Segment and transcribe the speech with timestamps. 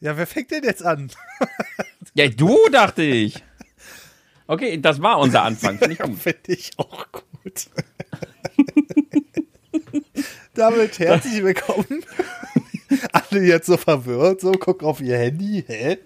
[0.00, 1.10] Ja, wer fängt denn jetzt an?
[2.14, 3.42] ja, du, dachte ich.
[4.46, 5.78] Okay, das war unser Anfang.
[5.78, 7.66] Finde ich, ja, find ich auch gut.
[10.54, 12.04] Damit herzlich willkommen.
[13.12, 15.64] Alle jetzt so verwirrt, so gucken auf ihr Handy.
[15.66, 15.98] Hä?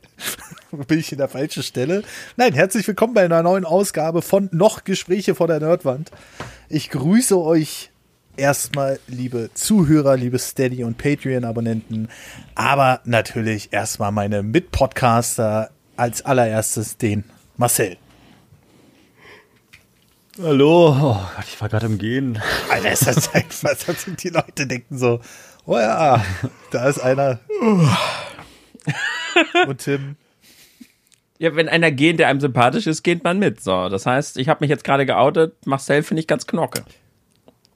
[0.88, 2.02] Bin ich in der falschen Stelle?
[2.36, 6.10] Nein, herzlich willkommen bei einer neuen Ausgabe von Noch Gespräche vor der Nerdwand.
[6.70, 7.91] Ich grüße euch
[8.36, 12.08] erstmal, liebe Zuhörer, liebe Steady- und Patreon-Abonnenten,
[12.54, 17.24] aber natürlich erstmal meine Mitpodcaster, als allererstes den
[17.56, 17.96] Marcel.
[20.42, 22.40] Hallo, oh Gott, ich war gerade im Gehen.
[22.70, 23.76] Alter, ist das einfach,
[24.16, 25.20] die Leute denken so,
[25.66, 26.24] oh ja,
[26.70, 27.40] da ist einer.
[29.66, 30.16] Und Tim.
[31.38, 33.60] Ja, wenn einer geht, der einem sympathisch ist, geht man mit.
[33.62, 35.66] So, das heißt, ich habe mich jetzt gerade geoutet.
[35.66, 36.82] Marcel finde ich ganz knocke.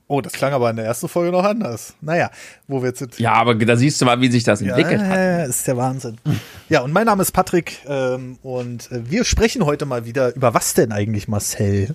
[0.09, 1.93] Oh, das klang aber in der ersten Folge noch anders.
[1.99, 2.31] Naja,
[2.67, 3.19] wo wir jetzt sind.
[3.19, 5.17] Ja, aber da siehst du mal, wie sich das entwickelt ja, hat.
[5.17, 6.17] Ja, ist der Wahnsinn.
[6.69, 10.53] Ja, und mein Name ist Patrick ähm, und äh, wir sprechen heute mal wieder über
[10.53, 11.93] was denn eigentlich, Marcel?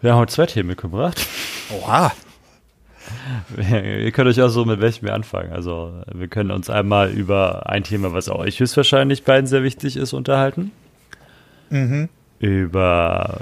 [0.00, 1.26] Wir haben heute zwei Themen mitgebracht.
[1.70, 2.12] Oha.
[3.56, 5.52] Ihr könnt euch auch so mit welchem wir anfangen.
[5.52, 10.12] Also, wir können uns einmal über ein Thema, was euch höchstwahrscheinlich beiden sehr wichtig ist,
[10.12, 10.70] unterhalten.
[11.70, 12.08] Mhm.
[12.38, 13.40] Über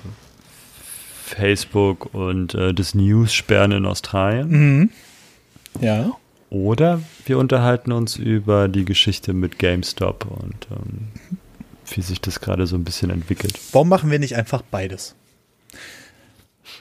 [1.26, 4.48] Facebook und äh, das News-Sperren in Australien.
[4.48, 4.90] Mhm.
[5.80, 6.12] Ja.
[6.50, 11.08] Oder wir unterhalten uns über die Geschichte mit GameStop und ähm,
[11.94, 13.58] wie sich das gerade so ein bisschen entwickelt.
[13.72, 15.16] Warum machen wir nicht einfach beides?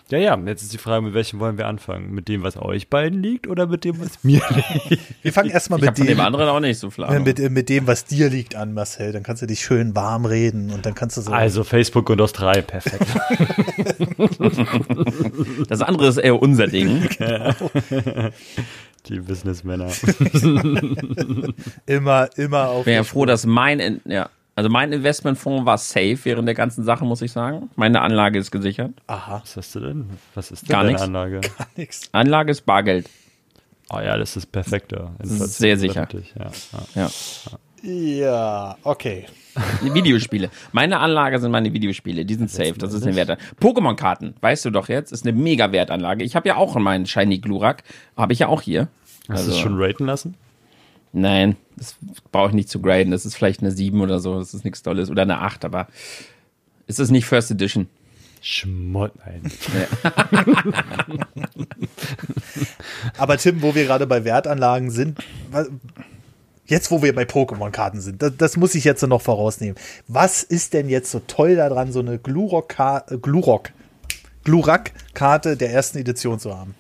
[0.10, 2.14] Ja, ja, jetzt ist die Frage, mit welchem wollen wir anfangen?
[2.14, 5.02] Mit dem, was euch beiden liegt oder mit dem, was mir liegt?
[5.24, 8.06] Wir fangen erstmal mit dem, dem anderen auch nicht so viel mit, mit dem, was
[8.06, 9.14] dir liegt an, Marcel.
[9.14, 11.32] Dann kannst du dich schön warm reden und dann kannst du so.
[11.32, 13.00] Also Facebook und Australien, perfekt.
[15.70, 17.10] das andere ist eher unser Ding.
[19.08, 19.90] Die Businessmänner.
[21.86, 22.86] immer, immer auf.
[22.86, 27.22] Wäre froh, dass mein, ja, also mein Investmentfonds war safe während der ganzen Sache, muss
[27.22, 27.70] ich sagen.
[27.76, 28.94] Meine Anlage ist gesichert.
[29.08, 29.42] Aha.
[29.42, 30.10] Was hast du denn?
[30.34, 31.02] Was ist denn Gar deine nix.
[31.02, 31.42] Anlage?
[31.42, 32.10] Gar nichts.
[32.14, 33.10] Anlage ist Bargeld.
[33.90, 35.12] Oh ja, das ist perfekter.
[35.22, 36.08] Sehr sicher.
[36.40, 36.52] Ja,
[36.96, 37.10] ja.
[37.84, 39.26] ja, okay.
[39.82, 40.50] Videospiele.
[40.72, 42.26] Meine Anlage sind meine Videospiele.
[42.26, 42.74] Die sind safe.
[42.74, 43.38] Das ist eine Werte.
[43.60, 46.24] Pokémon-Karten, weißt du doch jetzt, ist eine mega Wertanlage.
[46.24, 47.84] Ich habe ja auch meinen Shiny Glurak.
[48.18, 48.88] Habe ich ja auch hier.
[49.30, 50.36] Hast also, du es schon raten lassen?
[51.16, 51.96] Nein, das
[52.34, 53.12] brauche ich nicht zu graden.
[53.12, 54.38] Das ist vielleicht eine 7 oder so.
[54.38, 55.10] Das ist nichts Tolles.
[55.10, 55.88] Oder eine 8, aber
[56.88, 57.88] ist es nicht First Edition?
[58.42, 59.50] Schmott, nein.
[63.18, 65.18] aber Tim, wo wir gerade bei Wertanlagen sind,
[66.66, 69.78] jetzt wo wir bei Pokémon-Karten sind, das, das, muss ich jetzt noch vorausnehmen.
[70.08, 76.56] Was ist denn jetzt so toll daran, so eine Glurak-Karte Glurak der ersten Edition zu
[76.56, 76.76] haben?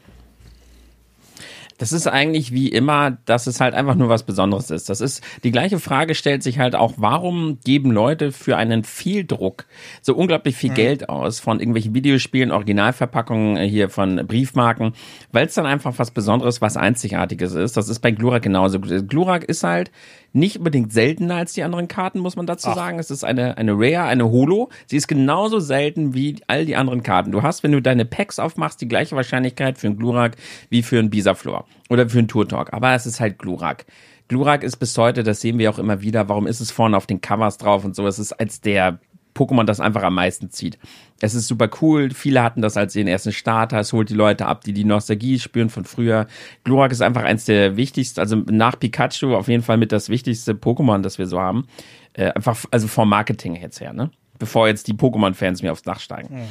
[1.78, 4.90] Das ist eigentlich wie immer, dass es halt einfach nur was Besonderes ist.
[4.90, 9.66] Das ist, die gleiche Frage stellt sich halt auch, warum geben Leute für einen Vieldruck
[10.02, 10.76] so unglaublich viel mhm.
[10.76, 14.94] Geld aus von irgendwelchen Videospielen, Originalverpackungen äh, hier von Briefmarken,
[15.34, 17.76] weil es dann einfach was Besonderes, was Einzigartiges ist.
[17.76, 18.80] Das ist bei Glurak genauso.
[18.80, 19.92] Glurak ist halt
[20.32, 22.76] nicht unbedingt seltener als die anderen Karten, muss man dazu Ach.
[22.76, 23.00] sagen.
[23.00, 24.70] Es ist eine, eine Rare, eine Holo.
[24.86, 27.32] Sie ist genauso selten wie all die anderen Karten.
[27.32, 30.36] Du hast, wenn du deine Packs aufmachst, die gleiche Wahrscheinlichkeit für einen Glurak
[30.70, 32.74] wie für einen Bisaflor oder für einen Turtok.
[32.74, 33.86] Aber es ist halt Glurak.
[34.28, 37.06] Glurak ist bis heute, das sehen wir auch immer wieder, warum ist es vorne auf
[37.06, 38.08] den Covers drauf und so.
[38.08, 39.00] Es ist als der
[39.36, 40.80] Pokémon das einfach am meisten zieht.
[41.20, 42.10] Es ist super cool.
[42.12, 43.80] Viele hatten das als ihren ersten Starter.
[43.80, 46.28] Es holt die Leute ab, die die Nostalgie spüren von früher.
[46.64, 50.54] Glurak ist einfach eins der wichtigsten, also nach Pikachu auf jeden Fall mit das wichtigste
[50.54, 51.68] Pokémon, das wir so haben.
[52.14, 54.10] Äh, einfach, also vom Marketing jetzt her, ne?
[54.40, 56.34] Bevor jetzt die Pokémon-Fans mir aufs Dach steigen.
[56.34, 56.48] Mhm.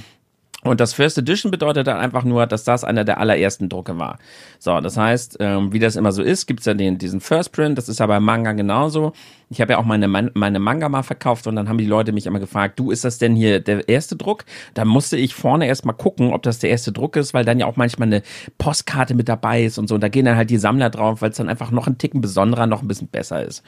[0.64, 4.18] Und das First Edition bedeutet dann einfach nur, dass das einer der allerersten Drucke war.
[4.58, 7.76] So, das heißt, ähm, wie das immer so ist, gibt's ja den, diesen First Print,
[7.76, 9.12] das ist ja beim Manga genauso.
[9.54, 12.26] Ich habe ja auch meine, meine Manga mal verkauft und dann haben die Leute mich
[12.26, 14.44] immer gefragt, du, ist das denn hier der erste Druck?
[14.74, 17.66] Da musste ich vorne erstmal gucken, ob das der erste Druck ist, weil dann ja
[17.66, 18.22] auch manchmal eine
[18.58, 19.94] Postkarte mit dabei ist und so.
[19.94, 22.20] Und da gehen dann halt die Sammler drauf, weil es dann einfach noch ein Ticken
[22.20, 23.62] besonderer, noch ein bisschen besser ist.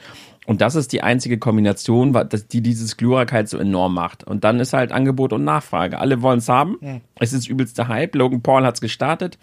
[0.45, 2.17] Und das ist die einzige Kombination,
[2.51, 4.25] die dieses Glurak halt so enorm macht.
[4.25, 5.99] Und dann ist halt Angebot und Nachfrage.
[5.99, 6.77] Alle wollen es haben.
[6.81, 7.01] Mhm.
[7.19, 8.13] Es ist übelster Hype.
[8.15, 9.37] Logan Paul hat's gestartet.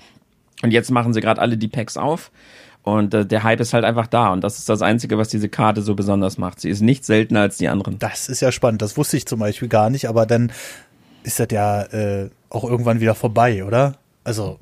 [0.63, 2.31] Und jetzt machen sie gerade alle die Packs auf.
[2.85, 4.33] Und äh, der Hype ist halt einfach da.
[4.33, 6.61] Und das ist das Einzige, was diese Karte so besonders macht.
[6.61, 7.99] Sie ist nicht seltener als die anderen.
[7.99, 8.83] Das ist ja spannend.
[8.83, 10.07] Das wusste ich zum Beispiel gar nicht.
[10.07, 10.53] Aber dann
[11.23, 13.95] ist das ja äh, auch irgendwann wieder vorbei, oder?
[14.23, 14.59] Also,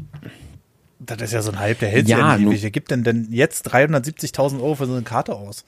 [1.01, 2.63] das ist ja so ein Hype, der hält ja, ja nicht.
[2.63, 5.65] Wer gibt denn denn jetzt 370.000 Euro für so eine Karte aus?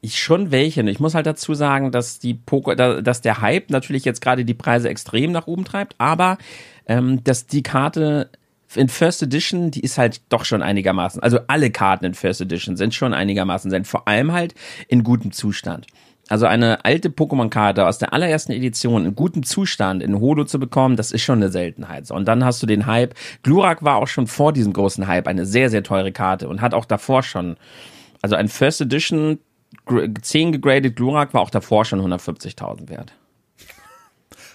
[0.00, 0.88] Ich schon welche.
[0.88, 4.54] Ich muss halt dazu sagen, dass die Poker, dass der Hype natürlich jetzt gerade die
[4.54, 6.38] Preise extrem nach oben treibt, aber
[6.86, 8.30] ähm, dass die Karte
[8.74, 12.76] in First Edition, die ist halt doch schon einigermaßen, also alle Karten in First Edition
[12.76, 14.54] sind schon einigermaßen sind, vor allem halt
[14.88, 15.86] in gutem Zustand.
[16.28, 20.96] Also eine alte Pokémon-Karte aus der allerersten Edition in gutem Zustand in Holo zu bekommen,
[20.96, 22.10] das ist schon eine Seltenheit.
[22.10, 23.14] Und dann hast du den Hype.
[23.42, 26.74] Glurak war auch schon vor diesem großen Hype eine sehr, sehr teure Karte und hat
[26.74, 27.56] auch davor schon,
[28.20, 29.38] also ein First Edition
[30.20, 33.12] 10 gegradet Glurak war auch davor schon 150.000 wert.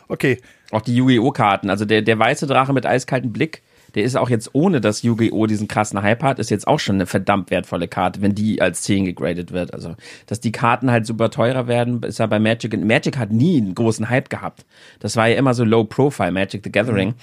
[0.08, 0.40] Okay.
[0.72, 1.32] Auch die Yu-Gi-Oh!
[1.32, 3.62] Karten, also der, der weiße Drache mit eiskaltem Blick,
[3.96, 5.46] der ist auch jetzt ohne, dass Yu-Gi-Oh!
[5.46, 8.82] diesen krassen Hype hat, ist jetzt auch schon eine verdammt wertvolle Karte, wenn die als
[8.84, 9.74] 10 gegradet wird.
[9.74, 9.96] Also,
[10.28, 12.78] dass die Karten halt super teurer werden, ist ja bei Magic.
[12.84, 14.66] Magic hat nie einen großen Hype gehabt.
[15.00, 17.10] Das war ja immer so Low Profile, Magic the Gathering.
[17.10, 17.14] Mhm.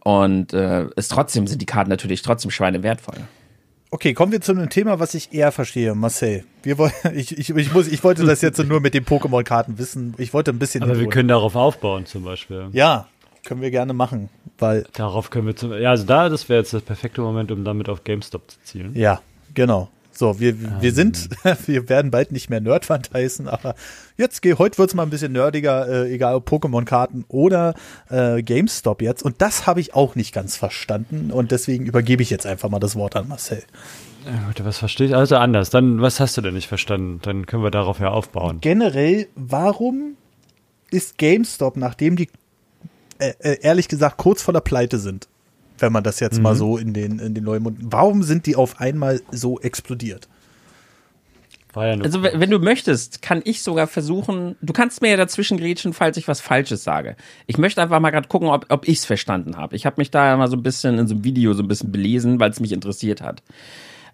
[0.00, 3.16] Und äh, ist trotzdem sind die Karten natürlich trotzdem schweinewertvoll.
[3.90, 6.44] Okay, kommen wir zu einem Thema, was ich eher verstehe, Marcel.
[6.62, 10.14] Wir wollen, ich, ich, ich, muss, ich wollte das jetzt nur mit den Pokémon-Karten wissen.
[10.18, 10.82] Ich wollte ein bisschen.
[10.82, 12.68] Aber wir können darauf aufbauen, zum Beispiel.
[12.72, 13.08] Ja,
[13.44, 14.86] können wir gerne machen, weil.
[14.92, 17.88] Darauf können wir zum, ja, also da, das wäre jetzt das perfekte Moment, um damit
[17.88, 18.94] auf GameStop zu zielen.
[18.94, 19.20] Ja,
[19.54, 19.90] genau.
[20.18, 21.28] So, wir, wir sind,
[21.66, 23.76] wir werden bald nicht mehr Nerdwand heißen, aber
[24.16, 27.74] jetzt heute wird's mal ein bisschen nerdiger, äh, egal ob Pokémon-Karten oder
[28.10, 29.22] äh, GameStop jetzt.
[29.22, 32.80] Und das habe ich auch nicht ganz verstanden und deswegen übergebe ich jetzt einfach mal
[32.80, 33.62] das Wort an Marcel.
[34.26, 35.70] Ja, gut, was verstehe ich also anders?
[35.70, 37.20] Dann, was hast du denn nicht verstanden?
[37.22, 38.58] Dann können wir darauf ja aufbauen.
[38.60, 40.16] Generell, warum
[40.90, 42.28] ist GameStop, nachdem die
[43.18, 45.28] äh, äh ehrlich gesagt kurz vor der Pleite sind,
[45.78, 46.42] wenn man das jetzt mhm.
[46.42, 47.78] mal so in den, in den Neumund.
[47.82, 50.28] Warum sind die auf einmal so explodiert?
[52.02, 56.16] Also wenn du möchtest, kann ich sogar versuchen, du kannst mir ja dazwischen grätschen, falls
[56.16, 57.16] ich was Falsches sage.
[57.46, 59.76] Ich möchte einfach mal gerade gucken, ob, ob ich es verstanden habe.
[59.76, 61.92] Ich habe mich da mal so ein bisschen in so einem Video so ein bisschen
[61.92, 63.42] belesen, weil es mich interessiert hat.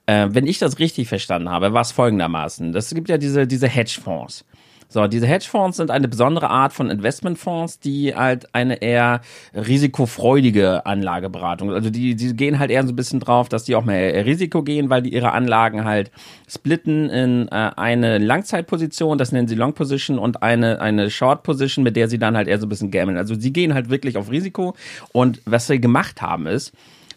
[0.07, 2.73] Äh, wenn ich das richtig verstanden habe, war es folgendermaßen.
[2.73, 4.45] Das gibt ja diese, diese Hedgefonds.
[4.95, 11.73] So, diese Hedgefonds sind eine besondere Art von Investmentfonds, die halt eine eher risikofreudige Anlageberatung,
[11.73, 14.63] also die, die gehen halt eher so ein bisschen drauf, dass die auch mehr Risiko
[14.63, 16.13] gehen, weil die ihre Anlagen halt
[16.49, 21.83] splitten in äh, eine Langzeitposition, das nennen sie Long Position und eine, eine Short Position,
[21.83, 23.19] mit der sie dann halt eher so ein bisschen gammeln.
[23.19, 24.77] Also sie gehen halt wirklich auf Risiko
[25.11, 26.73] und was sie gemacht haben ist,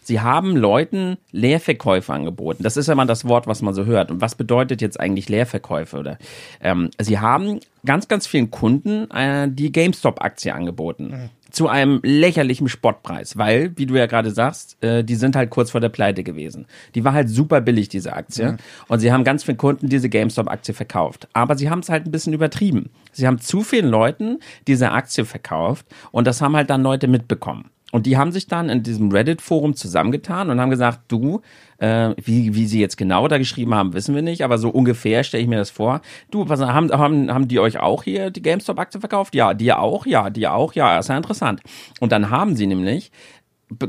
[0.08, 2.62] Sie haben Leuten Leerverkäufe angeboten.
[2.62, 4.10] Das ist ja mal das Wort, was man so hört.
[4.10, 5.98] Und was bedeutet jetzt eigentlich Leerverkäufe?
[5.98, 6.16] Oder
[6.62, 11.08] ähm, Sie haben ganz, ganz vielen Kunden äh, die GameStop-Aktie angeboten.
[11.08, 11.30] Mhm.
[11.50, 15.72] Zu einem lächerlichen Spottpreis, weil, wie du ja gerade sagst, äh, die sind halt kurz
[15.72, 16.64] vor der Pleite gewesen.
[16.94, 18.52] Die war halt super billig, diese Aktie.
[18.52, 18.56] Mhm.
[18.88, 21.28] Und sie haben ganz vielen Kunden diese GameStop-Aktie verkauft.
[21.34, 22.88] Aber sie haben es halt ein bisschen übertrieben.
[23.12, 27.68] Sie haben zu vielen Leuten diese Aktie verkauft und das haben halt dann Leute mitbekommen.
[27.90, 31.40] Und die haben sich dann in diesem Reddit-Forum zusammengetan und haben gesagt, du,
[31.78, 35.24] äh, wie, wie sie jetzt genau da geschrieben haben, wissen wir nicht, aber so ungefähr
[35.24, 36.02] stelle ich mir das vor.
[36.30, 39.34] Du, was haben, haben, haben die euch auch hier die GameStop-Aktie verkauft?
[39.34, 41.62] Ja, die auch, ja, die auch, ja, ist ja interessant.
[42.00, 43.10] Und dann haben sie nämlich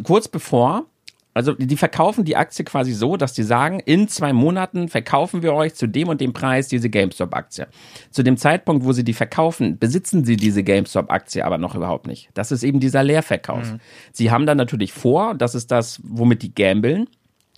[0.04, 0.86] kurz bevor
[1.34, 5.54] also die verkaufen die Aktie quasi so, dass die sagen, in zwei Monaten verkaufen wir
[5.54, 7.68] euch zu dem und dem Preis diese GameStop-Aktie.
[8.10, 12.30] Zu dem Zeitpunkt, wo sie die verkaufen, besitzen sie diese GameStop-Aktie aber noch überhaupt nicht.
[12.34, 13.74] Das ist eben dieser Leerverkauf.
[13.74, 13.80] Mhm.
[14.12, 17.08] Sie haben dann natürlich vor, das ist das, womit die gambeln,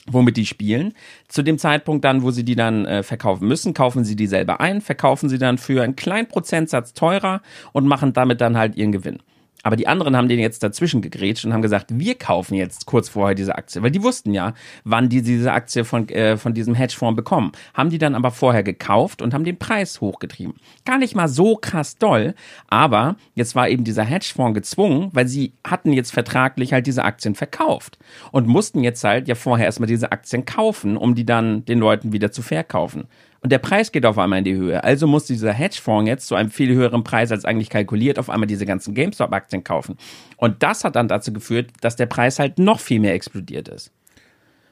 [0.06, 0.94] womit die spielen.
[1.30, 4.60] Zu dem Zeitpunkt dann, wo sie die dann äh, verkaufen müssen, kaufen sie die selber
[4.60, 7.42] ein, verkaufen sie dann für einen kleinen Prozentsatz teurer
[7.72, 9.20] und machen damit dann halt ihren Gewinn.
[9.64, 13.10] Aber die anderen haben den jetzt dazwischen gegrätscht und haben gesagt, wir kaufen jetzt kurz
[13.10, 14.54] vorher diese Aktie, weil die wussten ja,
[14.84, 17.52] wann die diese Aktie von, äh, von diesem Hedgefonds bekommen.
[17.74, 20.56] Haben die dann aber vorher gekauft und haben den Preis hochgetrieben.
[20.86, 22.34] Gar nicht mal so krass doll,
[22.68, 27.36] aber jetzt war eben dieser Hedgefonds gezwungen, weil sie hatten jetzt vertraglich halt diese Aktien
[27.36, 28.00] verkauft
[28.32, 32.14] und mussten jetzt halt ja vorher erstmal diese Aktien kaufen, um die dann den Leuten
[32.14, 33.08] wieder zu verkaufen.
[33.44, 34.84] Und der Preis geht auf einmal in die Höhe.
[34.84, 38.46] Also muss dieser Hedgefonds jetzt zu einem viel höheren Preis als eigentlich kalkuliert auf einmal
[38.46, 39.98] diese ganzen GameStop-Aktien kaufen.
[40.38, 43.92] Und das hat dann dazu geführt, dass der Preis halt noch viel mehr explodiert ist.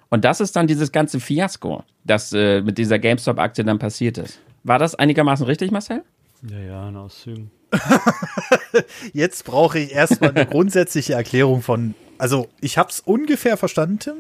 [0.10, 4.40] Und das ist dann dieses ganze Fiasko, das äh, mit dieser GameStop-Aktie dann passiert ist.
[4.64, 6.04] War das einigermaßen richtig, Marcel?
[6.48, 7.52] Ja, ja, in Auszügen.
[9.14, 14.16] Jetzt brauche ich erstmal eine grundsätzliche Erklärung von, also ich habe es ungefähr verstanden, Tim,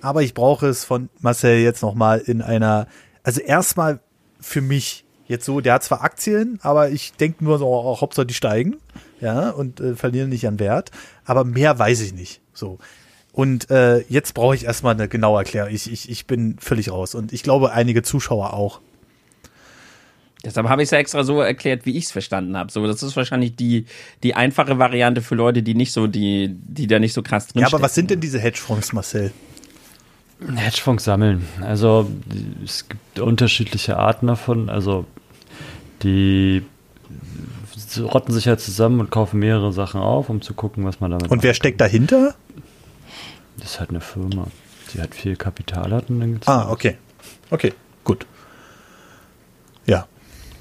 [0.00, 2.86] aber ich brauche es von Marcel jetzt nochmal in einer
[3.22, 4.00] also erstmal
[4.40, 8.26] für mich jetzt so, der hat zwar Aktien, aber ich denke nur so, oh, Hauptsache
[8.26, 8.76] die steigen,
[9.20, 10.90] ja, und äh, verlieren nicht an Wert,
[11.24, 12.78] aber mehr weiß ich nicht, so.
[13.32, 15.72] Und äh, jetzt brauche ich erstmal eine genaue Erklärung.
[15.72, 18.80] Ich, ich, ich bin völlig raus und ich glaube, einige Zuschauer auch.
[20.44, 22.70] Deshalb habe ich es ja extra so erklärt, wie ich es verstanden habe.
[22.70, 23.86] So, das ist wahrscheinlich die,
[24.22, 27.62] die einfache Variante für Leute, die nicht so, die, die da nicht so krass drin
[27.62, 29.32] Ja, aber was sind denn diese Hedgefonds, Marcel?
[30.54, 31.46] Hedgefonds sammeln.
[31.60, 32.10] Also
[32.64, 34.68] es gibt unterschiedliche Arten davon.
[34.68, 35.06] Also
[36.02, 36.62] die
[38.00, 41.30] rotten sich halt zusammen und kaufen mehrere Sachen auf, um zu gucken, was man damit
[41.30, 42.34] Und wer steckt dahinter?
[43.58, 44.46] Das ist halt eine Firma,
[44.92, 46.96] die halt viel Kapital hat und dann gibt's Ah, okay.
[47.50, 48.26] Okay, gut.
[49.86, 50.06] Ja.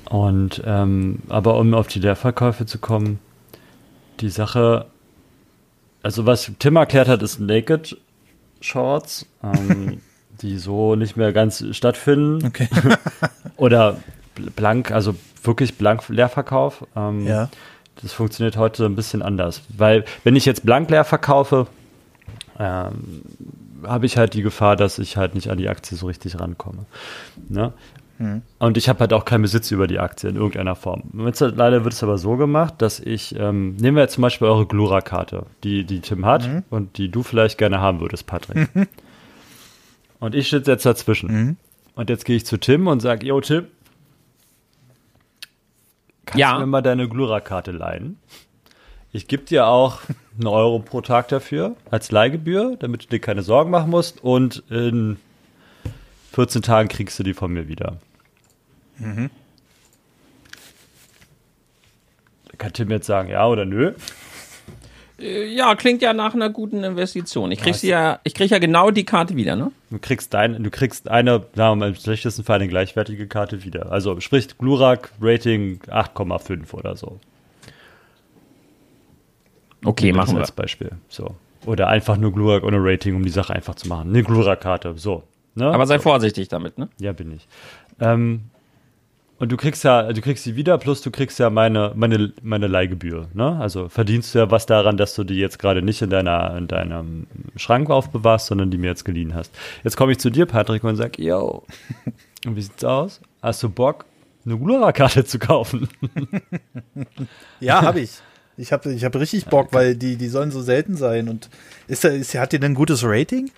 [0.10, 3.20] Und ähm, aber um auf die Leerverkäufe zu kommen,
[4.20, 4.88] die Sache,
[6.04, 7.98] also was Tim erklärt hat, ist Naked
[8.62, 10.02] Shorts, ähm,
[10.42, 12.46] die so nicht mehr ganz stattfinden.
[12.46, 12.68] Okay.
[13.58, 13.98] Oder
[14.56, 16.86] blank, also wirklich blank Leerverkauf.
[16.96, 17.50] Ähm, Ja.
[18.02, 19.62] Das funktioniert heute ein bisschen anders.
[19.70, 21.68] Weil, wenn ich jetzt blank leer verkaufe,
[22.58, 23.22] ähm,
[23.86, 26.86] habe ich halt die Gefahr, dass ich halt nicht an die Aktie so richtig rankomme.
[27.50, 27.74] Ne?
[28.60, 31.04] Und ich habe halt auch keinen Besitz über die Aktie in irgendeiner Form.
[31.26, 34.48] Jetzt, leider wird es aber so gemacht, dass ich, ähm, nehmen wir jetzt zum Beispiel
[34.48, 38.70] eure Glura-Karte, die, die Tim hat und die du vielleicht gerne haben würdest, Patrick.
[40.20, 41.58] und ich sitze jetzt dazwischen.
[41.96, 43.66] Und jetzt gehe ich zu Tim und sage, yo Tim,
[46.26, 46.54] kannst Ja.
[46.54, 48.18] du mir mal deine Glura-Karte leihen?
[49.14, 50.00] Ich gebe dir auch
[50.38, 54.24] einen Euro pro Tag dafür als Leihgebühr, damit du dir keine Sorgen machen musst.
[54.24, 55.18] Und in
[56.32, 57.98] 14 Tagen kriegst du die von mir wieder.
[62.50, 63.94] Da kann Tim jetzt sagen, ja oder nö.
[65.20, 67.52] Äh, Ja, klingt ja nach einer guten Investition.
[67.52, 69.72] Ich krieg sie ja, ich krieg ja genau die Karte wieder, ne?
[69.90, 73.92] Du kriegst, dein, du kriegst eine, mal, im schlechtesten Fall eine gleichwertige Karte wieder.
[73.92, 77.20] Also sprich Glurak Rating 8,5 oder so.
[79.84, 80.42] Okay, machen das wir.
[80.42, 80.92] als Beispiel.
[81.10, 81.36] So.
[81.66, 84.10] Oder einfach nur Glurak ohne Rating, um die Sache einfach zu machen.
[84.10, 85.24] Eine Glurak-Karte, so.
[85.56, 85.66] Ne?
[85.72, 86.88] Aber sei vorsichtig damit, ne?
[87.00, 87.48] Ja, bin ich.
[88.00, 88.42] Ähm,
[89.42, 92.68] und du kriegst ja, du kriegst sie wieder, plus du kriegst ja meine, meine, meine
[92.68, 93.28] Leihgebühr.
[93.34, 93.58] Ne?
[93.60, 96.68] Also verdienst du ja was daran, dass du die jetzt gerade nicht in, deiner, in
[96.68, 99.52] deinem Schrank aufbewahrst, sondern die mir jetzt geliehen hast.
[99.84, 101.64] Jetzt komme ich zu dir, Patrick, und sag, yo,
[102.46, 103.20] und wie sieht's aus?
[103.42, 104.06] Hast du Bock,
[104.46, 105.90] eine Glura-Karte zu kaufen?
[107.60, 108.12] Ja, habe ich.
[108.58, 111.30] Ich habe ich hab richtig Bock, weil die, die sollen so selten sein.
[111.30, 111.50] Und
[111.88, 113.50] ist, da- ist, hat die denn ein gutes Rating?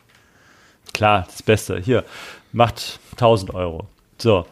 [0.93, 1.79] Klar, das Beste.
[1.79, 2.05] Hier,
[2.53, 3.87] macht 1000 Euro.
[4.17, 4.45] So.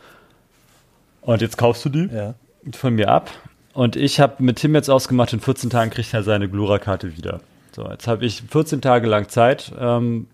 [1.22, 2.10] Und jetzt kaufst du die?
[2.14, 2.36] Ja.
[2.74, 3.30] von mir ab.
[3.74, 7.40] Und ich habe mit Tim jetzt ausgemacht, in 14 Tagen kriegt er seine Glura-Karte wieder.
[7.74, 10.28] So, jetzt habe ich 14 Tage lang Zeit, ähm,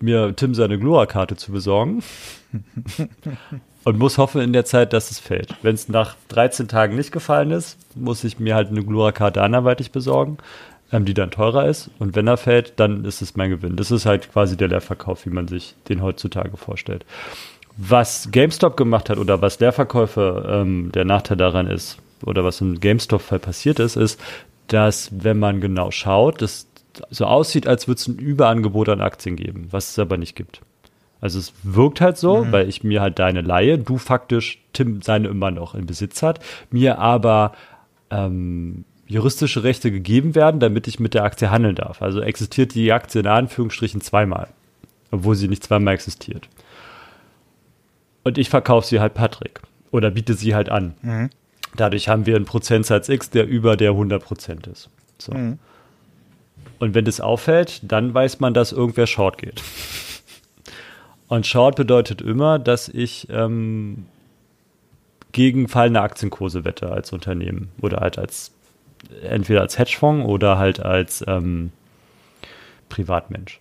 [0.00, 2.02] mir Tim seine Glura-Karte zu besorgen.
[3.84, 5.54] und muss hoffen in der Zeit, dass es fällt.
[5.62, 9.92] Wenn es nach 13 Tagen nicht gefallen ist, muss ich mir halt eine Glura-Karte anderweitig
[9.92, 10.38] besorgen,
[10.90, 11.90] ähm, die dann teurer ist.
[12.00, 13.76] Und wenn er fällt, dann ist es mein Gewinn.
[13.76, 17.04] Das ist halt quasi der Leerverkauf, wie man sich den heutzutage vorstellt.
[17.76, 22.80] Was GameStop gemacht hat oder was Leerverkäufe ähm, der Nachteil daran ist, oder was im
[22.80, 24.20] GameStop-Fall passiert ist, ist,
[24.68, 26.66] dass, wenn man genau schaut, das
[27.10, 30.62] so aussieht, als würde es ein Überangebot an Aktien geben, was es aber nicht gibt.
[31.20, 35.28] Also es wirkt halt so, weil ich mir halt deine leihe, du faktisch Tim seine
[35.28, 36.40] immer noch in Besitz hat,
[36.70, 37.52] mir aber
[38.10, 42.02] ähm, juristische Rechte gegeben werden, damit ich mit der Aktie handeln darf.
[42.02, 44.48] Also existiert die Aktie in Anführungsstrichen zweimal,
[45.10, 46.48] obwohl sie nicht zweimal existiert.
[48.26, 49.60] Und ich verkaufe sie halt Patrick
[49.92, 50.94] oder biete sie halt an.
[51.76, 54.90] Dadurch haben wir einen Prozentsatz X, der über der 100% ist.
[55.16, 55.30] So.
[56.80, 59.62] Und wenn das auffällt, dann weiß man, dass irgendwer Short geht.
[61.28, 64.06] Und Short bedeutet immer, dass ich ähm,
[65.30, 68.50] gegen fallende Aktienkurse wette als Unternehmen oder halt als
[69.22, 71.70] entweder als Hedgefonds oder halt als ähm,
[72.88, 73.60] Privatmensch.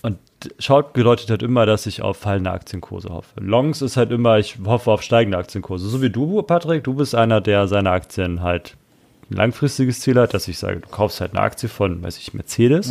[0.00, 0.18] Und
[0.58, 3.40] Short bedeutet halt immer, dass ich auf fallende Aktienkurse hoffe.
[3.40, 5.88] Longs ist halt immer, ich hoffe auf steigende Aktienkurse.
[5.88, 8.76] So wie du, Patrick, du bist einer, der seine Aktien halt
[9.30, 12.34] ein langfristiges Ziel hat, dass ich sage, du kaufst halt eine Aktie von, weiß ich,
[12.34, 12.90] Mercedes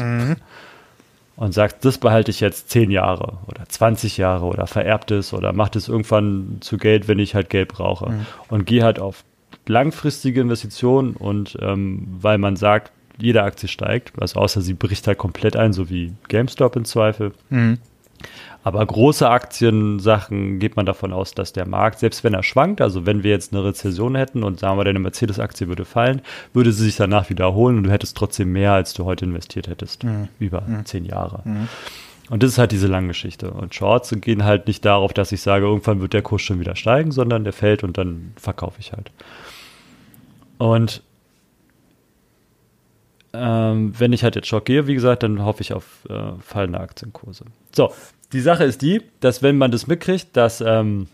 [1.35, 5.53] und sagst, das behalte ich jetzt 10 Jahre oder 20 Jahre oder vererbt es oder
[5.53, 8.07] macht es irgendwann zu Geld, wenn ich halt Geld brauche.
[8.49, 9.23] Und gehe halt auf
[9.65, 15.17] langfristige Investitionen und ähm, weil man sagt, jede Aktie steigt, also außer sie bricht halt
[15.17, 17.33] komplett ein, so wie GameStop im Zweifel.
[18.63, 23.05] Aber große Aktiensachen geht man davon aus, dass der Markt, selbst wenn er schwankt, also
[23.05, 26.21] wenn wir jetzt eine Rezession hätten und sagen wir, deine Mercedes-Aktie würde fallen,
[26.53, 30.03] würde sie sich danach wiederholen und du hättest trotzdem mehr, als du heute investiert hättest.
[30.39, 31.43] Über zehn Jahre.
[32.29, 33.51] Und das ist halt diese lange Geschichte.
[33.51, 36.75] Und Shorts gehen halt nicht darauf, dass ich sage, irgendwann wird der Kurs schon wieder
[36.75, 39.11] steigen, sondern der fällt und dann verkaufe ich halt.
[40.57, 41.01] Und
[43.33, 46.79] ähm, wenn ich halt jetzt Short gehe, wie gesagt, dann hoffe ich auf äh, fallende
[46.79, 47.45] Aktienkurse.
[47.75, 47.93] So,
[48.33, 51.07] die Sache ist die, dass wenn man das mitkriegt, dass ähm,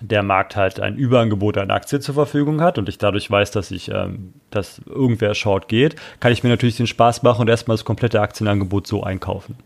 [0.00, 3.70] der Markt halt ein Überangebot an Aktien zur Verfügung hat und ich dadurch weiß, dass
[3.70, 7.76] ich, ähm, dass irgendwer Short geht, kann ich mir natürlich den Spaß machen und erstmal
[7.76, 9.56] das komplette Aktienangebot so einkaufen.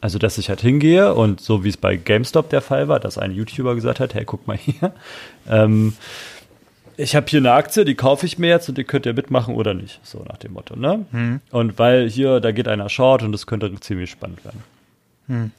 [0.00, 3.18] Also, dass ich halt hingehe und so wie es bei GameStop der Fall war, dass
[3.18, 4.92] ein YouTuber gesagt hat, hey, guck mal hier,
[5.48, 5.94] ähm,
[6.98, 9.54] ich habe hier eine Aktie, die kaufe ich mir jetzt und die könnt ihr mitmachen
[9.54, 10.00] oder nicht.
[10.02, 11.06] So nach dem Motto, ne?
[11.12, 11.40] Hm.
[11.50, 14.64] Und weil hier, da geht einer short und das könnte ziemlich spannend werden.
[15.28, 15.50] Hm.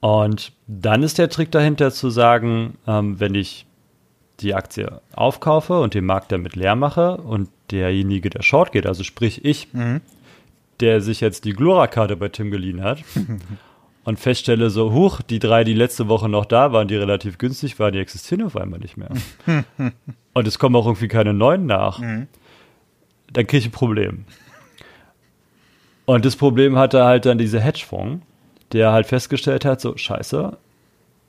[0.00, 3.66] Und dann ist der Trick dahinter zu sagen, ähm, wenn ich
[4.38, 9.02] die Aktie aufkaufe und den Markt damit leer mache und derjenige, der short geht, also
[9.02, 10.00] sprich ich, Mhm.
[10.78, 13.02] der sich jetzt die Glora-Karte bei Tim geliehen hat
[14.10, 17.78] und feststelle so, huch, die drei, die letzte Woche noch da waren, die relativ günstig
[17.78, 19.10] waren, die existieren auf einmal nicht mehr.
[20.34, 22.00] und es kommen auch irgendwie keine neuen nach.
[22.00, 22.26] Mhm.
[23.32, 24.24] Dann kriege ich ein Problem.
[26.06, 28.26] Und das Problem hatte halt dann dieser Hedgefonds,
[28.72, 30.56] der halt festgestellt hat, so, scheiße,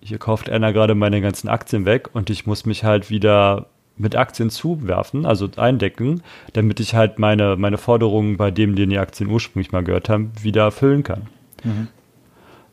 [0.02, 4.16] hier kauft einer gerade meine ganzen Aktien weg und ich muss mich halt wieder mit
[4.16, 6.24] Aktien zuwerfen, also eindecken,
[6.54, 10.32] damit ich halt meine, meine Forderungen bei dem, den die Aktien ursprünglich mal gehört haben,
[10.42, 11.28] wieder erfüllen kann.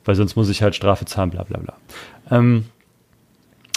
[0.08, 1.76] Weil sonst muss ich halt Strafe zahlen, bla bla bla.
[2.30, 2.64] Ähm,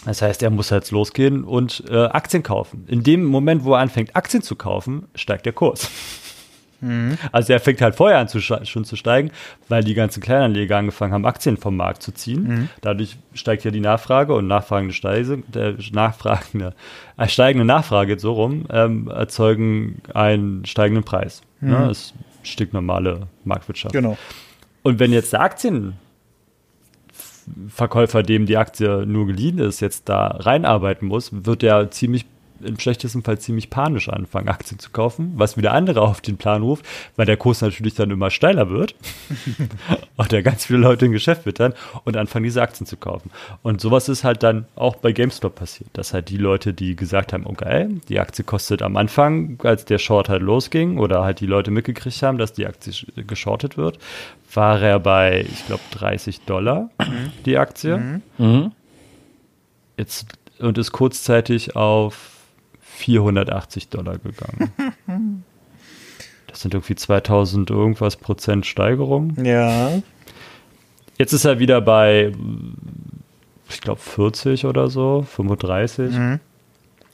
[0.05, 2.85] das heißt, er muss jetzt losgehen und äh, Aktien kaufen.
[2.87, 5.91] In dem Moment, wo er anfängt, Aktien zu kaufen, steigt der Kurs.
[7.33, 9.31] Also er fängt halt vorher an zu schon zu steigen,
[9.67, 12.69] weil die ganzen Kleinanleger angefangen haben, Aktien vom Markt zu ziehen.
[12.79, 16.73] Dadurch steigt ja die Nachfrage und nachfragende Steise, der nachfragende,
[17.17, 21.41] äh, steigende Nachfrage so rum ähm, erzeugen einen steigenden Preis.
[21.59, 21.87] Ne?
[21.89, 23.93] Das ist stinknormale Marktwirtschaft.
[23.93, 24.17] Genau.
[24.81, 25.41] Und wenn jetzt der
[27.47, 32.25] Aktienverkäufer, dem die Aktie nur geliehen ist, jetzt da reinarbeiten muss, wird er ziemlich
[32.63, 36.61] im schlechtesten Fall ziemlich panisch anfangen, Aktien zu kaufen, was wieder andere auf den Plan
[36.61, 38.95] ruft, weil der Kurs natürlich dann immer steiler wird
[40.17, 43.31] und da ganz viele Leute im Geschäft wittern und anfangen, diese Aktien zu kaufen.
[43.63, 47.33] Und sowas ist halt dann auch bei GameStop passiert, dass halt die Leute, die gesagt
[47.33, 51.45] haben, okay, die Aktie kostet am Anfang, als der Short halt losging oder halt die
[51.47, 53.99] Leute mitgekriegt haben, dass die Aktie sch- geschortet wird,
[54.53, 56.89] war er bei, ich glaube, 30 Dollar
[57.45, 58.21] die Aktie.
[58.37, 58.71] Mhm.
[59.97, 60.27] Jetzt
[60.59, 62.29] und ist kurzzeitig auf
[63.01, 65.43] 480 Dollar gegangen.
[66.47, 69.41] Das sind irgendwie 2000 irgendwas Prozent Steigerung.
[69.41, 70.01] Ja.
[71.17, 72.33] Jetzt ist er wieder bei,
[73.69, 76.13] ich glaube, 40 oder so, 35.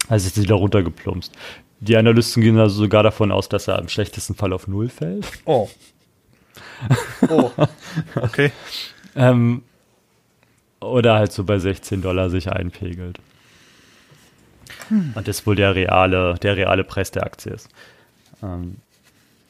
[0.09, 1.33] Also ist wieder runtergeplumpst.
[1.81, 5.27] Die Analysten gehen also sogar davon aus, dass er im schlechtesten Fall auf Null fällt.
[5.45, 5.69] Oh.
[7.29, 7.51] Oh.
[8.15, 8.51] Okay.
[9.15, 9.61] Ähm,
[10.79, 13.19] oder halt so bei 16 Dollar sich einpegelt.
[14.89, 17.69] Und das wohl der reale, der reale Preis der Aktie ist.
[18.43, 18.77] Ähm,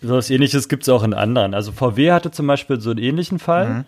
[0.01, 1.53] so was ähnliches gibt es auch in anderen.
[1.53, 3.85] Also VW hatte zum Beispiel so einen ähnlichen Fall.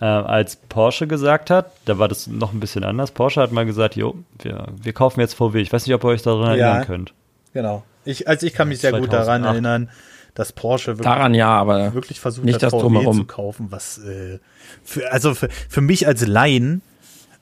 [0.00, 3.10] Äh, als Porsche gesagt hat, da war das noch ein bisschen anders.
[3.10, 5.60] Porsche hat mal gesagt, jo, wir, wir kaufen jetzt VW.
[5.60, 6.66] Ich weiß nicht, ob ihr euch daran Ja.
[6.68, 7.14] erinnern könnt.
[7.52, 7.82] Genau.
[8.04, 9.52] Ich, also ich kann mich sehr gut daran 2008.
[9.54, 9.90] erinnern,
[10.34, 13.16] dass Porsche wirklich, Daran ja, aber wirklich versucht nicht hat, das VW Drumherum.
[13.16, 14.38] zu kaufen, was äh,
[14.84, 16.80] für, also für, für mich als Laien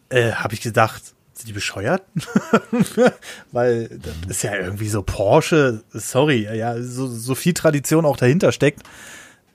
[0.08, 1.02] äh, habe ich gedacht,
[1.46, 2.02] die bescheuert?
[3.52, 8.52] Weil das ist ja irgendwie so Porsche, sorry, ja, so, so viel Tradition auch dahinter
[8.52, 8.82] steckt.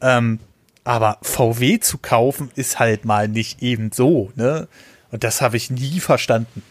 [0.02, 0.40] Ähm,
[0.84, 4.68] aber VW zu kaufen ist halt mal nicht eben so, ne?
[5.12, 6.64] Und das habe ich nie verstanden.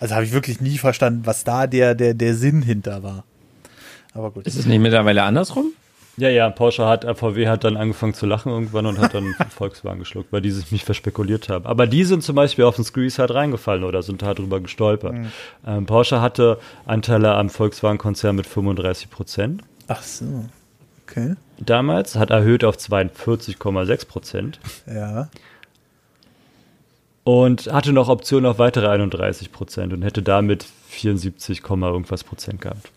[0.00, 3.24] Also habe ich wirklich nie verstanden, was da der, der, der Sinn hinter war.
[4.12, 4.46] Aber gut.
[4.46, 5.72] ist es nicht mittlerweile andersrum?
[6.16, 9.34] Ja, ja, Porsche hat, äh, VW hat dann angefangen zu lachen irgendwann und hat dann
[9.50, 11.66] Volkswagen geschluckt, weil die sich nicht verspekuliert haben.
[11.66, 15.14] Aber die sind zum Beispiel auf den Squeeze halt reingefallen oder sind halt drüber gestolpert.
[15.66, 20.44] Ähm, Porsche hatte Anteile am Volkswagen-Konzern mit 35 Prozent Ach so.
[21.06, 21.34] Okay.
[21.58, 25.28] damals, hat erhöht auf 42,6 Prozent Ja.
[27.24, 32.60] und hatte noch Optionen auf weitere 31 Prozent und hätte damit 74, Komma irgendwas Prozent
[32.60, 32.90] gehabt.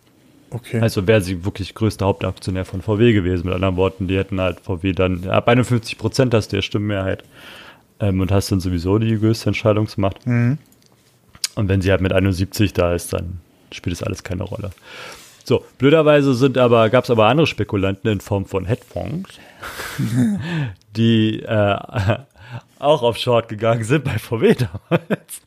[0.50, 0.80] Okay.
[0.80, 3.46] Also wäre sie wirklich größter Hauptaktionär von VW gewesen.
[3.46, 7.24] Mit anderen Worten, die hätten halt VW dann, ab 51 Prozent hast du ja Stimmenmehrheit
[8.00, 10.26] ähm, und hast dann sowieso die größte Entscheidungsmacht.
[10.26, 10.58] Mhm.
[11.56, 13.40] Und wenn sie halt mit 71 da ist, dann
[13.72, 14.72] spielt es alles keine Rolle.
[15.44, 19.32] So, blöderweise sind aber, gab es aber andere Spekulanten in Form von Hedgefonds,
[20.96, 21.78] die äh,
[22.80, 25.42] auch auf Short gegangen sind bei VW damals.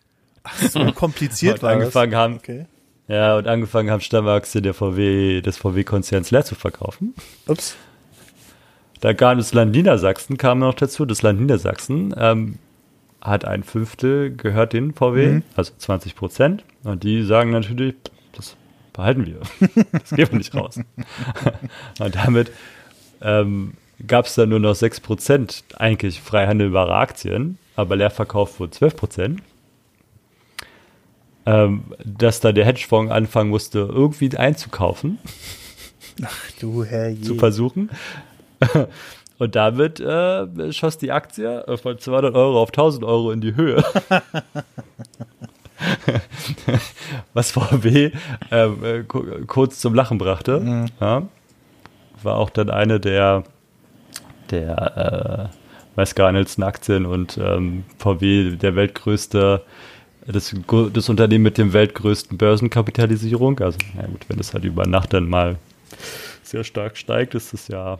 [0.70, 1.80] so kompliziert war das.
[1.80, 2.66] angefangen haben, Okay.
[3.10, 7.12] Ja, und angefangen haben, Stammaktien der VW, des VW-Konzerns leer zu verkaufen.
[7.48, 7.76] Ups.
[9.00, 11.04] Da kam das Land Niedersachsen, kam noch dazu.
[11.06, 12.58] Das Land Niedersachsen ähm,
[13.20, 16.62] hat ein Fünftel gehört den VW, also 20 Prozent.
[16.84, 17.96] Und die sagen natürlich,
[18.32, 18.54] das
[18.92, 19.40] behalten wir.
[19.92, 20.78] Das geben wir nicht raus.
[21.98, 22.52] Und damit
[23.22, 23.72] ähm,
[24.06, 28.96] gab es dann nur noch 6 Prozent eigentlich frei handelbare Aktien, aber Leerverkauf wurde 12
[28.96, 29.42] Prozent.
[31.50, 35.18] Ähm, dass da der Hedgefonds anfangen musste, irgendwie einzukaufen
[36.60, 37.22] Du Herr je.
[37.22, 37.90] zu versuchen.
[39.38, 43.56] Und damit äh, schoss die Aktie äh, von 200 Euro auf 1000 Euro in die
[43.56, 43.82] Höhe.
[47.32, 48.10] was VW
[48.50, 49.04] äh, äh,
[49.46, 50.60] kurz zum Lachen brachte.
[50.60, 50.86] Mhm.
[51.00, 51.22] Ja.
[52.22, 53.44] War auch dann eine der,
[54.50, 55.50] der
[55.96, 59.62] äh, Aktien und ähm, VW der weltgrößte,
[60.26, 60.54] das,
[60.92, 63.58] das Unternehmen mit dem weltgrößten Börsenkapitalisierung.
[63.60, 65.56] Also, ja gut, wenn es halt über Nacht dann mal
[66.42, 67.98] sehr stark steigt, ist es ja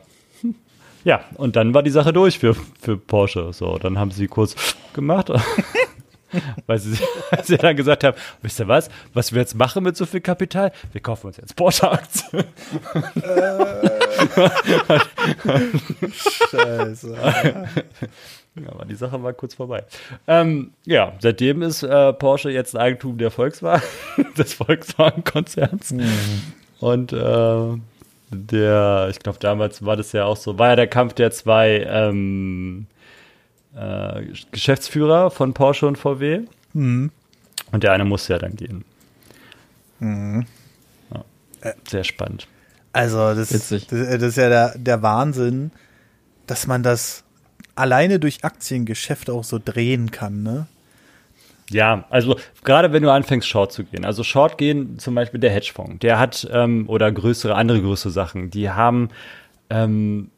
[1.03, 3.51] ja, und dann war die Sache durch für, für Porsche.
[3.53, 4.55] So, dann haben sie kurz
[4.93, 5.31] gemacht.
[6.67, 6.97] weil sie,
[7.29, 10.21] weil sie dann gesagt haben, wisst ihr was, was wir jetzt machen mit so viel
[10.21, 10.71] Kapital?
[10.91, 12.43] Wir kaufen uns jetzt Porsche-Aktien.
[16.51, 17.17] Scheiße.
[18.55, 19.85] Ja, aber die Sache war kurz vorbei.
[20.27, 23.83] Ähm, ja, seitdem ist äh, Porsche jetzt Eigentum der Volkswagen,
[24.37, 25.91] des Volkswagen-Konzerns.
[25.91, 26.09] Mhm.
[26.79, 27.77] Und äh,
[28.31, 31.85] der, ich glaube, damals war das ja auch so, war ja der Kampf der zwei
[31.87, 32.87] ähm,
[33.75, 36.41] äh, Geschäftsführer von Porsche und VW.
[36.73, 37.11] Mhm.
[37.71, 38.83] Und der eine musste ja dann gehen.
[39.99, 40.45] Mhm.
[41.13, 41.23] Ja,
[41.87, 42.47] sehr spannend.
[42.91, 45.71] Also, das, das, das, ist ja der, der Wahnsinn,
[46.47, 47.23] dass man das
[47.75, 50.67] alleine durch Aktiengeschäft auch so drehen kann, ne?
[51.69, 54.03] Ja, also gerade wenn du anfängst, Short zu gehen.
[54.03, 58.51] Also Short gehen, zum Beispiel der Hedgefonds, der hat, ähm, oder größere, andere größere Sachen,
[58.51, 59.09] die haben
[59.69, 60.29] ähm,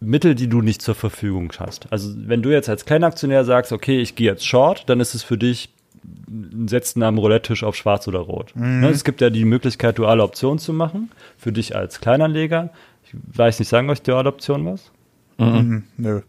[0.00, 1.90] Mittel, die du nicht zur Verfügung hast.
[1.90, 5.22] Also wenn du jetzt als Kleinaktionär sagst, okay, ich gehe jetzt Short, dann ist es
[5.22, 5.70] für dich
[6.28, 8.54] ein Setzen am Roulette-Tisch auf schwarz oder rot.
[8.54, 8.80] Mhm.
[8.80, 12.70] Ne, es gibt ja die Möglichkeit, duale Optionen zu machen, für dich als Kleinanleger.
[13.04, 14.90] Ich weiß nicht, sagen euch duale Optionen was?
[15.38, 15.46] Mhm.
[15.46, 15.82] mhm.
[15.96, 16.20] Nö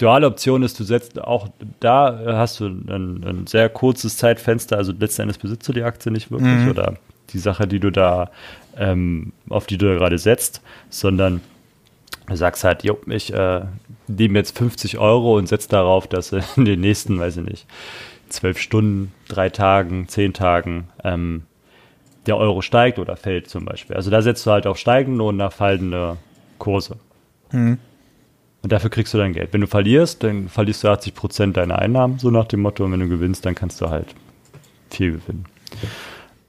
[0.00, 4.92] duale Option ist, du setzt auch da hast du ein, ein, sehr kurzes Zeitfenster, also
[4.98, 6.70] letzten Endes besitzt du die Aktie nicht wirklich mhm.
[6.70, 6.96] oder
[7.32, 8.30] die Sache, die du da,
[8.76, 11.40] ähm, auf die du da gerade setzt, sondern
[12.26, 13.62] du sagst halt, jo, ich äh,
[14.08, 17.66] nehme jetzt 50 Euro und setze darauf, dass in den nächsten, weiß ich nicht,
[18.28, 21.42] zwölf Stunden, drei Tagen, zehn Tagen ähm,
[22.26, 23.96] der Euro steigt oder fällt zum Beispiel.
[23.96, 26.16] Also da setzt du halt auf steigende und nach fallende
[26.58, 26.96] Kurse.
[27.52, 27.78] Mhm.
[28.62, 29.52] Und dafür kriegst du dein Geld.
[29.52, 32.84] Wenn du verlierst, dann verlierst du 80 Prozent deiner Einnahmen, so nach dem Motto.
[32.84, 34.14] Und wenn du gewinnst, dann kannst du halt
[34.90, 35.46] viel gewinnen.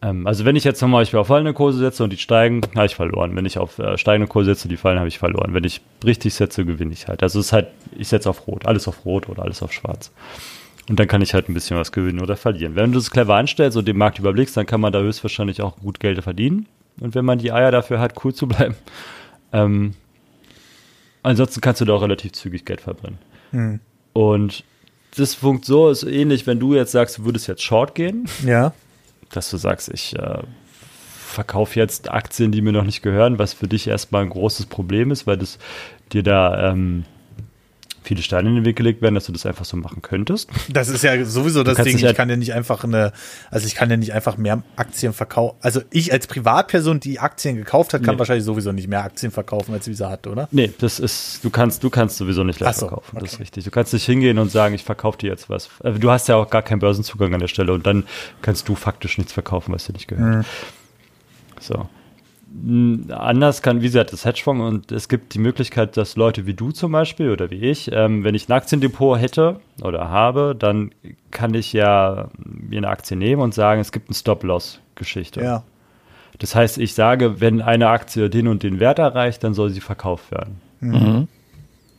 [0.02, 2.86] Ähm, also wenn ich jetzt zum Beispiel auf fallende Kurse setze und die steigen, habe
[2.86, 3.36] ich verloren.
[3.36, 5.54] Wenn ich auf äh, steigende Kurse setze die fallen, habe ich verloren.
[5.54, 7.24] Wenn ich richtig setze, gewinne ich halt.
[7.24, 10.12] Also es ist halt, ich setze auf Rot, alles auf Rot oder alles auf Schwarz.
[10.90, 12.76] Und dann kann ich halt ein bisschen was gewinnen oder verlieren.
[12.76, 15.78] Wenn du das clever anstellst und den Markt überblickst, dann kann man da höchstwahrscheinlich auch
[15.78, 16.66] gut Geld verdienen.
[17.00, 18.76] Und wenn man die Eier dafür hat, cool zu bleiben,
[19.54, 19.94] ähm,
[21.24, 23.20] Ansonsten kannst du da auch relativ zügig Geld verbrennen.
[23.52, 23.80] Hm.
[24.14, 24.64] Und
[25.16, 28.28] das funkt so, ist ähnlich, wenn du jetzt sagst, du würdest jetzt Short gehen.
[28.46, 28.74] Ja.
[29.32, 30.40] Dass du sagst, ich äh,
[31.32, 35.12] verkaufe jetzt Aktien, die mir noch nicht gehören, was für dich erstmal ein großes Problem
[35.12, 35.60] ist, weil das
[36.12, 37.06] dir da ähm,
[38.04, 40.50] viele Steine in den Weg gelegt werden, dass du das einfach so machen könntest.
[40.70, 41.98] Das ist ja sowieso das Ding.
[41.98, 43.12] Ich halt kann ja nicht einfach eine,
[43.50, 45.58] also ich kann ja nicht einfach mehr Aktien verkaufen.
[45.62, 48.20] Also ich als Privatperson, die Aktien gekauft hat, kann nee.
[48.20, 50.48] wahrscheinlich sowieso nicht mehr Aktien verkaufen, als Visa hat, oder?
[50.52, 53.18] Nee, das ist, du kannst, du kannst sowieso nicht leicht so, verkaufen.
[53.18, 53.26] Okay.
[53.26, 53.64] Das ist richtig.
[53.66, 55.70] Du kannst nicht hingehen und sagen, ich verkaufe dir jetzt was.
[55.84, 58.06] Also du hast ja auch gar keinen Börsenzugang an der Stelle und dann
[58.42, 60.38] kannst du faktisch nichts verkaufen, was dir nicht gehört.
[60.38, 60.46] Mhm.
[61.60, 61.88] So
[63.10, 66.72] anders kann, wie gesagt, das Hedgefonds und es gibt die Möglichkeit, dass Leute wie du
[66.72, 70.92] zum Beispiel oder wie ich, ähm, wenn ich ein Aktiendepot hätte oder habe, dann
[71.32, 75.42] kann ich ja mir eine Aktie nehmen und sagen, es gibt eine Stop-Loss-Geschichte.
[75.42, 75.64] Ja.
[76.40, 79.82] Das heißt, ich sage, wenn eine Aktie den und den Wert erreicht, dann soll sie
[79.82, 80.60] verkauft werden.
[80.82, 81.28] Mhm.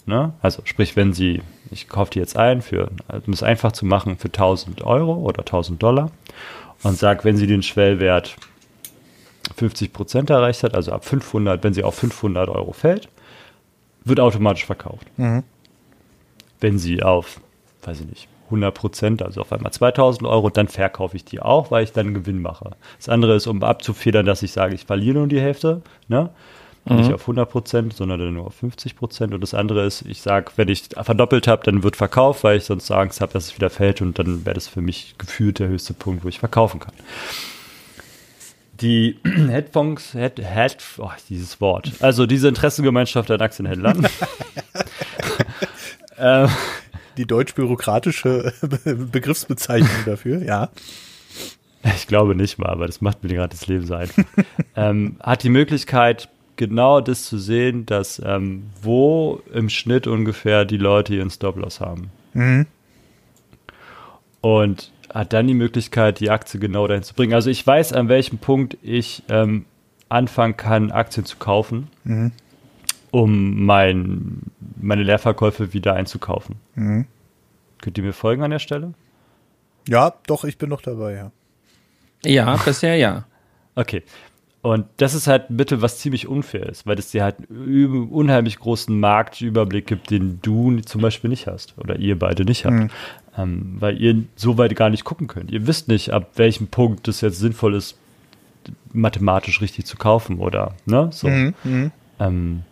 [0.04, 0.32] Ne?
[0.42, 2.90] Also sprich, wenn sie, ich kaufe die jetzt ein, für,
[3.26, 6.10] um es einfach zu machen, für 1000 Euro oder 1000 Dollar
[6.82, 8.36] und sage, wenn sie den Schwellwert
[9.56, 13.08] 50 Prozent erreicht hat, also ab 500, wenn sie auf 500 Euro fällt,
[14.04, 15.06] wird automatisch verkauft.
[15.16, 15.42] Mhm.
[16.60, 17.40] Wenn sie auf,
[17.82, 21.70] weiß ich nicht, 100 Prozent, also auf einmal 2000 Euro, dann verkaufe ich die auch,
[21.70, 22.72] weil ich dann Gewinn mache.
[22.98, 26.30] Das andere ist, um abzufedern, dass ich sage, ich verliere nur die Hälfte, ne?
[26.84, 26.96] Mhm.
[26.96, 29.32] Nicht auf 100 Prozent, sondern dann nur auf 50 Prozent.
[29.32, 32.64] Und das andere ist, ich sage, wenn ich verdoppelt habe, dann wird verkauft, weil ich
[32.64, 35.68] sonst Angst habe, dass es wieder fällt und dann wäre das für mich gefühlt der
[35.68, 36.92] höchste Punkt, wo ich verkaufen kann
[38.82, 44.06] die Headphones, Head, Head, oh, dieses Wort, also diese Interessengemeinschaft an Aktienhändlern.
[46.18, 46.48] ähm,
[47.16, 48.52] die deutsch-bürokratische
[49.12, 50.70] Begriffsbezeichnung dafür, ja.
[51.84, 54.22] Ich glaube nicht mal, aber das macht mir gerade das Leben so einfach.
[54.76, 60.76] ähm, hat die Möglichkeit, genau das zu sehen, dass ähm, wo im Schnitt ungefähr die
[60.76, 62.10] Leute ihren Stop-Loss haben.
[62.34, 62.66] Mhm.
[64.40, 67.34] Und hat dann die Möglichkeit, die Aktie genau dahin zu bringen.
[67.34, 69.66] Also ich weiß, an welchem Punkt ich ähm,
[70.08, 72.32] anfangen kann, Aktien zu kaufen, mhm.
[73.10, 74.42] um mein,
[74.80, 76.56] meine Leerverkäufe wieder einzukaufen.
[76.74, 77.06] Mhm.
[77.80, 78.94] Könnt ihr mir folgen an der Stelle?
[79.88, 81.32] Ja, doch, ich bin noch dabei, ja.
[82.24, 83.24] Ja, bisher ja.
[83.74, 84.02] Okay.
[84.62, 88.08] Und das ist halt ein Mittel, was ziemlich unfair ist, weil es dir halt einen
[88.08, 92.76] unheimlich großen Marktüberblick gibt, den du zum Beispiel nicht hast oder ihr beide nicht habt.
[92.76, 92.90] Mhm.
[93.36, 95.50] Ähm, weil ihr so weit gar nicht gucken könnt.
[95.50, 97.98] Ihr wisst nicht, ab welchem Punkt es jetzt sinnvoll ist,
[98.92, 101.10] mathematisch richtig zu kaufen oder ne?
[101.12, 101.28] So.
[101.28, 101.54] Mhm.
[101.64, 101.90] mhm.
[102.20, 102.62] Ähm,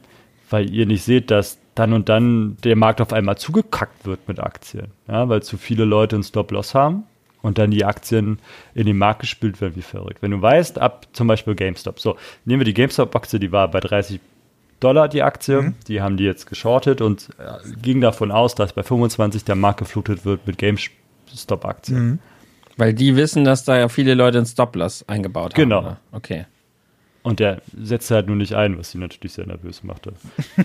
[0.48, 4.38] weil ihr nicht seht, dass dann und dann der Markt auf einmal zugekackt wird mit
[4.38, 4.88] Aktien.
[5.08, 7.04] Ja, weil zu viele Leute einen Stop-Loss haben
[7.42, 8.38] und dann die Aktien
[8.74, 10.22] in den Markt gespült werden wie verrückt.
[10.22, 13.80] Wenn du weißt, ab zum Beispiel GameStop, so, nehmen wir die GameStop-Aktie, die war bei
[13.80, 14.20] 30
[14.80, 15.74] Dollar die Aktie, mhm.
[15.88, 19.78] die haben die jetzt geschortet und äh, ging davon aus, dass bei 25 der Markt
[19.78, 22.02] geflutet wird mit GameStop-Aktien.
[22.02, 22.18] Mhm.
[22.78, 25.62] Weil die wissen, dass da ja viele Leute einen Stop-Loss eingebaut haben.
[25.62, 25.96] Genau.
[26.12, 26.46] Okay.
[27.22, 30.14] Und der setzt halt nur nicht ein, was sie natürlich sehr nervös machte.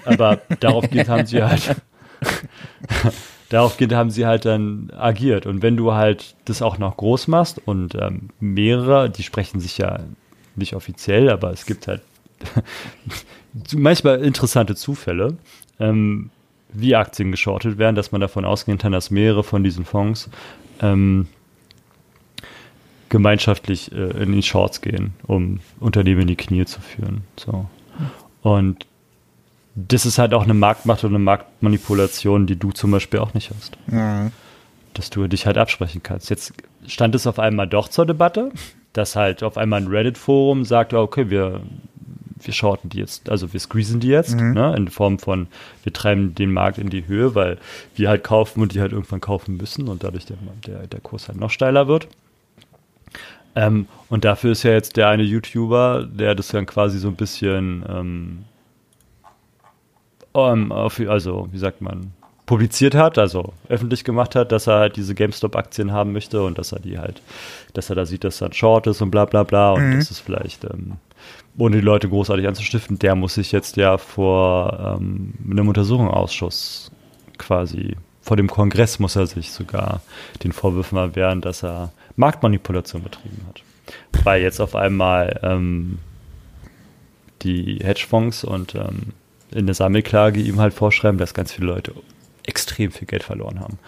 [0.05, 1.75] Aber darauf geht, haben sie halt
[3.49, 5.45] darauf geht, haben sie halt dann agiert.
[5.45, 9.77] Und wenn du halt das auch noch groß machst und ähm, mehrere, die sprechen sich
[9.77, 9.99] ja
[10.55, 12.01] nicht offiziell, aber es gibt halt
[13.73, 15.38] manchmal interessante Zufälle,
[15.79, 16.29] ähm,
[16.73, 20.29] wie Aktien geschortet werden, dass man davon ausgehen kann, dass mehrere von diesen Fonds
[20.81, 21.27] ähm,
[23.10, 27.21] gemeinschaftlich äh, in die Shorts gehen, um Unternehmen in die Knie zu führen.
[27.38, 27.65] So.
[28.41, 28.86] Und
[29.75, 33.51] das ist halt auch eine Marktmacht und eine Marktmanipulation, die du zum Beispiel auch nicht
[33.51, 33.77] hast.
[33.88, 34.31] Mhm.
[34.93, 36.29] Dass du dich halt absprechen kannst.
[36.29, 36.53] Jetzt
[36.88, 38.51] stand es auf einmal doch zur Debatte,
[38.93, 41.59] dass halt auf einmal ein Reddit-Forum sagt, okay, wir,
[42.39, 44.53] wir shorten die jetzt, also wir squeezen die jetzt, mhm.
[44.53, 45.47] ne, in Form von,
[45.83, 47.57] wir treiben den Markt in die Höhe, weil
[47.95, 51.27] wir halt kaufen und die halt irgendwann kaufen müssen und dadurch der, der, der Kurs
[51.27, 52.07] halt noch steiler wird.
[53.57, 57.15] Ähm, und dafür ist ja jetzt der eine YouTuber, der das dann quasi so ein
[57.15, 58.45] bisschen ähm,
[60.36, 62.12] um, auf, also wie sagt man,
[62.45, 66.71] publiziert hat, also öffentlich gemacht hat, dass er halt diese GameStop-Aktien haben möchte und dass
[66.71, 67.21] er die halt,
[67.74, 69.95] dass er da sieht, dass er ein Short ist und bla bla bla und mhm.
[69.95, 70.93] das ist vielleicht, ähm,
[71.58, 76.91] ohne die Leute großartig anzustiften, der muss sich jetzt ja vor ähm, einem Untersuchungsausschuss
[77.38, 80.02] quasi, vor dem Kongress muss er sich sogar
[80.43, 83.62] den Vorwürfen erwehren, dass er Marktmanipulation betrieben hat.
[84.24, 86.00] Weil jetzt auf einmal ähm,
[87.41, 89.13] die Hedgefonds und ähm,
[89.51, 91.93] in der Sammelklage ihm halt vorschreiben, dass ganz viele Leute
[92.45, 93.79] extrem viel Geld verloren haben.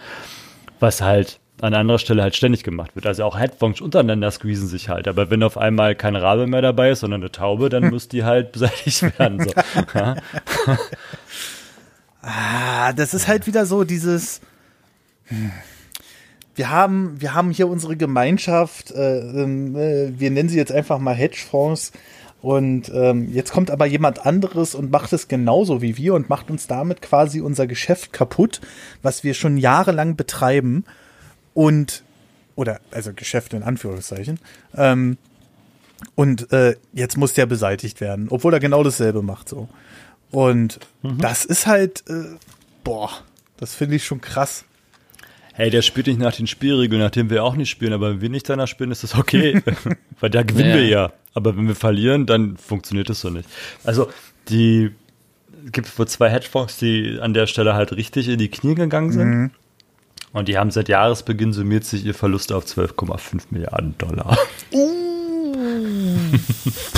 [0.80, 3.06] Was halt an anderer Stelle halt ständig gemacht wird.
[3.06, 5.08] Also auch Headphones untereinander squeezen sich halt.
[5.08, 8.24] Aber wenn auf einmal kein Rabe mehr dabei ist, sondern eine Taube, dann muss die
[8.24, 9.42] halt beseitigt werden.
[9.42, 9.50] So.
[12.22, 14.40] ah, das ist halt wieder so dieses.
[15.24, 15.50] Hm.
[16.54, 20.98] Wir haben, wir haben hier unsere Gemeinschaft, äh, ähm, äh, wir nennen sie jetzt einfach
[20.98, 21.92] mal Hedgefonds,
[22.40, 26.50] und ähm, jetzt kommt aber jemand anderes und macht es genauso wie wir und macht
[26.50, 28.60] uns damit quasi unser Geschäft kaputt,
[29.02, 30.84] was wir schon jahrelang betreiben.
[31.52, 32.04] Und,
[32.54, 34.38] oder, also Geschäft in Anführungszeichen.
[34.76, 35.18] Ähm,
[36.14, 39.68] und äh, jetzt muss der beseitigt werden, obwohl er genau dasselbe macht so.
[40.30, 41.18] Und mhm.
[41.18, 42.36] das ist halt, äh,
[42.84, 43.10] boah,
[43.56, 44.64] das finde ich schon krass.
[45.58, 48.28] Hey, der spielt nicht nach den Spielregeln, nachdem wir auch nicht spielen, aber wenn wir
[48.28, 49.60] nicht danach spielen, ist das okay.
[50.20, 50.76] Weil da gewinnen ja.
[50.76, 51.12] wir ja.
[51.34, 53.48] Aber wenn wir verlieren, dann funktioniert das so nicht.
[53.82, 54.08] Also,
[54.50, 54.92] die
[55.72, 59.28] gibt wohl zwei Hedgefonds, die an der Stelle halt richtig in die Knie gegangen sind.
[59.28, 59.50] Mhm.
[60.32, 64.38] Und die haben seit Jahresbeginn summiert sich ihr Verlust auf 12,5 Milliarden Dollar.
[64.72, 66.28] Uh.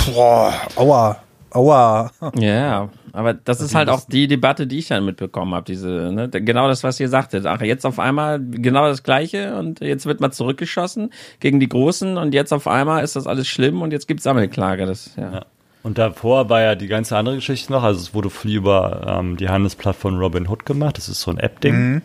[0.13, 1.23] Boah, aua.
[1.49, 2.11] Aua.
[2.35, 5.65] Ja, aber das ist halt auch die Debatte, die ich dann mitbekommen habe.
[5.65, 6.29] Diese, ne?
[6.29, 7.45] genau das, was ihr sagtet.
[7.45, 12.17] Ach, jetzt auf einmal genau das Gleiche und jetzt wird man zurückgeschossen gegen die Großen
[12.17, 14.85] und jetzt auf einmal ist das alles schlimm und jetzt gibt Sammelklage.
[14.85, 15.33] Das, ja.
[15.33, 15.45] ja.
[15.83, 17.83] Und davor war ja die ganze andere Geschichte noch.
[17.83, 20.97] Also es wurde viel über ähm, die Handelsplattform Robin Hood gemacht.
[20.97, 21.75] Das ist so ein App-Ding.
[21.75, 22.01] Mhm.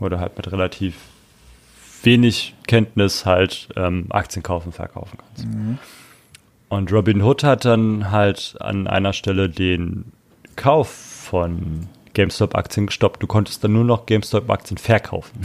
[0.00, 0.94] Oder halt mit relativ
[2.02, 5.46] wenig Kenntnis halt ähm, Aktien kaufen, verkaufen kannst.
[5.46, 5.78] Mhm.
[6.72, 10.06] Und Robin Hood hat dann halt an einer Stelle den
[10.56, 13.22] Kauf von GameStop-Aktien gestoppt.
[13.22, 15.42] Du konntest dann nur noch GameStop-Aktien verkaufen.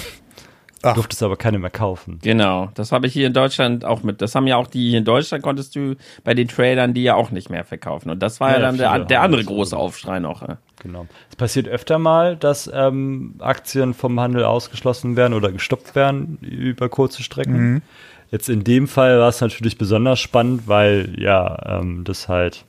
[0.84, 2.20] Du durftest aber keine mehr kaufen.
[2.22, 4.22] Genau, das habe ich hier in Deutschland auch mit.
[4.22, 7.16] Das haben ja auch die hier in Deutschland konntest du bei den Tradern die ja
[7.16, 8.10] auch nicht mehr verkaufen.
[8.10, 10.48] Und das war ja, ja dann der, der andere große Aufschrei noch.
[10.82, 11.08] Genau.
[11.30, 16.88] Es passiert öfter mal, dass ähm, Aktien vom Handel ausgeschlossen werden oder gestoppt werden über
[16.88, 17.74] kurze Strecken.
[17.74, 17.82] Mhm.
[18.32, 22.66] Jetzt in dem Fall war es natürlich besonders spannend, weil ja, ähm, das halt,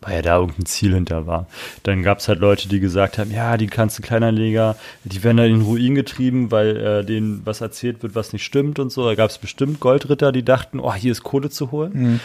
[0.00, 1.46] weil ja da irgendein Ziel hinter war.
[1.82, 5.46] Dann gab es halt Leute, die gesagt haben, ja, die ganzen Kleinanleger, die werden dann
[5.46, 9.04] in den Ruin getrieben, weil äh, denen was erzählt wird, was nicht stimmt und so.
[9.04, 11.92] Da gab es bestimmt Goldritter, die dachten, oh, hier ist Kohle zu holen.
[11.94, 12.20] Mhm.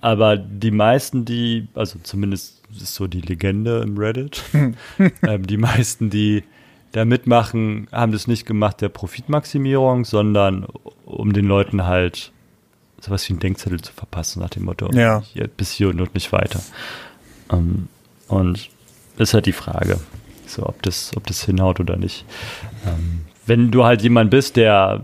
[0.00, 4.42] Aber die meisten, die, also zumindest ist so die Legende im Reddit,
[5.22, 6.42] ähm, die meisten, die
[6.92, 10.66] da mitmachen, haben das nicht gemacht der Profitmaximierung, sondern
[11.04, 12.32] um den Leuten halt
[13.00, 15.22] sowas wie einen Denkzettel zu verpassen, nach dem Motto, Ja.
[15.32, 16.60] hier, bis hier und nicht weiter.
[17.50, 17.88] Ähm,
[18.28, 18.68] und
[19.16, 19.98] das ist halt die Frage,
[20.46, 22.24] so ob das, ob das hinhaut oder nicht.
[22.86, 25.02] Ähm, wenn du halt jemand bist, der,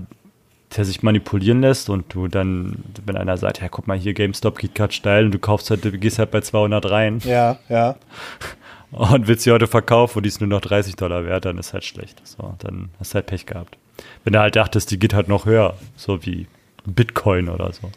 [0.77, 4.59] der sich manipulieren lässt und du dann, wenn einer sagt, ja, guck mal hier, GameStop
[4.59, 7.97] geht gerade steil und du kaufst halt, du gehst halt bei 200 rein Ja, ja.
[8.91, 11.73] und willst sie heute verkaufen und die ist nur noch 30 Dollar wert, dann ist
[11.73, 12.21] halt schlecht.
[12.27, 13.77] So, dann hast du halt Pech gehabt.
[14.25, 16.47] Wenn du halt dachtest, die geht halt noch höher, so wie
[16.87, 17.91] Bitcoin oder so.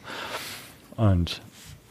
[0.97, 1.41] Und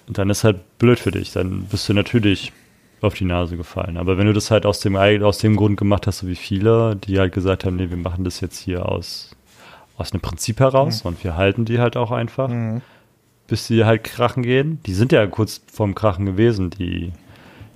[0.08, 2.52] dann ist halt blöd für dich, dann bist du natürlich
[3.00, 3.96] auf die Nase gefallen.
[3.96, 6.96] Aber wenn du das halt aus dem, aus dem Grund gemacht hast, so wie viele,
[6.96, 9.30] die halt gesagt haben, nee, wir machen das jetzt hier aus,
[9.96, 12.50] aus einem Prinzip heraus und wir halten die halt auch einfach,
[13.46, 14.80] bis sie halt krachen gehen.
[14.84, 17.12] Die sind ja kurz vorm Krachen gewesen, die,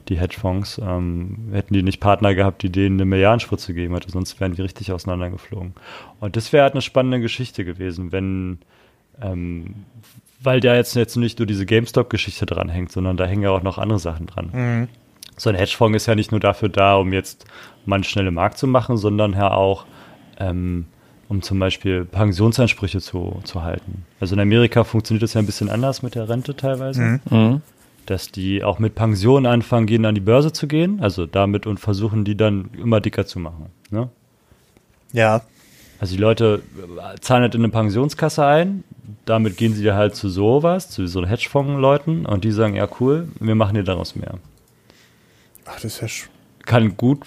[0.09, 0.81] die Hedgefonds.
[0.83, 4.63] Ähm, hätten die nicht Partner gehabt, die denen eine Milliardenspritze gegeben hätte, sonst wären die
[4.63, 5.75] richtig auseinandergeflogen.
[6.21, 8.59] Und das wäre halt eine spannende Geschichte gewesen, wenn,
[9.21, 9.75] ähm,
[10.41, 13.79] weil da jetzt, jetzt nicht nur diese GameStop-Geschichte dranhängt, sondern da hängen ja auch noch
[13.79, 14.51] andere Sachen dran.
[15.37, 17.47] So ein Hedgefonds ist ja nicht nur dafür da, um jetzt
[17.87, 19.85] mal eine schnelle Markt zu machen, sondern ja auch,
[20.39, 20.87] ähm,
[21.29, 24.05] um zum Beispiel Pensionsansprüche zu, zu halten.
[24.21, 27.63] Also in Amerika funktioniert das ja ein bisschen anders mit der Rente teilweise Mhm.
[28.07, 31.79] Dass die auch mit Pensionen anfangen, gehen an die Börse zu gehen, also damit und
[31.79, 33.67] versuchen die dann immer dicker zu machen.
[33.91, 34.09] Ne?
[35.13, 35.43] Ja.
[36.01, 38.85] Also die Leute äh, zahlen halt in eine Pensionskasse ein,
[39.25, 43.55] damit gehen sie halt zu sowas, zu so Hedgefonds-Leuten und die sagen, ja cool, wir
[43.55, 44.39] machen dir daraus mehr.
[45.67, 46.09] Ach, das ist ja
[46.67, 47.21] Kann gut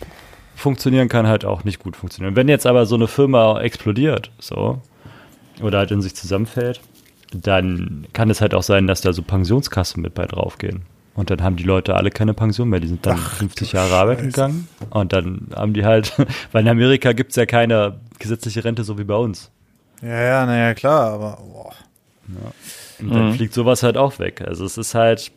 [0.56, 2.36] funktionieren, kann halt auch nicht gut funktionieren.
[2.36, 4.82] Wenn jetzt aber so eine Firma explodiert, so,
[5.62, 6.82] oder halt in sich zusammenfällt,
[7.34, 10.82] dann kann es halt auch sein, dass da so Pensionskassen mit bei draufgehen.
[11.16, 12.80] Und dann haben die Leute alle keine Pension mehr.
[12.80, 14.68] Die sind dann 50 Jahre arbeiten gegangen.
[14.92, 16.14] Und dann haben die halt,
[16.52, 19.50] weil in Amerika gibt es ja keine gesetzliche Rente so wie bei uns.
[20.04, 21.74] Ja, ja, naja, klar, aber boah.
[23.00, 23.34] Und dann Mhm.
[23.34, 24.42] fliegt sowas halt auch weg.
[24.46, 25.32] Also es ist halt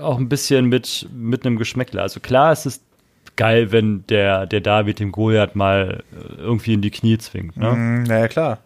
[0.00, 2.00] auch ein bisschen mit, mit einem Geschmäckle.
[2.02, 2.82] Also klar, es ist
[3.36, 7.56] geil, wenn der, der David dem Goliath mal äh, irgendwie in die Knie zwingt.
[7.56, 7.70] Ne?
[7.72, 8.58] Mhm, naja, klar.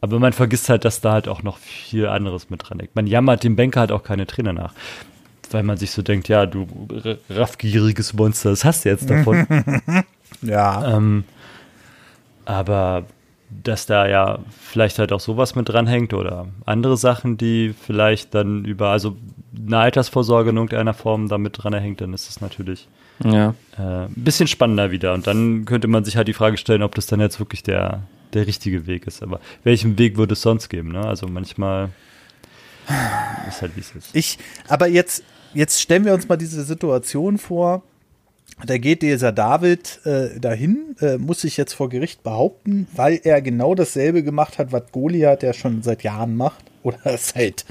[0.00, 2.94] Aber man vergisst halt, dass da halt auch noch viel anderes mit dran hängt.
[2.94, 4.72] Man jammert dem Banker halt auch keine Träne nach.
[5.50, 6.66] Weil man sich so denkt, ja, du
[7.30, 9.46] raffgieriges Monster, das hast du jetzt davon.
[10.42, 10.96] Ja.
[10.96, 11.24] ähm,
[12.44, 13.04] aber
[13.48, 18.64] dass da ja vielleicht halt auch sowas mit dranhängt oder andere Sachen, die vielleicht dann
[18.64, 19.16] über, also
[19.66, 22.88] eine Altersvorsorge in irgendeiner Form damit dranhängt, dann ist es natürlich
[23.24, 23.54] Ja.
[23.78, 25.14] äh, ein bisschen spannender wieder.
[25.14, 28.02] Und dann könnte man sich halt die Frage stellen, ob das dann jetzt wirklich der,
[28.36, 29.22] der richtige Weg ist.
[29.22, 30.92] Aber welchen Weg würde es sonst geben?
[30.92, 31.00] Ne?
[31.00, 31.90] Also manchmal
[33.48, 34.14] ist halt wie es ist.
[34.14, 37.82] Ich, aber jetzt, jetzt stellen wir uns mal diese Situation vor.
[38.64, 43.42] Da geht dieser David äh, dahin, äh, muss sich jetzt vor Gericht behaupten, weil er
[43.42, 46.64] genau dasselbe gemacht hat, was Goliath ja schon seit Jahren macht.
[46.82, 47.64] Oder seit,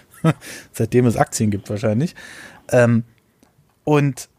[0.74, 2.14] seitdem es Aktien gibt wahrscheinlich.
[2.72, 3.04] Ähm,
[3.84, 4.30] und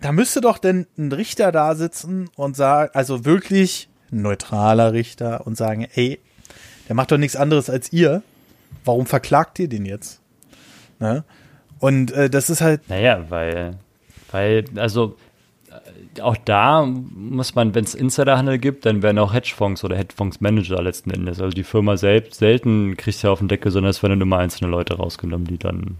[0.00, 5.56] da müsste doch denn ein Richter da sitzen und sagen, also wirklich neutraler Richter und
[5.56, 6.18] sagen, ey,
[6.88, 8.22] der macht doch nichts anderes als ihr.
[8.84, 10.20] Warum verklagt ihr den jetzt?
[10.98, 11.24] Ne?
[11.78, 13.78] Und äh, das ist halt, Naja, weil,
[14.30, 15.16] weil, also
[16.16, 20.82] äh, auch da muss man, wenn es Insiderhandel gibt, dann werden auch Hedgefonds oder Hedgefondsmanager
[20.82, 21.40] letzten Endes.
[21.40, 24.70] Also die Firma selbst selten kriegt ja auf den Deckel, sondern es werden immer einzelne
[24.70, 25.98] Leute rausgenommen, die dann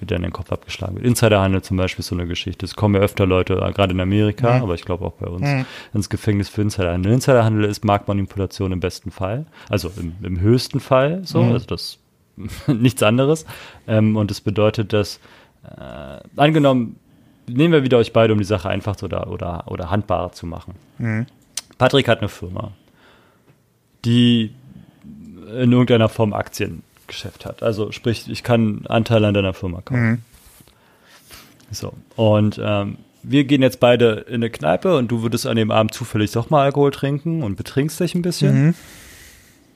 [0.00, 1.04] wieder in den Kopf abgeschlagen wird.
[1.04, 2.64] Insiderhandel zum Beispiel ist so eine Geschichte.
[2.64, 5.46] Es kommen ja öfter Leute, äh, gerade in Amerika, aber ich glaube auch bei uns,
[5.94, 7.12] ins Gefängnis für Insiderhandel.
[7.12, 11.98] Insiderhandel ist Marktmanipulation im besten Fall, also im, im höchsten Fall so, also das
[12.66, 13.46] nichts anderes.
[13.86, 15.20] Ähm, und es bedeutet, dass
[15.64, 16.98] äh, angenommen,
[17.48, 20.74] nehmen wir wieder euch beide, um die Sache einfach oder, oder, oder handbarer zu machen.
[21.78, 22.72] Patrick hat eine Firma,
[24.04, 24.52] die
[25.04, 26.32] in irgendeiner Form
[27.06, 27.62] Aktiengeschäft hat.
[27.62, 30.24] Also sprich, ich kann Anteile an deiner Firma kaufen.
[31.70, 31.92] So.
[32.16, 35.94] Und ähm, wir gehen jetzt beide in eine Kneipe und du würdest an dem Abend
[35.94, 38.74] zufällig doch mal Alkohol trinken und betrinkst dich ein bisschen.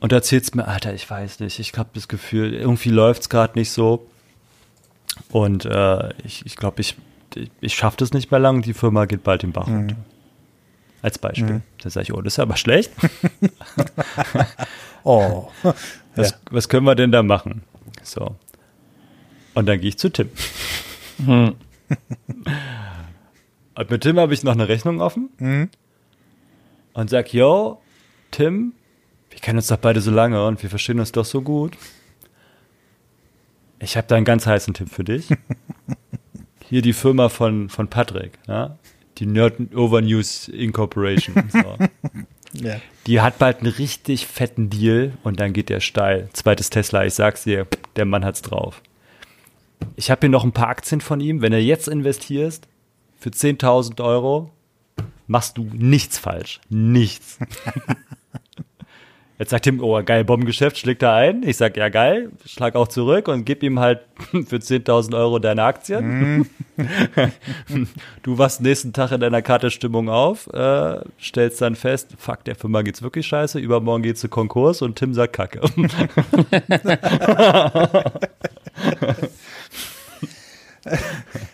[0.01, 3.71] Und erzählst mir, Alter, ich weiß nicht, ich habe das Gefühl, irgendwie läuft's gerade nicht
[3.71, 4.07] so.
[5.31, 6.97] Und äh, ich ich, glaube, ich,
[7.61, 9.97] ich, schaffe das nicht mehr lang, die Firma geht bald den Bach runter.
[11.03, 11.63] Als Beispiel.
[11.83, 12.93] Da sage ich, oh, das ist aber schlecht.
[15.05, 15.51] oh.
[16.17, 17.63] Was, was können wir denn da machen?
[18.03, 18.35] So.
[19.55, 20.29] Und dann gehe ich zu Tim.
[21.25, 21.55] Hm.
[23.77, 25.31] Und mit Tim habe ich noch eine Rechnung offen.
[25.39, 25.71] Mhm.
[26.93, 27.81] Und sag, yo,
[28.33, 28.75] Tim,
[29.31, 31.79] wir kennen uns doch beide so lange und wir verstehen uns doch so gut.
[33.79, 35.29] Ich habe da einen ganz heißen Tipp für dich.
[36.69, 38.77] Hier die Firma von, von Patrick, ja?
[39.19, 41.49] die Nerd Over News Incorporation.
[41.51, 41.77] So.
[42.53, 42.81] Ja.
[43.07, 46.29] Die hat bald einen richtig fetten Deal und dann geht der steil.
[46.33, 48.83] Zweites Tesla, ich sag's dir, der Mann hat's drauf.
[49.97, 51.43] Ich habe hier noch ein paar Aktien von ihm.
[51.43, 52.69] Wenn er jetzt investierst
[53.19, 54.51] für 10.000 Euro,
[55.27, 56.61] machst du nichts falsch.
[56.69, 57.39] Nichts.
[59.41, 61.43] Jetzt sagt Tim, oh, geil, Bombengeschäft, schlägt er ein.
[61.45, 65.63] Ich sag, ja, geil, schlag auch zurück und gib ihm halt für 10.000 Euro deine
[65.63, 66.47] Aktien.
[68.23, 72.83] du wachst nächsten Tag in deiner Kartestimmung auf, äh, stellst dann fest, fuck, der Firma
[72.83, 75.63] geht's wirklich scheiße, übermorgen geht's zu Konkurs und Tim sagt Kacke.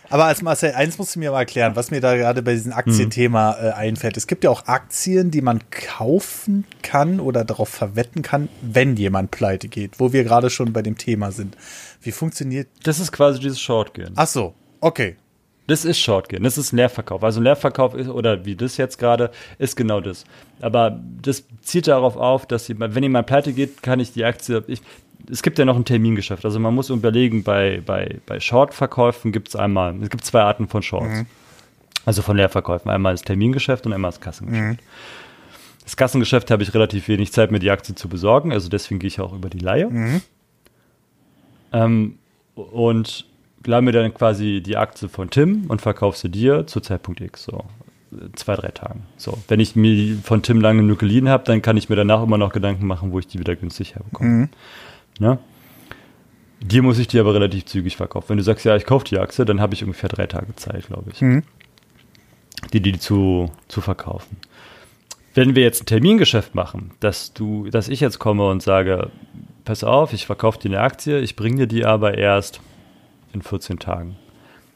[0.09, 2.73] Aber als Marcel, eins musst du mir mal erklären, was mir da gerade bei diesem
[2.73, 4.17] Aktienthema äh, einfällt.
[4.17, 9.31] Es gibt ja auch Aktien, die man kaufen kann oder darauf verwetten kann, wenn jemand
[9.31, 11.57] pleite geht, wo wir gerade schon bei dem Thema sind.
[12.01, 12.67] Wie funktioniert.
[12.83, 14.13] Das ist quasi dieses Shortgehen.
[14.15, 15.17] Ach so, okay.
[15.67, 17.23] Das ist Shortgehen, das ist Leerverkauf.
[17.23, 20.23] Also Leerverkauf ist, oder wie das jetzt gerade, ist genau das.
[20.61, 24.63] Aber das zielt darauf auf, dass jemand, wenn jemand pleite geht, kann ich die Aktie,
[24.67, 24.81] ich,
[25.29, 26.45] es gibt ja noch ein Termingeschäft.
[26.45, 30.69] Also man muss überlegen, bei, bei, bei Short-Verkäufen gibt es einmal, es gibt zwei Arten
[30.69, 31.19] von Shorts.
[31.19, 31.25] Mhm.
[32.05, 32.89] Also von Leerverkäufen.
[32.89, 34.79] Einmal das Termingeschäft und einmal das Kassengeschäft.
[34.79, 34.85] Mhm.
[35.83, 38.53] Das Kassengeschäft habe ich relativ wenig Zeit, mir die Aktie zu besorgen.
[38.53, 39.89] Also deswegen gehe ich auch über die Leihe.
[39.89, 40.21] Mhm.
[41.73, 42.19] Ähm,
[42.55, 43.25] und
[43.67, 47.43] leih mir dann quasi die Aktie von Tim und verkaufe sie dir zu Zeitpunkt X.
[47.43, 47.65] So
[48.35, 49.03] zwei, drei Tagen.
[49.17, 52.23] So, wenn ich mir von Tim lange genug geliehen habe, dann kann ich mir danach
[52.23, 54.29] immer noch Gedanken machen, wo ich die wieder günstig herbekomme.
[54.29, 54.49] Mhm.
[55.19, 55.39] Ne?
[56.61, 58.29] Dir muss ich die aber relativ zügig verkaufen.
[58.29, 60.87] Wenn du sagst, ja, ich kaufe die Aktie, dann habe ich ungefähr drei Tage Zeit,
[60.87, 61.43] glaube ich, mhm.
[62.73, 64.37] die, die zu, zu verkaufen.
[65.33, 69.11] Wenn wir jetzt ein Termingeschäft machen, dass du, dass ich jetzt komme und sage,
[69.65, 72.59] pass auf, ich verkaufe dir eine Aktie, ich bringe dir die aber erst
[73.37, 74.17] in 14 Tagen.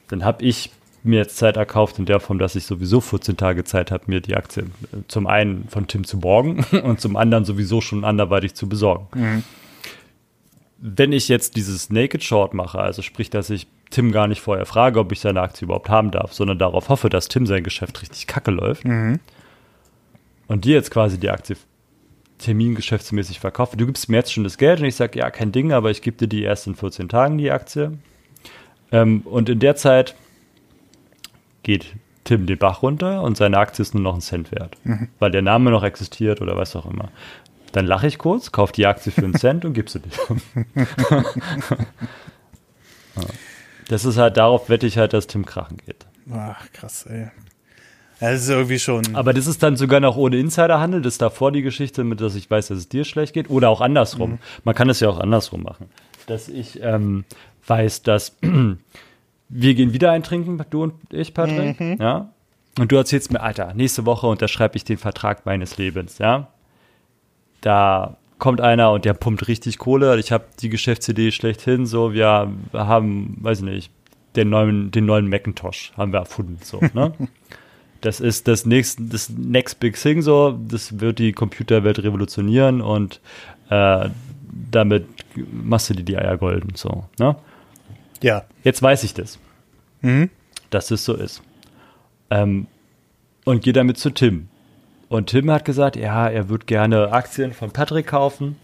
[0.07, 0.71] Dann habe ich
[1.03, 4.21] mir jetzt Zeit erkauft in der Form, dass ich sowieso 14 Tage Zeit habe, mir
[4.21, 4.65] die Aktie
[5.07, 9.07] zum einen von Tim zu borgen und zum anderen sowieso schon anderweitig zu besorgen.
[9.13, 9.43] Mhm
[10.81, 14.65] wenn ich jetzt dieses Naked Short mache, also sprich, dass ich Tim gar nicht vorher
[14.65, 18.01] frage, ob ich seine Aktie überhaupt haben darf, sondern darauf hoffe, dass Tim sein Geschäft
[18.01, 19.19] richtig kacke läuft mhm.
[20.47, 21.55] und dir jetzt quasi die Aktie
[22.39, 23.77] termingeschäftsmäßig verkaufe.
[23.77, 26.01] Du gibst mir jetzt schon das Geld und ich sage, ja, kein Ding, aber ich
[26.01, 27.99] gebe dir die erst in 14 Tagen, die Aktie.
[28.91, 30.15] Ähm, und in der Zeit
[31.63, 35.07] geht Tim den Bach runter und seine Aktie ist nur noch ein Cent wert, mhm.
[35.19, 37.09] weil der Name noch existiert oder was auch immer.
[37.71, 40.11] Dann lache ich kurz, kaufe die Aktie für einen Cent und gib sie dir.
[43.87, 46.05] das ist halt, darauf wette ich halt, dass Tim krachen geht.
[46.31, 47.31] Ach, krass, ey.
[48.19, 49.15] Das ist irgendwie schon.
[49.15, 51.01] Aber das ist dann sogar noch ohne Insiderhandel.
[51.01, 53.49] Das ist davor die Geschichte, mit dass ich weiß, dass es dir schlecht geht.
[53.49, 54.33] Oder auch andersrum.
[54.33, 54.39] Mhm.
[54.63, 55.89] Man kann es ja auch andersrum machen.
[56.27, 57.25] Dass ich ähm,
[57.71, 58.37] weiß, dass
[59.49, 61.79] wir gehen wieder eintrinken, du und ich, Patrick.
[61.79, 61.97] Mhm.
[61.99, 62.29] Ja.
[62.79, 66.47] Und du erzählst mir, Alter, nächste Woche unterschreibe ich den Vertrag meines Lebens, ja
[67.61, 70.19] da kommt einer und der pumpt richtig Kohle.
[70.19, 71.85] Ich habe die Geschäftsidee schlechthin.
[71.85, 73.91] So, wir haben, weiß ich nicht,
[74.35, 76.57] den neuen, den neuen Macintosh haben wir erfunden.
[76.63, 77.13] So, ne?
[78.01, 80.21] das ist das nächste, das Next Big Thing.
[80.23, 83.21] So, das wird die Computerwelt revolutionieren und
[83.69, 84.09] äh,
[84.71, 85.05] damit
[85.51, 86.75] machst du dir die Eier golden.
[86.75, 87.35] So, ne?
[88.21, 88.45] Ja.
[88.63, 89.39] Jetzt weiß ich das,
[90.01, 90.29] mhm.
[90.69, 91.41] dass es so ist.
[92.29, 92.67] Ähm,
[93.45, 94.47] und gehe damit zu Tim.
[95.09, 98.55] Und Tim hat gesagt, ja, er würde gerne Aktien von Patrick kaufen,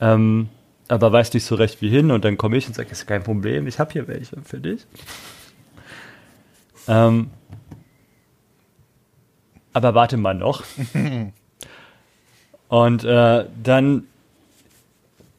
[0.00, 0.48] ähm,
[0.88, 2.10] aber weiß nicht so recht wie hin.
[2.10, 4.86] Und dann komme ich und sage, ist kein Problem, ich habe hier welche für dich.
[6.88, 7.30] Ähm,
[9.72, 10.64] aber warte mal noch.
[12.68, 14.06] und äh, dann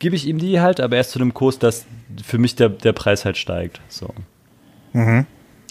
[0.01, 1.85] gebe ich ihm die halt, aber erst zu einem Kurs, dass
[2.23, 3.79] für mich der, der Preis halt steigt.
[3.87, 4.09] So.
[4.93, 5.27] Mhm.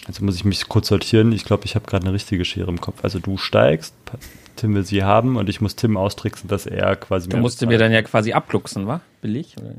[0.06, 1.32] Also muss ich mich kurz sortieren.
[1.32, 3.02] Ich glaube, ich habe gerade eine richtige Schere im Kopf.
[3.02, 3.92] Also du steigst,
[4.54, 7.28] Tim will sie haben und ich muss Tim austricksen, dass er quasi.
[7.28, 9.00] Du musst mir dann ja quasi abluchsen, wa?
[9.20, 9.56] Billig?
[9.60, 9.74] Oder?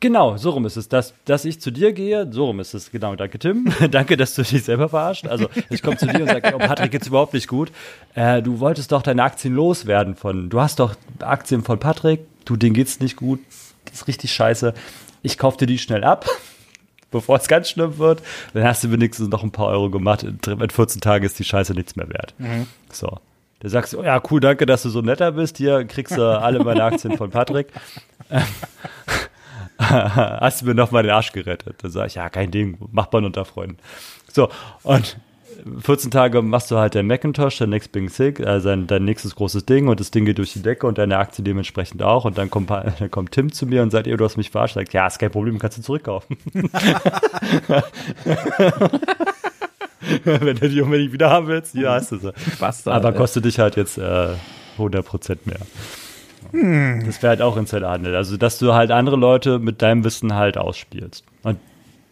[0.00, 0.88] Genau, so rum ist es.
[0.88, 2.90] Dass, dass ich zu dir gehe, so rum ist es.
[2.90, 3.70] Genau, danke Tim.
[3.90, 5.26] danke, dass du dich selber verarscht.
[5.26, 7.70] Also ich komme zu dir und sage, oh, Patrick geht's überhaupt nicht gut.
[8.14, 12.56] Äh, du wolltest doch deine Aktien loswerden von, du hast doch Aktien von Patrick, du,
[12.56, 13.38] denen geht's nicht gut,
[13.84, 14.74] das ist richtig scheiße.
[15.22, 16.26] Ich kauf dir die schnell ab,
[17.10, 18.22] bevor es ganz schlimm wird.
[18.54, 20.22] Dann hast du wenigstens noch ein paar Euro gemacht.
[20.22, 22.34] In 14 Tagen ist die Scheiße nichts mehr wert.
[22.38, 22.66] Mhm.
[22.90, 23.18] So.
[23.60, 25.56] Da sagst du, oh ja, cool, danke, dass du so netter bist.
[25.56, 27.68] Hier kriegst du alle meine Aktien von Patrick.
[29.78, 31.76] Hast du mir noch mal den Arsch gerettet?
[31.82, 33.78] Dann sag ich, ja, kein Ding, macht man unter Freunden.
[34.32, 34.48] So,
[34.82, 35.16] und
[35.80, 39.34] 14 Tage machst du halt dein Macintosh, dein Next Big Sig, äh, dein, dein nächstes
[39.34, 42.24] großes Ding und das Ding geht durch die Decke und deine Aktie dementsprechend auch.
[42.24, 44.74] Und dann kommt, dann kommt Tim zu mir und sagt, ihr, du hast mich verarscht.
[44.74, 46.36] Sagt, ja, ist kein Problem, kannst du zurückkaufen.
[50.24, 52.32] Wenn du die unbedingt wieder haben willst, hier hast du sie.
[52.58, 54.34] Bastard, Aber kostet dich halt jetzt äh,
[54.78, 55.60] 100% mehr.
[56.50, 57.04] Hm.
[57.06, 58.16] Das wäre halt auch Insiderhandel.
[58.16, 61.24] Also, dass du halt andere Leute mit deinem Wissen halt ausspielst.
[61.44, 61.58] Und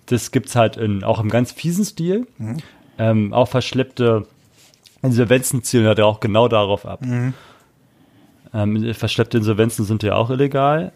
[0.06, 2.26] das gibt es halt in, auch im ganz fiesen Stil.
[2.38, 2.58] Mhm.
[3.00, 4.26] Ähm, auch verschleppte
[5.00, 7.00] Insolvenzen zielen halt auch genau darauf ab.
[7.00, 7.32] Mhm.
[8.52, 10.92] Ähm, verschleppte Insolvenzen sind ja auch illegal.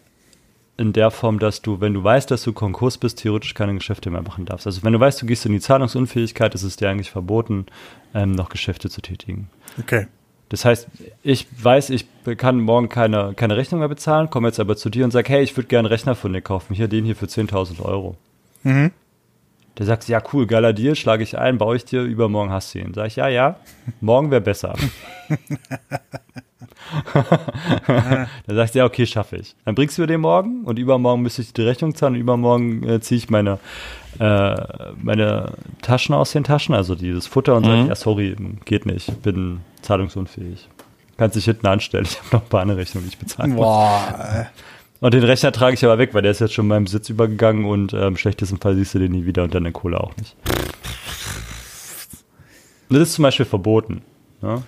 [0.77, 4.11] In der Form, dass du, wenn du weißt, dass du Konkurs bist, theoretisch keine Geschäfte
[4.11, 4.67] mehr machen darfst.
[4.67, 7.67] Also wenn du weißt, du gehst in die Zahlungsunfähigkeit, ist es dir eigentlich verboten,
[8.13, 9.49] ähm, noch Geschäfte zu tätigen.
[9.81, 10.07] Okay.
[10.51, 10.89] Das heißt,
[11.23, 15.07] ich weiß, ich kann morgen keine, keine Rechnung mehr bezahlen, komme jetzt aber zu dir
[15.07, 16.75] und sage, hey, ich würde gerne einen Rechner von dir kaufen.
[16.75, 18.17] Hier, den hier für 10.000 Euro.
[18.63, 18.91] Mhm.
[19.79, 22.79] Der sagt, ja cool, geiler Deal, schlage ich ein, baue ich dir, übermorgen hast du
[22.79, 22.95] ihn.
[22.95, 23.57] Sag ich, ja, ja,
[24.01, 24.75] morgen wäre besser.
[27.13, 29.57] dann sagst du, ja, okay, schaffe ich.
[29.65, 32.89] Dann bringst du mir den morgen und übermorgen müsste ich die Rechnung zahlen und übermorgen
[32.89, 33.59] äh, ziehe ich meine,
[34.21, 34.55] äh,
[35.03, 35.53] meine
[35.83, 37.71] Taschen aus den Taschen, also dieses Futter und mhm.
[37.71, 40.69] sage, ja, sorry, geht nicht, bin zahlungsunfähig.
[41.17, 44.47] Kannst dich hinten anstellen, ich habe noch ein paar andere Rechnungen, die ich bezahlen Boah.
[45.05, 47.67] Und den Rechner trage ich aber weg, weil der ist jetzt schon meinem Besitz übergegangen
[47.67, 50.17] und äh, im schlechtesten Fall siehst du den nie wieder und dann den Kohle auch
[50.17, 50.35] nicht.
[52.89, 54.01] Das ist zum Beispiel verboten.
[54.41, 54.63] Ne?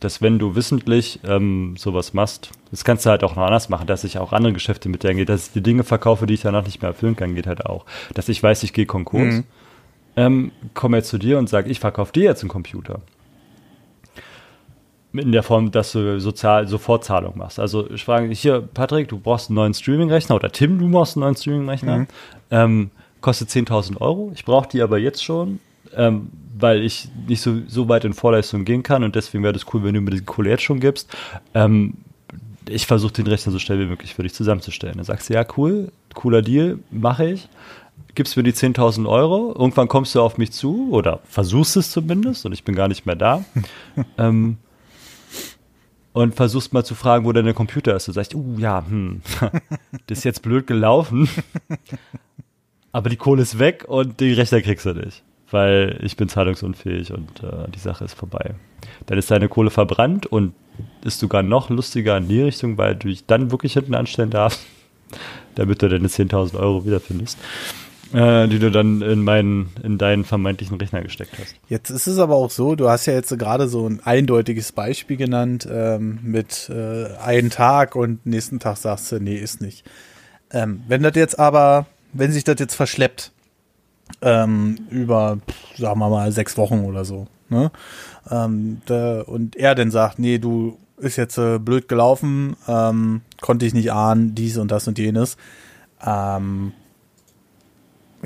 [0.00, 3.86] Dass wenn du wissentlich ähm, sowas machst, das kannst du halt auch noch anders machen,
[3.86, 6.40] dass ich auch andere Geschäfte mit dir eingehe, dass ich die Dinge verkaufe, die ich
[6.40, 7.84] danach nicht mehr erfüllen kann, geht halt auch.
[8.14, 9.44] Dass ich weiß, ich gehe Konkurs, mhm.
[10.16, 13.02] ähm, komme jetzt zu dir und sage, ich verkaufe dir jetzt einen Computer
[15.12, 17.58] in der Form, dass du sozial Sofortzahlung machst.
[17.58, 21.24] Also ich frage hier, Patrick, du brauchst einen neuen Streaming-Rechner oder Tim, du brauchst einen
[21.24, 21.98] neuen Streaming-Rechner.
[21.98, 22.06] Mhm.
[22.50, 22.90] Ähm,
[23.20, 24.32] kostet 10.000 Euro.
[24.34, 25.60] Ich brauche die aber jetzt schon,
[25.94, 29.66] ähm, weil ich nicht so, so weit in Vorleistung gehen kann und deswegen wäre das
[29.72, 31.14] cool, wenn du mir die Kohle jetzt schon gibst.
[31.54, 31.94] Ähm,
[32.68, 34.96] ich versuche den Rechner so schnell wie möglich für dich zusammenzustellen.
[34.96, 37.48] Dann sagst du, ja, cool, cooler Deal, mache ich.
[38.14, 42.44] Gibst mir die 10.000 Euro, irgendwann kommst du auf mich zu oder versuchst es zumindest
[42.44, 43.44] und ich bin gar nicht mehr da.
[44.18, 44.58] ähm,
[46.12, 48.08] und versuchst mal zu fragen, wo dein Computer ist.
[48.08, 49.22] Du sagst, uh, ja, hm,
[50.06, 51.28] das ist jetzt blöd gelaufen.
[52.92, 55.22] Aber die Kohle ist weg und die Rechner kriegst du nicht.
[55.50, 58.54] Weil ich bin zahlungsunfähig und äh, die Sache ist vorbei.
[59.06, 60.54] Dann ist deine Kohle verbrannt und
[61.04, 64.64] ist sogar noch lustiger in die Richtung, weil du dich dann wirklich hinten anstellen darfst,
[65.54, 67.38] damit du deine 10.000 Euro wiederfindest
[68.12, 71.54] äh, die du dann in meinen, in deinen vermeintlichen Rechner gesteckt hast.
[71.68, 75.16] Jetzt ist es aber auch so, du hast ja jetzt gerade so ein eindeutiges Beispiel
[75.16, 79.84] genannt ähm, mit äh, einen Tag und nächsten Tag sagst du, nee, ist nicht.
[80.50, 83.32] Ähm, wenn das jetzt aber, wenn sich das jetzt verschleppt,
[84.20, 85.38] ähm, über,
[85.76, 87.70] sagen wir mal, sechs Wochen oder so, ne?
[88.30, 93.66] Ähm, da, und er dann sagt, nee, du ist jetzt äh, blöd gelaufen, ähm, konnte
[93.66, 95.36] ich nicht ahnen, dies und das und jenes.
[96.04, 96.72] Ähm,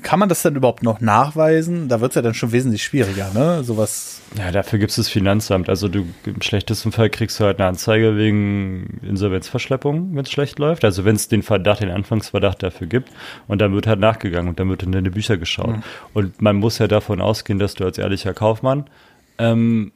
[0.03, 1.89] kann man das denn überhaupt noch nachweisen?
[1.89, 3.65] Da wird es ja dann schon wesentlich schwieriger, ne?
[3.65, 4.21] Sowas.
[4.37, 5.69] Ja, dafür gibt es das Finanzamt.
[5.69, 10.59] Also du im schlechtesten Fall kriegst du halt eine Anzeige wegen Insolvenzverschleppung, wenn es schlecht
[10.59, 10.85] läuft.
[10.85, 13.11] Also wenn es den Verdacht, den Anfangsverdacht dafür gibt.
[13.49, 15.77] Und dann wird halt nachgegangen und dann wird in deine Bücher geschaut.
[15.77, 15.83] Mhm.
[16.13, 18.85] Und man muss ja davon ausgehen, dass du als ehrlicher Kaufmann
[19.39, 19.93] ähm,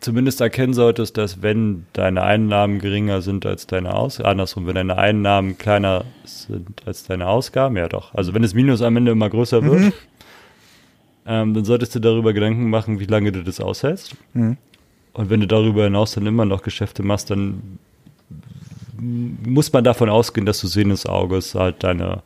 [0.00, 4.96] zumindest erkennen solltest, dass wenn deine Einnahmen geringer sind als deine Ausgaben, andersrum, wenn deine
[4.96, 8.14] Einnahmen kleiner sind als deine Ausgaben, ja doch.
[8.14, 9.92] Also wenn das Minus am Ende immer größer wird, mhm.
[11.26, 14.16] ähm, dann solltest du darüber Gedanken machen, wie lange du das aushältst.
[14.32, 14.56] Mhm.
[15.12, 17.78] Und wenn du darüber hinaus dann immer noch Geschäfte machst, dann
[18.98, 22.22] muss man davon ausgehen, dass du sehen des Auges halt deine,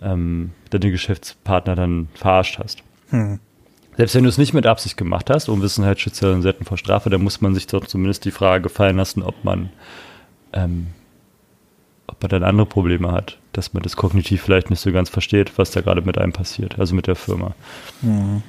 [0.00, 2.82] ähm, deine Geschäftspartner dann verarscht hast.
[3.10, 3.40] Mhm.
[3.96, 7.10] Selbst wenn du es nicht mit Absicht gemacht hast, Unwissenheit schützt ja selten vor Strafe,
[7.10, 9.70] dann muss man sich doch zumindest die Frage gefallen lassen, ob man,
[10.52, 10.88] ähm,
[12.06, 15.58] ob man dann andere Probleme hat, dass man das kognitiv vielleicht nicht so ganz versteht,
[15.58, 17.54] was da gerade mit einem passiert, also mit der Firma.
[18.00, 18.42] Mhm.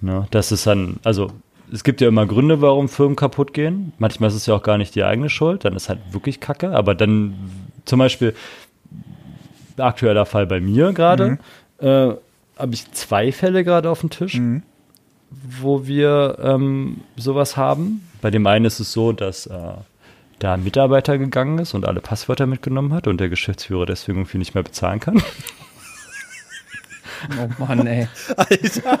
[0.00, 1.32] Ne, das ist dann, also
[1.72, 3.92] es gibt ja immer Gründe, warum Firmen kaputt gehen.
[3.98, 6.70] Manchmal ist es ja auch gar nicht die eigene Schuld, dann ist halt wirklich Kacke,
[6.70, 7.34] aber dann
[7.84, 8.34] zum Beispiel
[9.76, 11.38] aktueller Fall bei mir gerade.
[11.80, 11.86] Mhm.
[11.86, 12.14] Äh,
[12.58, 14.62] habe ich zwei Fälle gerade auf dem Tisch, mhm.
[15.30, 18.08] Wo wir ähm, sowas haben.
[18.20, 19.72] Bei dem einen ist es so, dass äh,
[20.38, 24.38] da ein Mitarbeiter gegangen ist und alle Passwörter mitgenommen hat und der Geschäftsführer deswegen irgendwie
[24.38, 25.22] nicht mehr bezahlen kann.
[27.40, 28.08] Oh Mann, ey.
[28.36, 29.00] Alter.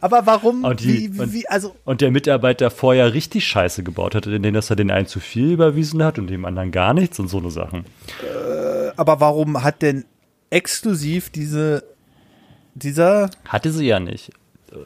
[0.00, 0.62] Aber warum?
[0.62, 4.54] Und, die, wie, wie, also und der Mitarbeiter vorher richtig Scheiße gebaut hat, in denen
[4.54, 7.38] dass er den einen zu viel überwiesen hat und dem anderen gar nichts und so
[7.38, 7.84] eine Sachen.
[8.22, 10.04] Äh, aber warum hat denn
[10.50, 11.82] exklusiv diese
[12.74, 13.30] dieser.
[13.46, 14.30] Hatte sie ja nicht,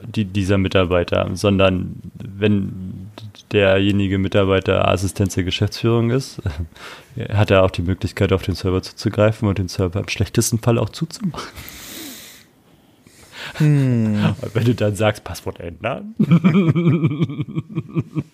[0.03, 3.11] die, dieser Mitarbeiter, sondern wenn
[3.53, 6.41] derjenige Mitarbeiter Assistenz der Geschäftsführung ist,
[7.33, 10.79] hat er auch die Möglichkeit, auf den Server zuzugreifen und den Server im schlechtesten Fall
[10.79, 11.49] auch zuzumachen.
[13.57, 14.35] Hm.
[14.41, 16.15] Und wenn du dann sagst, Passwort ändern.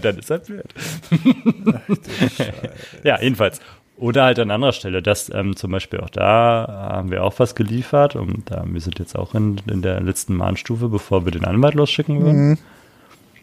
[0.00, 0.72] dann ist er blöd.
[3.04, 3.60] ja, jedenfalls.
[3.98, 7.54] Oder halt an anderer Stelle, das ähm, zum Beispiel auch da haben wir auch was
[7.54, 11.46] geliefert und äh, wir sind jetzt auch in, in der letzten Mahnstufe, bevor wir den
[11.46, 12.48] Anwalt losschicken würden.
[12.48, 12.58] Mhm.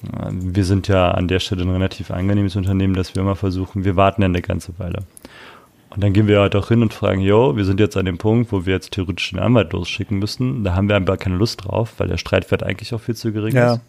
[0.03, 3.83] Äh, wir sind ja an der Stelle ein relativ angenehmes Unternehmen, dass wir immer versuchen,
[3.83, 4.99] wir warten ja eine ganze Weile.
[5.89, 8.17] Und dann gehen wir halt auch hin und fragen, jo, wir sind jetzt an dem
[8.17, 10.63] Punkt, wo wir jetzt theoretisch den Anwalt losschicken müssen.
[10.63, 13.55] Da haben wir einfach keine Lust drauf, weil der Streitwert eigentlich auch viel zu gering
[13.55, 13.73] ja.
[13.73, 13.81] ist.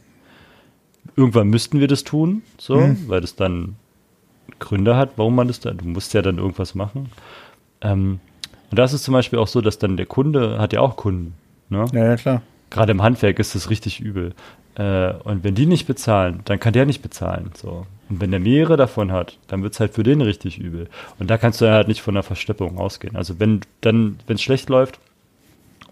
[1.17, 3.09] Irgendwann müssten wir das tun, so, mhm.
[3.09, 3.77] weil das dann
[4.59, 7.11] Gründe hat, warum man das da, du musst ja dann irgendwas machen.
[7.81, 8.21] Ähm,
[8.71, 11.35] und das ist zum Beispiel auch so, dass dann der Kunde hat ja auch Kunden.
[11.69, 11.85] Ne?
[11.93, 12.43] Ja, ja, klar.
[12.71, 14.35] Gerade im Handwerk ist das richtig übel.
[14.75, 17.51] Äh, und wenn die nicht bezahlen, dann kann der nicht bezahlen.
[17.55, 17.87] So.
[18.09, 20.89] Und wenn der mehrere davon hat, dann wird es halt für den richtig übel.
[21.19, 23.17] Und da kannst du halt nicht von einer Versteppung ausgehen.
[23.17, 24.99] Also wenn dann, wenn es schlecht läuft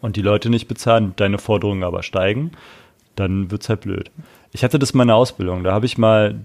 [0.01, 2.53] und die Leute nicht bezahlen, deine Forderungen aber steigen,
[3.17, 4.11] dann wird es halt blöd.
[4.53, 6.41] Ich hatte das in meiner Ausbildung, da habe ich mal,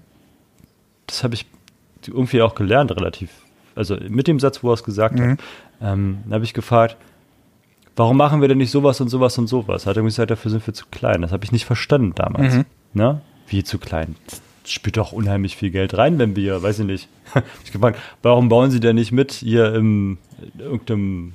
[1.08, 1.46] das habe ich
[2.06, 3.30] irgendwie auch gelernt, relativ,
[3.76, 5.32] also mit dem Satz, wo er es gesagt mhm.
[5.32, 5.40] hat,
[5.82, 6.98] ähm, habe ich gefragt,
[7.96, 9.86] warum machen wir denn nicht sowas und sowas und sowas?
[9.86, 11.22] Hat er mir gesagt, dafür sind wir zu klein.
[11.22, 12.56] Das habe ich nicht verstanden damals.
[12.56, 12.66] Mhm.
[12.94, 13.22] Ne?
[13.48, 14.16] Wie zu klein?
[14.28, 17.08] Das spielt doch unheimlich viel Geld rein, wenn wir, weiß ich nicht,
[17.64, 20.18] ich gefragt, warum bauen Sie denn nicht mit hier im
[20.54, 21.34] in irgendeinem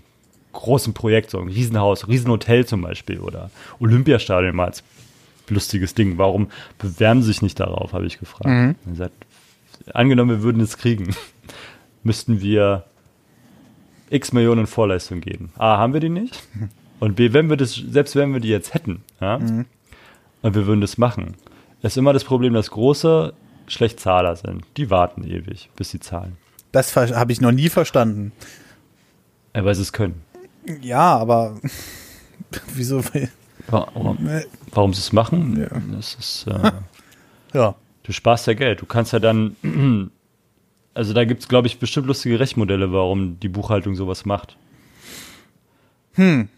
[0.52, 3.50] großen Projekt, so ein Riesenhaus, Riesenhotel zum Beispiel oder
[3.80, 4.84] Olympiastadion mal als
[5.48, 6.18] lustiges Ding.
[6.18, 6.48] Warum
[6.78, 8.46] bewerben Sie sich nicht darauf, habe ich gefragt.
[8.46, 8.74] Mhm.
[8.86, 9.14] Er sagt,
[9.92, 11.14] angenommen, wir würden es kriegen,
[12.02, 12.84] müssten wir
[14.10, 15.52] x Millionen Vorleistungen geben.
[15.56, 16.42] A, haben wir die nicht.
[17.00, 19.66] Und B, wenn wir das, selbst wenn wir die jetzt hätten, ja, mhm.
[20.42, 21.36] und wir würden das machen,
[21.82, 23.32] ist immer das Problem, dass große
[23.66, 24.64] schlecht Zahler sind.
[24.76, 26.36] Die warten ewig, bis sie zahlen.
[26.70, 28.32] Das habe ich noch nie verstanden.
[29.54, 30.22] Ja, weil sie es können.
[30.80, 31.58] Ja, aber
[32.74, 33.02] wieso?
[33.68, 34.18] Warum,
[34.70, 35.60] warum sie es machen?
[35.60, 35.68] Ja.
[35.96, 36.72] Das ist, äh,
[37.54, 37.74] ja.
[38.02, 38.80] Du sparst ja Geld.
[38.80, 39.56] Du kannst ja dann,
[40.94, 44.56] also da gibt es, glaube ich, bestimmt lustige Rechtsmodelle, warum die Buchhaltung sowas macht.
[46.14, 46.48] Hm.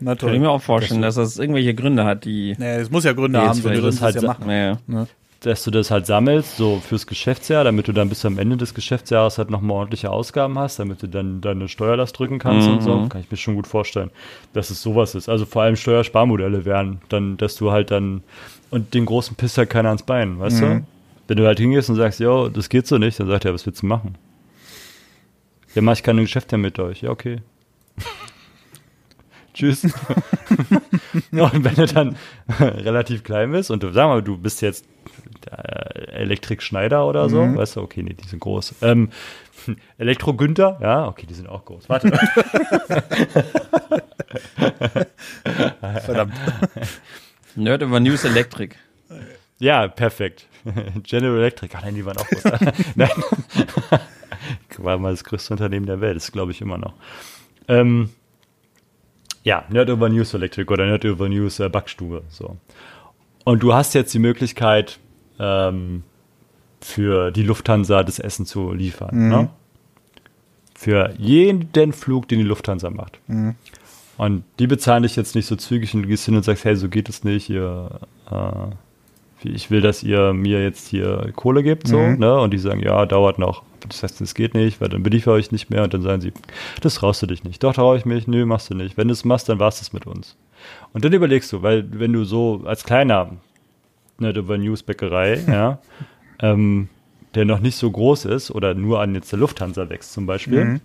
[0.00, 0.28] Na toll.
[0.28, 2.54] Kann ich mir auch vorstellen, dass das irgendwelche Gründe hat, die.
[2.58, 4.46] Naja, es muss ja Gründe haben, wenn du das halt ja machen.
[4.46, 4.78] Naja.
[4.86, 5.06] Ne?
[5.40, 8.74] Dass du das halt sammelst, so fürs Geschäftsjahr, damit du dann bis zum Ende des
[8.74, 12.74] Geschäftsjahres halt nochmal ordentliche Ausgaben hast, damit du dann deine Steuerlast drücken kannst mhm.
[12.74, 12.96] und so.
[12.96, 13.08] Mhm.
[13.10, 14.10] Kann ich mir schon gut vorstellen,
[14.54, 15.28] dass es sowas ist.
[15.28, 18.22] Also vor allem Steuersparmodelle wären, dann, dass du halt dann
[18.70, 20.60] und den großen pisst halt keiner ans Bein, weißt mhm.
[20.60, 20.86] du?
[21.28, 23.66] Wenn du halt hingehst und sagst, ja, das geht so nicht, dann sagt er, was
[23.66, 24.16] willst du machen?
[25.74, 27.02] Ja, mach ich keine Geschäfte mit euch.
[27.02, 27.40] Ja, okay.
[29.54, 29.84] Tschüss.
[31.32, 32.16] und wenn du dann
[32.60, 34.86] relativ klein bist und du, sag mal, du bist jetzt
[36.12, 37.56] Elektrik-Schneider oder so, mhm.
[37.56, 38.76] weißt du, okay, nee, die sind groß.
[38.82, 39.10] Ähm,
[39.98, 41.88] Elektro-Günther, ja, okay, die sind auch groß.
[41.88, 42.10] Warte.
[46.04, 46.34] Verdammt.
[47.56, 48.76] Nerd over News Electric.
[49.58, 50.46] Ja, perfekt.
[51.02, 51.74] General Electric.
[51.76, 52.44] Ach nein, die waren auch groß.
[52.94, 53.10] nein.
[54.78, 56.16] War mal das größte Unternehmen der Welt.
[56.16, 56.94] Das glaube ich immer noch.
[57.68, 58.10] Ähm,
[59.42, 62.22] ja, Nerd over News Electric oder Nerd over News äh, Backstube.
[62.28, 62.56] So.
[63.44, 64.98] Und du hast jetzt die Möglichkeit,
[65.38, 66.02] ähm,
[66.80, 69.10] für die Lufthansa das Essen zu liefern.
[69.12, 69.28] Mhm.
[69.28, 69.50] Ne?
[70.74, 73.18] Für jeden Flug, den die Lufthansa macht.
[73.28, 73.56] Mhm.
[74.16, 76.74] Und die bezahlen dich jetzt nicht so zügig und du gehst hin und sagst, hey,
[76.76, 78.00] so geht es nicht, ihr,
[78.30, 82.18] äh, ich will, dass ihr mir jetzt hier Kohle gebt, so, mhm.
[82.18, 82.38] ne?
[82.40, 83.62] Und die sagen, ja, dauert noch.
[83.86, 86.32] Das heißt, es geht nicht, weil dann beliefere ich nicht mehr und dann sagen sie,
[86.80, 87.62] das traust du dich nicht.
[87.62, 88.96] Doch, traue ich mich, nö, machst du nicht.
[88.96, 90.36] Wenn du es machst, dann war es das mit uns.
[90.92, 93.32] Und dann überlegst du, weil wenn du so als kleiner
[94.18, 95.78] Nerd über Newsbäckerei, ja,
[96.40, 96.88] ähm,
[97.34, 100.64] der noch nicht so groß ist oder nur an jetzt der Lufthansa wächst zum Beispiel,
[100.64, 100.80] mhm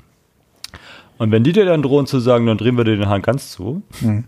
[1.21, 3.51] und wenn die dir dann drohen zu sagen, dann drehen wir dir den Hahn ganz
[3.51, 4.23] zu, mhm.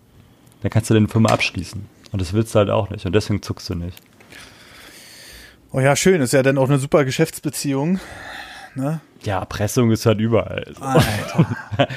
[0.61, 1.83] dann kannst du den Firma abschließen.
[2.11, 3.07] Und das willst du halt auch nicht.
[3.07, 3.97] Und deswegen zuckst du nicht.
[5.71, 6.21] Oh ja, schön.
[6.21, 7.99] Ist ja dann auch eine super Geschäftsbeziehung.
[8.75, 9.01] Ne?
[9.23, 10.71] Ja, Erpressung ist halt überall.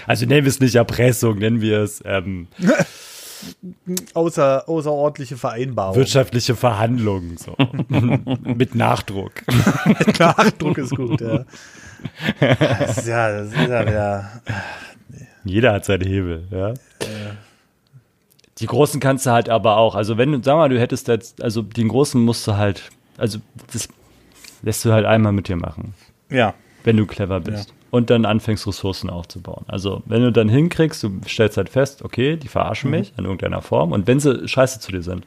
[0.07, 2.49] also nennen wir es nicht Erpressung, nennen wir es ähm,
[4.15, 5.97] Außer, außerordentliche Vereinbarung.
[5.97, 7.55] Wirtschaftliche Verhandlungen, so.
[8.45, 9.43] Mit Nachdruck.
[9.85, 11.45] Mit Nachdruck ist gut, ja.
[12.41, 14.31] Das ist ja, das ist ja wieder.
[15.45, 16.75] Jeder hat seine Hebel, ja.
[18.59, 19.95] Die großen kannst du halt aber auch.
[19.95, 22.83] Also wenn du, sag mal, du hättest jetzt, also den großen musst du halt,
[23.19, 23.39] also
[23.73, 23.89] das
[24.63, 25.95] lässt du halt einmal mit dir machen.
[26.31, 26.55] Ja.
[26.85, 27.69] Wenn du clever bist.
[27.69, 27.75] Ja.
[27.91, 29.65] Und dann anfängst, Ressourcen aufzubauen.
[29.69, 32.99] Also, wenn du dann hinkriegst, du stellst halt fest, okay, die verarschen mhm.
[32.99, 33.93] mich in irgendeiner Form.
[33.93, 35.25] Und wenn sie scheiße zu dir sind,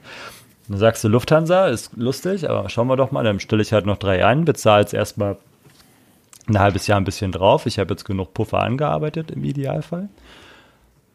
[0.68, 3.86] dann sagst du, Lufthansa ist lustig, aber schauen wir doch mal, dann stelle ich halt
[3.86, 5.38] noch drei ein, bezahlst erstmal
[6.50, 7.66] ein halbes Jahr ein bisschen drauf.
[7.66, 10.10] Ich habe jetzt genug Puffer angearbeitet im Idealfall.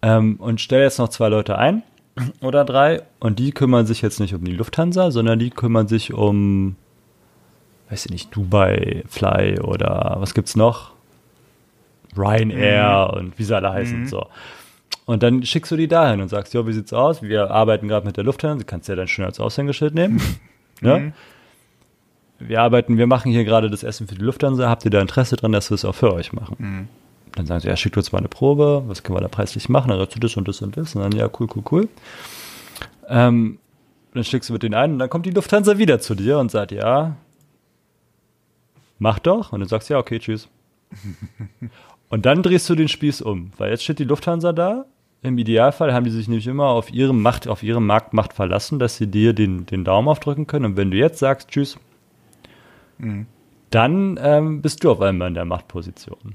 [0.02, 1.82] Ähm, und stelle jetzt noch zwei Leute ein
[2.40, 6.12] oder drei und die kümmern sich jetzt nicht um die Lufthansa, sondern die kümmern sich
[6.12, 6.76] um
[7.90, 10.92] weiß ich nicht, Dubai Fly oder was gibt's noch?
[12.16, 13.18] Ryanair mhm.
[13.18, 14.00] und wie sie alle heißen.
[14.00, 14.06] Mhm.
[14.06, 14.26] So.
[15.06, 17.22] Und dann schickst du die dahin und sagst, ja, wie sieht's aus?
[17.22, 20.20] Wir arbeiten gerade mit der Lufthansa, du kannst ja dann schön als Aushängeschild nehmen.
[20.80, 21.00] ja?
[22.46, 25.36] Wir arbeiten, wir machen hier gerade das Essen für die Lufthansa, habt ihr da Interesse
[25.36, 26.56] dran, dass wir es auch für euch machen?
[26.58, 26.88] Mhm.
[27.32, 29.88] Dann sagen sie, ja, schickt uns mal eine Probe, was können wir da preislich machen?
[29.88, 30.94] Dann sagst du das und das und das.
[30.94, 31.88] Und dann, ja, cool, cool, cool.
[33.08, 33.58] Ähm,
[34.12, 36.50] dann schickst du mit denen ein und dann kommt die Lufthansa wieder zu dir und
[36.50, 37.16] sagt, ja,
[38.98, 39.52] mach doch.
[39.52, 40.48] Und du sagst, ja, okay, tschüss.
[42.08, 44.84] und dann drehst du den Spieß um, weil jetzt steht die Lufthansa da.
[45.22, 48.96] Im Idealfall haben die sich nämlich immer auf ihre Macht, auf ihre Marktmacht verlassen, dass
[48.96, 50.66] sie dir den, den Daumen aufdrücken können.
[50.66, 51.78] Und wenn du jetzt sagst, tschüss,
[53.04, 53.26] mhm.
[53.70, 56.34] dann ähm, bist du auf einmal in der Machtposition.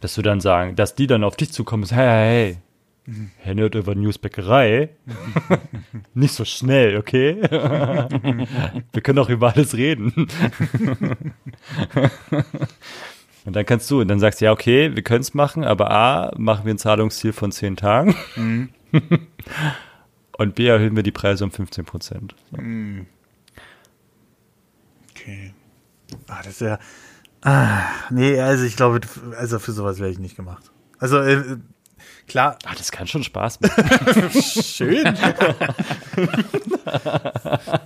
[0.00, 2.58] Dass du dann sagen, dass die dann auf dich zukommen, ist, hey, hey, hey,
[3.04, 3.30] Mhm.
[3.38, 4.90] Herr Nerd über Newsbäckerei.
[6.14, 7.42] Nicht so schnell, okay?
[8.92, 10.12] Wir können auch über alles reden.
[13.44, 15.90] und dann kannst du, und dann sagst du, ja, okay, wir können es machen, aber
[15.90, 18.14] A, machen wir ein Zahlungsziel von 10 Tagen.
[18.36, 18.68] Mhm.
[20.38, 22.36] und B, erhöhen wir die Preise um 15 Prozent.
[22.52, 22.60] So.
[22.60, 23.06] Mhm.
[25.22, 25.54] Okay.
[26.28, 26.78] Ah, das ist ja.
[27.42, 29.00] Ah, nee, also ich glaube,
[29.38, 30.70] also für sowas wäre ich nicht gemacht.
[30.98, 31.56] Also äh,
[32.28, 32.58] Klar.
[32.64, 34.30] Ah, das kann schon Spaß machen.
[34.62, 35.04] Schön.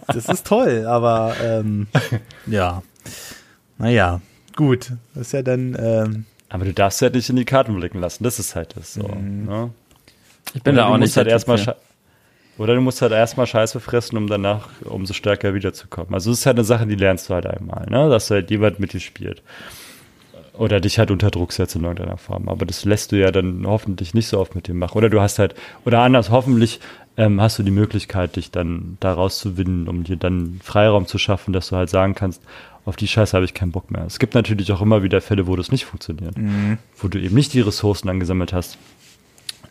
[0.06, 1.88] das ist toll, aber ähm,
[2.46, 2.82] ja.
[3.78, 4.20] Naja,
[4.54, 4.92] gut.
[5.14, 5.76] Das ist ja dann.
[5.78, 8.24] Ähm, aber du darfst halt nicht in die Karten blicken lassen.
[8.24, 9.08] Das ist halt das so.
[9.08, 9.46] Mhm.
[9.46, 9.70] Ne?
[10.54, 11.76] Ich bin da auch nicht halt erstmal
[12.58, 16.14] Oder du musst halt erstmal Scheiße fressen, um danach umso stärker wiederzukommen.
[16.14, 18.08] Also es ist halt eine Sache, die lernst du halt einmal, ne?
[18.08, 19.42] Dass halt jemand mit dir spielt.
[20.54, 22.48] Oder dich halt unter Druck setzt in irgendeiner Form.
[22.48, 24.96] Aber das lässt du ja dann hoffentlich nicht so oft mit dem machen.
[24.96, 25.54] Oder du hast halt,
[25.84, 26.80] oder anders, hoffentlich
[27.18, 31.52] ähm, hast du die Möglichkeit, dich dann da rauszuwinden, um dir dann Freiraum zu schaffen,
[31.52, 32.42] dass du halt sagen kannst,
[32.86, 34.04] auf die Scheiße habe ich keinen Bock mehr.
[34.06, 36.38] Es gibt natürlich auch immer wieder Fälle, wo das nicht funktioniert.
[36.38, 36.78] Mhm.
[36.96, 38.78] Wo du eben nicht die Ressourcen angesammelt hast.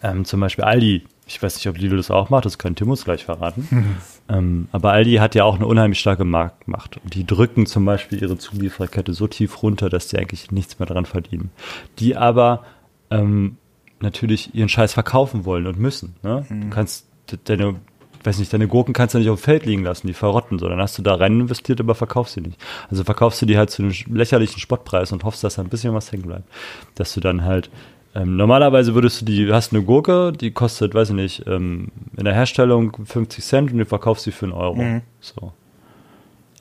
[0.04, 3.04] Ähm, zum Beispiel Aldi ich weiß nicht, ob Lidl das auch macht, das kann Timus
[3.04, 3.68] gleich verraten.
[3.72, 3.96] Mhm.
[4.30, 6.98] Ähm, aber Aldi hat ja auch eine unheimlich starke Marktmacht.
[6.98, 10.86] Und die drücken zum Beispiel ihre Zuliefererkette so tief runter, dass die eigentlich nichts mehr
[10.86, 11.50] daran verdienen.
[12.00, 12.64] Die aber
[13.10, 13.58] ähm,
[14.00, 16.16] natürlich ihren Scheiß verkaufen wollen und müssen.
[16.22, 16.46] Ne?
[16.48, 16.62] Mhm.
[16.62, 17.08] Du kannst
[17.46, 17.76] deine,
[18.24, 20.80] weiß nicht, deine Gurken kannst du nicht auf dem Feld liegen lassen, die verrotten, sondern
[20.80, 22.60] hast du da rein investiert, aber verkaufst sie nicht.
[22.92, 25.94] Also verkaufst du die halt zu einem lächerlichen Spottpreis und hoffst, dass da ein bisschen
[25.96, 26.48] was hängen bleibt.
[26.94, 27.72] Dass du dann halt
[28.16, 32.24] ähm, normalerweise würdest du die, hast eine Gurke, die kostet, weiß ich nicht, ähm, in
[32.24, 34.82] der Herstellung 50 Cent und du verkaufst sie für einen Euro.
[34.82, 35.02] Mhm.
[35.20, 35.52] So.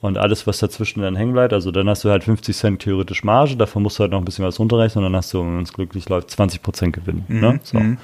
[0.01, 3.23] Und alles, was dazwischen dann hängen bleibt, also dann hast du halt 50 Cent theoretisch
[3.23, 5.61] Marge, davon musst du halt noch ein bisschen was runterrechnen und dann hast du, wenn
[5.61, 7.23] es glücklich läuft, 20 Prozent Gewinn.
[7.29, 7.39] Mhm.
[7.39, 7.59] Ne?
[7.63, 7.79] So.
[7.79, 7.97] Mhm.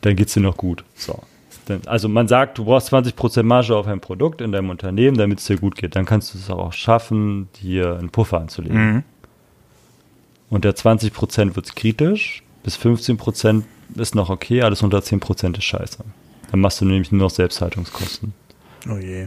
[0.00, 0.84] Dann geht's dir noch gut.
[0.94, 1.22] So.
[1.86, 5.38] Also man sagt, du brauchst 20 Prozent Marge auf ein Produkt in deinem Unternehmen, damit
[5.38, 5.94] es dir gut geht.
[5.94, 8.94] Dann kannst du es auch schaffen, dir einen Puffer anzulegen.
[8.94, 9.02] Mhm.
[10.50, 13.64] Und der 20 Prozent wird kritisch, bis 15 Prozent
[13.94, 16.04] ist noch okay, alles unter 10 Prozent ist scheiße.
[16.50, 18.34] Dann machst du nämlich nur noch Selbsthaltungskosten.
[18.90, 19.26] Oh je.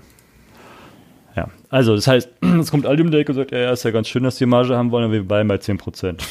[1.36, 2.30] Ja, also das heißt,
[2.60, 4.46] es kommt Aldi um die Ecke und sagt, ja, ist ja ganz schön, dass die
[4.46, 6.24] Marge haben wollen, aber wir bleiben bei 10 Prozent.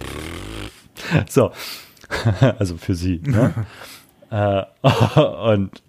[1.28, 1.52] so,
[2.58, 3.20] also für sie.
[3.22, 3.52] Ne?
[4.30, 4.62] äh,
[5.52, 5.82] und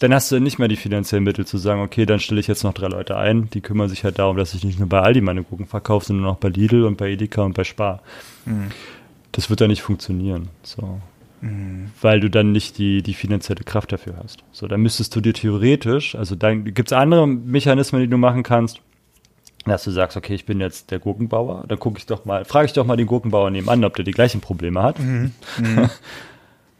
[0.00, 2.64] dann hast du nicht mehr die finanziellen Mittel zu sagen, okay, dann stelle ich jetzt
[2.64, 5.20] noch drei Leute ein, die kümmern sich halt darum, dass ich nicht nur bei Aldi
[5.20, 8.02] meine Gurken verkaufe, sondern auch bei Lidl und bei Edeka und bei Spar.
[8.46, 8.72] Mhm
[9.36, 10.48] das wird ja nicht funktionieren.
[10.62, 10.98] So.
[11.42, 11.90] Mhm.
[12.00, 14.42] Weil du dann nicht die, die finanzielle Kraft dafür hast.
[14.50, 18.42] So, dann müsstest du dir theoretisch, also dann gibt es andere Mechanismen, die du machen
[18.42, 18.80] kannst,
[19.66, 22.66] dass du sagst, okay, ich bin jetzt der Gurkenbauer, dann gucke ich doch mal, frage
[22.66, 24.98] ich doch mal den Gurkenbauer nebenan, ob der die gleichen Probleme hat.
[24.98, 25.32] Mhm.
[25.58, 25.90] Mhm.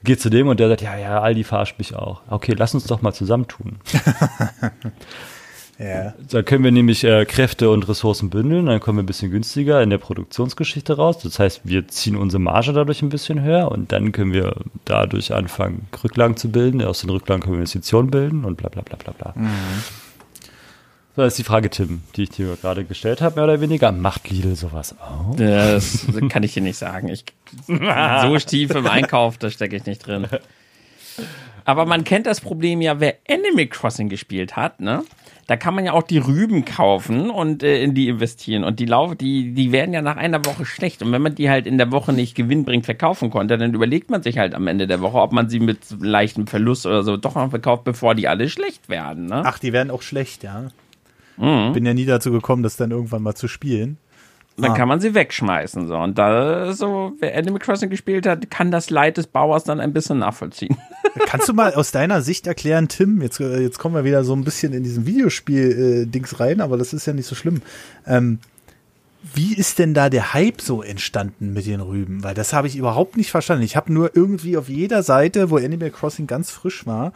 [0.05, 2.21] Geh zu dem und der sagt, ja, ja, Aldi verarscht mich auch.
[2.29, 3.77] Okay, lass uns doch mal zusammentun.
[5.79, 6.15] Ja.
[6.31, 9.83] Da können wir nämlich äh, Kräfte und Ressourcen bündeln, dann kommen wir ein bisschen günstiger
[9.83, 11.19] in der Produktionsgeschichte raus.
[11.19, 14.57] Das heißt, wir ziehen unsere Marge dadurch ein bisschen höher und dann können wir
[14.87, 16.83] dadurch anfangen, Rücklagen zu bilden.
[16.83, 19.35] Aus den Rücklagen können wir Investitionen bilden und bla bla bla bla bla.
[19.37, 19.51] Mhm.
[21.15, 23.91] So, das ist die Frage, Tim, die ich dir gerade gestellt habe, mehr oder weniger.
[23.91, 25.35] Macht Lidl sowas auch?
[25.37, 27.09] Das kann ich dir nicht sagen.
[27.09, 27.25] Ich,
[27.67, 30.27] so tief im Einkauf, da stecke ich nicht drin.
[31.65, 35.05] Aber man kennt das Problem ja, wer Animal Crossing gespielt hat, ne?
[35.47, 38.65] Da kann man ja auch die Rüben kaufen und äh, in die investieren.
[38.65, 41.03] Und die Lauf, die, die werden ja nach einer Woche schlecht.
[41.03, 44.23] Und wenn man die halt in der Woche nicht gewinnbringend verkaufen konnte, dann überlegt man
[44.23, 47.37] sich halt am Ende der Woche, ob man sie mit leichtem Verlust oder so doch
[47.37, 49.27] noch verkauft, bevor die alle schlecht werden.
[49.27, 49.43] Ne?
[49.45, 50.71] Ach, die werden auch schlecht, ja.
[51.37, 51.73] Mhm.
[51.73, 53.99] Bin ja nie dazu gekommen, das dann irgendwann mal zu spielen.
[54.57, 54.75] Dann Ah.
[54.75, 55.87] kann man sie wegschmeißen.
[55.87, 55.97] So.
[55.97, 59.93] Und da so, wer Animal Crossing gespielt hat, kann das Leid des Bauers dann ein
[59.93, 60.77] bisschen nachvollziehen.
[61.27, 64.35] Kannst du mal aus deiner Sicht erklären, Tim, jetzt, äh, jetzt kommen wir wieder so
[64.35, 67.63] ein bisschen in diesen Videospiel-Dings rein, aber das ist ja nicht so schlimm.
[68.07, 68.39] Ähm,
[69.35, 72.23] wie ist denn da der Hype so entstanden mit den Rüben?
[72.23, 73.65] Weil das habe ich überhaupt nicht verstanden.
[73.65, 77.13] Ich habe nur irgendwie auf jeder Seite, wo Animal Crossing ganz frisch war,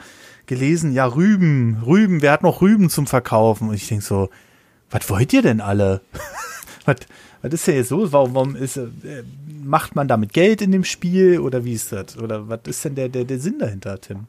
[0.46, 3.68] gelesen, ja, Rüben, Rüben, wer hat noch Rüben zum Verkaufen?
[3.68, 4.28] Und ich denk so,
[4.90, 6.00] was wollt ihr denn alle?
[6.84, 6.96] was,
[7.42, 8.12] was ist denn jetzt so?
[8.12, 8.88] Warum, warum ist, äh,
[9.62, 12.18] macht man damit Geld in dem Spiel oder wie ist das?
[12.18, 14.26] Oder was ist denn der, der, der Sinn dahinter, Tim?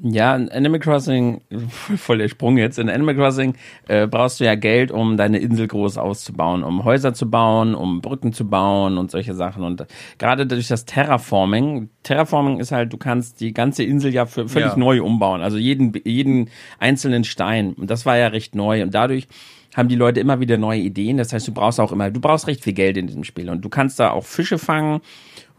[0.00, 1.40] Ja, in Animal Crossing,
[1.96, 3.54] voll der Sprung jetzt, in Animal Crossing
[3.86, 8.00] äh, brauchst du ja Geld, um deine Insel groß auszubauen, um Häuser zu bauen, um
[8.00, 9.62] Brücken zu bauen und solche Sachen.
[9.62, 9.86] Und äh,
[10.18, 14.72] gerade durch das Terraforming, Terraforming ist halt, du kannst die ganze Insel ja für, völlig
[14.72, 14.76] Ja.
[14.76, 16.50] neu umbauen, also jeden, jeden
[16.80, 17.72] einzelnen Stein.
[17.74, 18.82] Und das war ja recht neu.
[18.82, 19.28] Und dadurch
[19.74, 21.16] haben die Leute immer wieder neue Ideen.
[21.18, 23.50] Das heißt, du brauchst auch immer, du brauchst recht viel Geld in diesem Spiel.
[23.50, 25.00] Und du kannst da auch Fische fangen,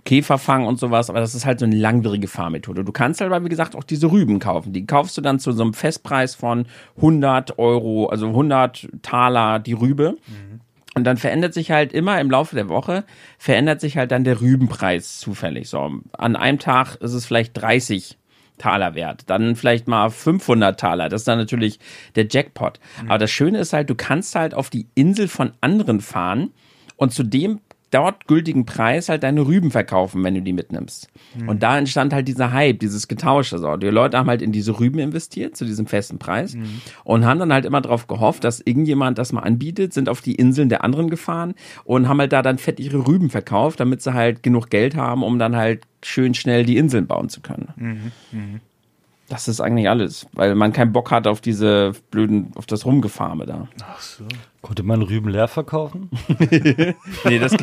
[0.06, 2.84] Käfer fangen und sowas, aber das ist halt so eine langwierige Fahrmethode.
[2.84, 4.72] Du kannst halt, aber wie gesagt, auch diese Rüben kaufen.
[4.72, 9.74] Die kaufst du dann zu so einem Festpreis von 100 Euro, also 100 Taler die
[9.74, 10.18] Rübe.
[10.94, 13.04] Und dann verändert sich halt immer im Laufe der Woche,
[13.38, 15.68] verändert sich halt dann der Rübenpreis zufällig.
[15.68, 18.18] So, an einem Tag ist es vielleicht 30
[18.58, 21.10] Taler wert, dann vielleicht mal 500 Taler.
[21.10, 21.80] Das ist dann natürlich
[22.16, 22.80] der Jackpot.
[23.08, 26.52] Aber das Schöne ist halt, du kannst halt auf die Insel von anderen fahren
[26.98, 27.60] und zu dem
[27.92, 31.08] dort gültigen Preis halt deine Rüben verkaufen, wenn du die mitnimmst.
[31.48, 33.58] Und da entstand halt dieser Hype, dieses Getausche.
[33.58, 33.78] So.
[33.78, 36.58] Die Leute haben halt in diese Rüben investiert, zu diesem festen Preis,
[37.06, 40.36] und haben dann halt immer darauf gehofft, dass irgendjemand das mal anbietet, sind auf die
[40.36, 41.54] Inseln der anderen gefahren
[41.86, 45.24] und haben halt da dann fett ihre Rüben verkauft, damit sie halt genug Geld haben,
[45.24, 48.12] um dann halt schön schnell die Inseln bauen zu können.
[49.28, 53.48] Das ist eigentlich alles, weil man keinen Bock hat auf diese blöden, auf das Rumgefarme
[53.48, 53.68] da.
[53.84, 54.24] Ach so.
[54.62, 56.10] Konnte man Rüben leer verkaufen?
[57.26, 57.54] Nee, das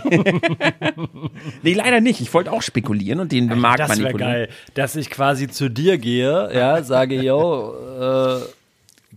[1.62, 2.20] Nee, leider nicht.
[2.20, 4.32] Ich wollte auch spekulieren und den Markt das wäre manipulieren.
[4.32, 8.40] geil, dass ich quasi zu dir gehe, ja, sage, yo, äh,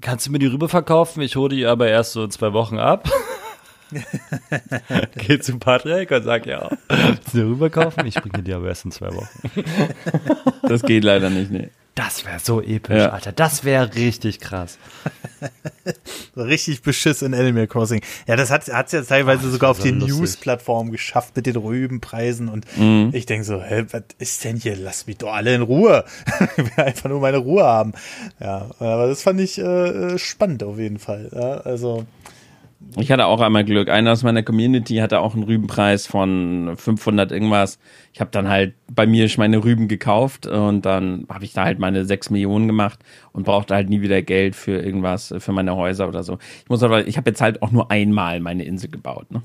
[0.01, 1.21] kannst du mir die Rübe verkaufen?
[1.21, 3.09] Ich hole die aber erst so in zwei Wochen ab.
[5.17, 8.05] Geh zu Patrick und sag, ja, willst du eine Rübe kaufen?
[8.05, 9.27] Ich bringe die aber erst in zwei Wochen.
[10.67, 11.69] Das geht leider nicht, nee.
[11.93, 13.09] Das wäre so episch, Ja.
[13.09, 13.31] Alter.
[13.31, 14.77] Das wäre richtig krass.
[16.35, 18.01] So richtig Beschiss in Animal Crossing.
[18.27, 20.17] Ja, das hat es ja teilweise sogar auf so den lustig.
[20.19, 23.11] News-Plattformen geschafft mit den Rübenpreisen und Mhm.
[23.13, 24.75] ich denke so, hä, was ist denn hier?
[24.75, 26.03] Lass mich doch alle in Ruhe.
[26.57, 27.93] Ich will einfach nur meine Ruhe haben.
[28.41, 31.29] Ja, aber das fand ich äh, spannend auf jeden Fall.
[31.31, 32.05] Ja, also,
[32.97, 33.89] Ich hatte auch einmal Glück.
[33.89, 37.79] Einer aus meiner Community hatte auch einen Rübenpreis von 500 irgendwas.
[38.13, 41.79] Ich habe dann halt bei mir meine Rüben gekauft und dann habe ich da halt
[41.79, 42.99] meine 6 Millionen gemacht
[43.31, 46.37] und brauchte halt nie wieder Geld für irgendwas, für meine Häuser oder so.
[46.63, 49.31] Ich muss aber, ich habe jetzt halt auch nur einmal meine Insel gebaut.
[49.31, 49.41] Ne?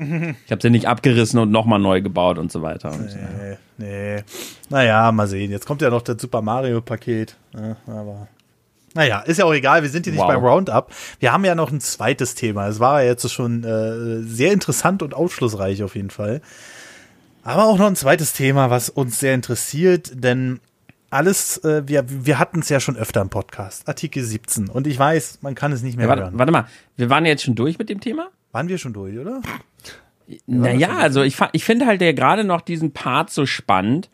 [0.46, 2.90] Ich habe sie nicht abgerissen und nochmal neu gebaut und so weiter.
[2.90, 4.22] Und, nee, nee.
[4.70, 5.50] Naja, mal sehen.
[5.50, 7.36] Jetzt kommt ja noch das Super Mario-Paket.
[7.54, 8.28] Ja, aber.
[8.94, 10.28] Naja, ist ja auch egal, wir sind hier nicht Wow.
[10.28, 10.90] beim Roundup.
[11.20, 12.66] Wir haben ja noch ein zweites Thema.
[12.68, 16.40] Es war ja jetzt schon äh, sehr interessant und aufschlussreich auf jeden Fall.
[17.44, 20.60] Aber auch noch ein zweites Thema, was uns sehr interessiert, denn
[21.08, 24.68] alles, äh, wir, wir hatten es ja schon öfter im Podcast, Artikel 17.
[24.68, 26.38] Und ich weiß, man kann es nicht mehr Ja, warte, hören.
[26.38, 26.66] warte mal,
[26.96, 28.28] wir waren jetzt schon durch mit dem Thema?
[28.52, 29.40] Waren wir schon durch, oder?
[30.46, 34.08] Naja, also ich, ich finde halt ja gerade noch diesen Part so spannend.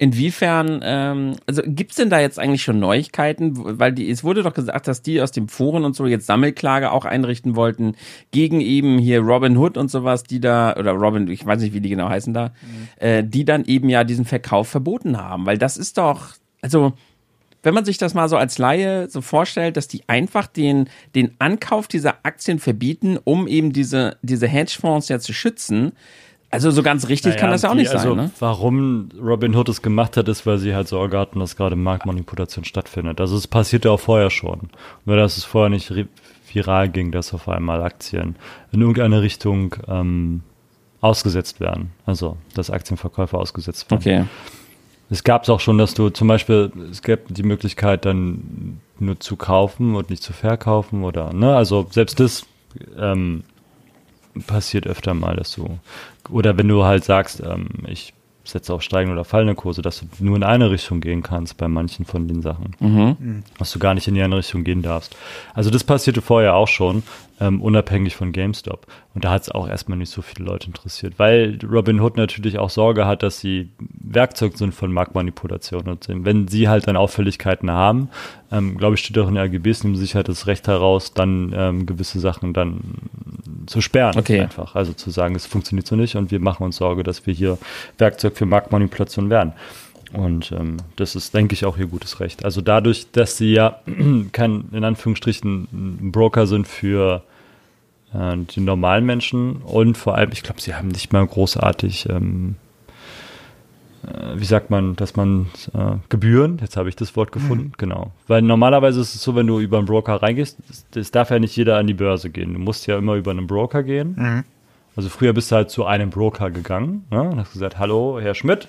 [0.00, 3.54] Inwiefern, ähm, also gibt's denn da jetzt eigentlich schon Neuigkeiten?
[3.80, 6.92] Weil die, es wurde doch gesagt, dass die aus dem Foren und so jetzt Sammelklage
[6.92, 7.96] auch einrichten wollten
[8.30, 11.80] gegen eben hier Robin Hood und sowas, die da, oder Robin, ich weiß nicht, wie
[11.80, 12.52] die genau heißen da,
[12.98, 15.46] äh, die dann eben ja diesen Verkauf verboten haben.
[15.46, 16.28] Weil das ist doch,
[16.62, 16.92] also
[17.64, 21.32] wenn man sich das mal so als Laie so vorstellt, dass die einfach den, den
[21.40, 25.92] Ankauf dieser Aktien verbieten, um eben diese, diese Hedgefonds ja zu schützen.
[26.50, 28.30] Also so ganz richtig kann Naja, das ja auch die- nicht also, sein, ne?
[28.38, 32.64] Warum Robin Hood es gemacht hat, ist, weil sie halt Sorge hatten, dass gerade Marktmanipulation
[32.64, 33.20] stattfindet.
[33.20, 34.70] Also es passierte auch vorher schon.
[35.04, 35.92] Nur dass es vorher nicht
[36.52, 38.36] viral ging, dass auf einmal Aktien
[38.72, 40.40] in irgendeine Richtung ähm,
[41.02, 41.90] ausgesetzt werden.
[42.06, 44.00] Also dass Aktienverkäufe ausgesetzt werden.
[44.00, 44.24] Okay.
[45.10, 49.18] Es gab es auch schon, dass du zum Beispiel, es gab die Möglichkeit dann nur
[49.20, 52.44] zu kaufen und nicht zu verkaufen oder, ne, also selbst das
[52.98, 53.42] ähm,
[54.46, 55.78] passiert öfter mal, dass du,
[56.30, 58.12] oder wenn du halt sagst, ähm, ich
[58.44, 61.68] setze auf steigende oder fallende Kurse, dass du nur in eine Richtung gehen kannst bei
[61.68, 63.42] manchen von den Sachen, Mhm.
[63.58, 65.14] dass du gar nicht in die andere Richtung gehen darfst.
[65.52, 67.02] Also das passierte vorher auch schon.
[67.40, 68.86] Ähm, unabhängig von GameStop.
[69.14, 72.70] Und da hat es auch erstmal nicht so viele Leute interessiert, weil Robinhood natürlich auch
[72.70, 75.82] Sorge hat, dass sie Werkzeug sind von Marktmanipulation.
[75.82, 78.08] Und wenn sie halt dann Auffälligkeiten haben,
[78.50, 81.14] ähm, glaube ich, steht auch in der AGBs, nehmen sie sich halt das Recht heraus,
[81.14, 82.80] dann ähm, gewisse Sachen dann
[83.66, 84.18] zu sperren.
[84.18, 84.40] Okay.
[84.40, 84.74] Einfach.
[84.74, 87.58] Also zu sagen, es funktioniert so nicht und wir machen uns Sorge, dass wir hier
[87.98, 89.52] Werkzeug für Marktmanipulation werden.
[90.12, 92.44] Und ähm, das ist, denke ich, auch ihr gutes Recht.
[92.44, 93.80] Also dadurch, dass sie ja
[94.32, 97.22] kein, in Anführungsstrichen, ein Broker sind für
[98.14, 102.56] äh, die normalen Menschen und vor allem, ich glaube, sie haben nicht mal großartig, ähm,
[104.06, 107.78] äh, wie sagt man, dass man äh, Gebühren, jetzt habe ich das Wort gefunden, mhm.
[107.78, 108.12] genau.
[108.26, 110.58] Weil normalerweise ist es so, wenn du über einen Broker reingehst,
[110.94, 112.54] es darf ja nicht jeder an die Börse gehen.
[112.54, 114.14] Du musst ja immer über einen Broker gehen.
[114.16, 114.44] Mhm.
[114.98, 118.34] Also früher bist du halt zu einem Broker gegangen ne, und hast gesagt, hallo, Herr
[118.34, 118.66] Schmidt,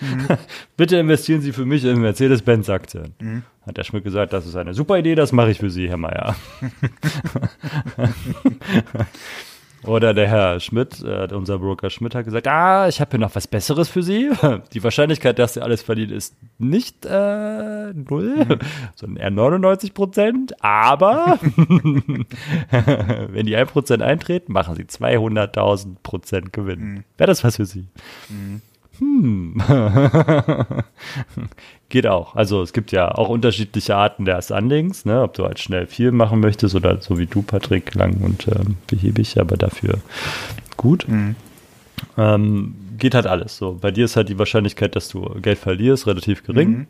[0.00, 0.26] mhm.
[0.76, 3.14] bitte investieren Sie für mich in Mercedes-Benz-Aktien.
[3.20, 3.44] Mhm.
[3.64, 5.96] Hat der Schmidt gesagt, das ist eine super Idee, das mache ich für Sie, Herr
[5.96, 6.34] Meier.
[9.84, 13.34] Oder der Herr Schmidt, äh, unser Broker Schmidt, hat gesagt, ah, ich habe hier noch
[13.34, 14.30] was Besseres für Sie.
[14.72, 18.58] Die Wahrscheinlichkeit, dass Sie alles verdient, ist nicht äh, null, mhm.
[18.96, 20.64] sondern eher 99 Prozent.
[20.64, 21.38] Aber
[22.70, 26.80] wenn die 1 Prozent eintreten, machen Sie 200.000 Prozent Gewinn.
[26.80, 27.04] Mhm.
[27.16, 27.86] Wäre das was für Sie?
[28.28, 28.62] Mhm.
[28.98, 29.62] Hm.
[31.88, 32.34] Geht auch.
[32.34, 35.22] Also es gibt ja auch unterschiedliche Arten des Anlegens, ne?
[35.22, 38.76] ob du halt schnell viel machen möchtest oder so wie du, Patrick, lang und ähm,
[38.86, 39.98] behäbig, aber dafür
[40.76, 41.08] gut.
[41.08, 41.36] Mhm.
[42.16, 43.78] Ähm, geht halt alles so.
[43.80, 46.70] Bei dir ist halt die Wahrscheinlichkeit, dass du Geld verlierst, relativ gering.
[46.70, 46.86] Mhm.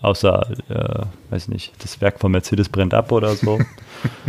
[0.00, 3.58] Außer, äh, weiß nicht, das Werk von Mercedes brennt ab oder so.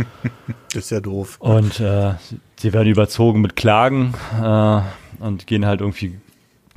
[0.74, 1.36] ist ja doof.
[1.40, 2.14] Und äh,
[2.56, 4.80] sie werden überzogen mit Klagen äh,
[5.20, 6.18] und gehen halt irgendwie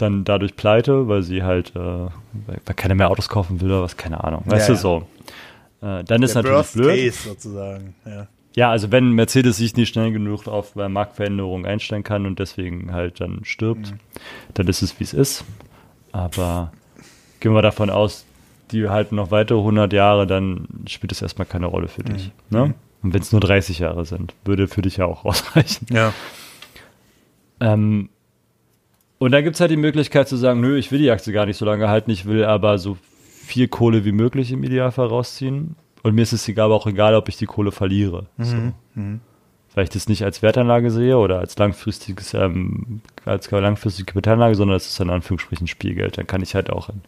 [0.01, 3.97] dann dadurch pleite, weil sie halt, äh, weil keiner mehr Autos kaufen will oder was,
[3.97, 4.43] keine Ahnung.
[4.45, 4.79] Weißt ja, du, ja.
[4.79, 5.07] so.
[5.81, 6.87] Äh, dann ist natürlich Burst blöd.
[6.89, 8.27] Case sozusagen, ja.
[8.53, 13.21] Ja, also wenn Mercedes sich nicht schnell genug auf Marktveränderungen einstellen kann und deswegen halt
[13.21, 13.99] dann stirbt, mhm.
[14.53, 15.45] dann ist es, wie es ist.
[16.11, 16.73] Aber
[17.39, 18.25] gehen wir davon aus,
[18.71, 22.31] die halten noch weitere 100 Jahre, dann spielt es erstmal keine Rolle für dich.
[22.49, 22.57] Mhm.
[22.57, 22.65] Ne?
[22.65, 22.73] Mhm.
[23.03, 25.85] Und wenn es nur 30 Jahre sind, würde für dich ja auch ausreichen.
[25.89, 26.13] Ja.
[27.61, 28.09] Ähm,
[29.21, 31.45] und dann gibt es halt die Möglichkeit zu sagen, nö, ich will die Aktie gar
[31.45, 32.97] nicht so lange halten, ich will aber so
[33.45, 35.75] viel Kohle wie möglich im Idealfall rausziehen.
[36.01, 38.25] Und mir ist es egal, aber auch egal, ob ich die Kohle verliere.
[38.37, 38.43] Mhm.
[38.43, 38.55] So.
[38.95, 39.19] Mhm.
[39.75, 44.77] Weil ich das nicht als Wertanlage sehe oder als langfristiges, ähm, als langfristige Kapitalanlage, sondern
[44.77, 46.17] es ist in Anführungsstrichen Spielgeld.
[46.17, 47.01] Dann kann ich halt auch in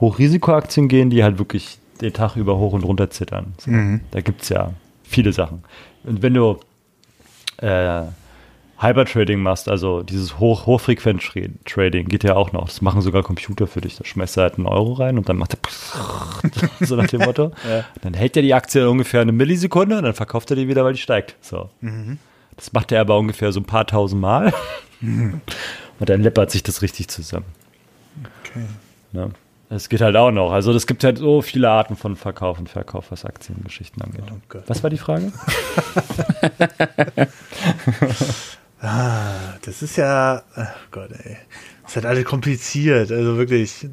[0.00, 3.54] Hochrisikoaktien gehen, die halt wirklich den Tag über hoch und runter zittern.
[3.58, 3.70] So.
[3.70, 4.00] Mhm.
[4.10, 4.72] Da gibt es ja
[5.04, 5.62] viele Sachen.
[6.02, 6.58] Und wenn du
[7.58, 8.02] äh,
[8.82, 12.66] Hypertrading machst, also dieses Hoch Hochfrequenz-Trading, geht ja auch noch.
[12.66, 13.96] Das machen sogar Computer für dich.
[13.96, 15.58] Da schmeißt er halt einen Euro rein und dann macht er
[16.86, 17.52] so nach dem Motto.
[17.68, 17.84] ja.
[18.00, 20.94] Dann hält er die Aktie ungefähr eine Millisekunde und dann verkauft er die wieder, weil
[20.94, 21.36] die steigt.
[21.42, 21.68] So.
[21.82, 22.18] Mhm.
[22.56, 24.52] Das macht er aber ungefähr so ein paar tausend Mal.
[25.00, 25.40] Mhm.
[25.98, 27.44] Und dann läppert sich das richtig zusammen.
[28.42, 28.64] Okay.
[29.12, 29.28] Ja.
[29.68, 30.50] Es geht halt auch noch.
[30.50, 34.24] Also es gibt halt so viele Arten von Verkauf und Verkauf, was Aktiengeschichten angeht.
[34.30, 35.30] Oh was war die Frage?
[38.80, 41.36] Ah, das ist ja, oh Gott, ey.
[41.82, 43.86] Das ist halt alles kompliziert, also wirklich.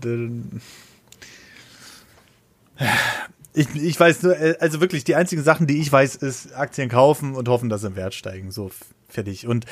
[3.54, 6.90] Ich, ich weiß nur, äh, also wirklich, die einzigen Sachen, die ich weiß, ist Aktien
[6.90, 8.52] kaufen und hoffen, dass sie im Wert steigen.
[8.52, 8.72] So,
[9.10, 9.48] fertig.
[9.48, 9.66] Und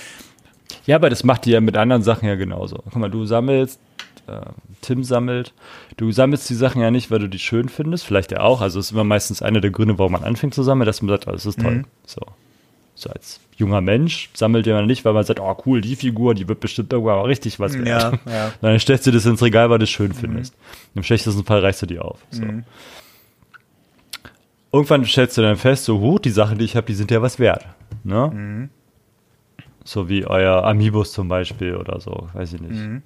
[0.85, 2.77] ja, aber das macht die ja mit anderen Sachen ja genauso.
[2.77, 3.79] Guck mal, du sammelst,
[4.27, 4.41] äh,
[4.81, 5.53] Tim sammelt,
[5.97, 8.61] du sammelst die Sachen ja nicht, weil du die schön findest, vielleicht ja auch.
[8.61, 11.09] Also es ist immer meistens einer der Gründe, warum man anfängt zu sammeln, dass man
[11.09, 11.75] sagt, oh, das ist toll.
[11.75, 11.85] Mhm.
[12.07, 12.21] So
[12.95, 16.47] so als junger Mensch sammelt man nicht, weil man sagt, oh cool, die Figur, die
[16.47, 17.87] wird bestimmt irgendwann mal richtig was wert.
[17.87, 18.51] Ja, ja.
[18.61, 20.15] Dann stellst du das ins Regal, weil du es schön mhm.
[20.15, 20.55] findest.
[20.93, 22.19] Im schlechtesten Fall reichst du die auf.
[22.31, 22.43] So.
[22.43, 22.63] Mhm.
[24.71, 27.21] Irgendwann stellst du dann fest, so, huh, die Sachen, die ich habe, die sind ja
[27.21, 27.65] was wert.
[28.03, 28.29] Ne?
[28.33, 28.69] Mhm.
[29.85, 33.03] So wie euer Amiibus zum Beispiel oder so, weiß ich nicht.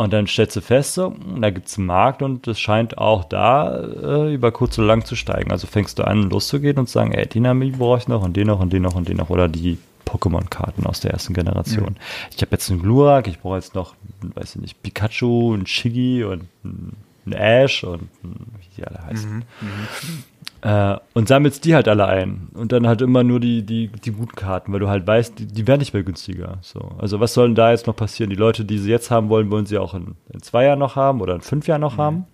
[0.00, 3.22] Und dann stellst du fest, so, da gibt es einen Markt und es scheint auch
[3.22, 5.50] da äh, über kurz oder lang zu steigen.
[5.50, 8.34] Also fängst du an, loszugehen und zu sagen, ey, den Ami brauche ich noch und
[8.34, 9.28] den noch und den noch und den noch.
[9.28, 9.76] Oder die
[10.06, 11.90] Pokémon-Karten aus der ersten Generation.
[11.90, 12.30] Mhm.
[12.34, 16.24] Ich habe jetzt einen Glurak, ich brauche jetzt noch, weiß ich nicht, Pikachu, ein Shiggy
[16.24, 19.30] und ein Ash und wie die alle heißen.
[19.30, 19.44] Mhm.
[19.60, 20.24] Mhm.
[20.62, 22.48] Äh, und sammelst die halt alle ein.
[22.52, 25.46] Und dann halt immer nur die, die, die guten Karten, weil du halt weißt, die,
[25.46, 26.58] die werden nicht mehr günstiger.
[26.60, 26.80] So.
[26.98, 28.30] Also was soll denn da jetzt noch passieren?
[28.30, 30.96] Die Leute, die sie jetzt haben wollen, wollen sie auch in, in zwei Jahren noch
[30.96, 32.02] haben oder in fünf Jahren noch mhm.
[32.02, 32.26] haben.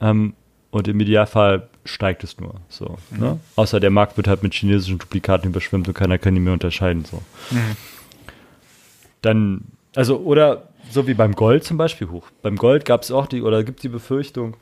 [0.00, 0.34] Ähm,
[0.70, 2.54] und im Idealfall steigt es nur.
[2.68, 3.18] So, mhm.
[3.18, 3.40] ne?
[3.56, 7.04] Außer der Markt wird halt mit chinesischen Duplikaten überschwemmt und keiner kann die mehr unterscheiden.
[7.04, 7.22] So.
[7.50, 7.76] Mhm.
[9.22, 9.60] Dann,
[9.96, 12.28] also, oder so wie beim Gold zum Beispiel hoch.
[12.42, 14.56] Beim Gold gab es auch die, oder gibt es die Befürchtung,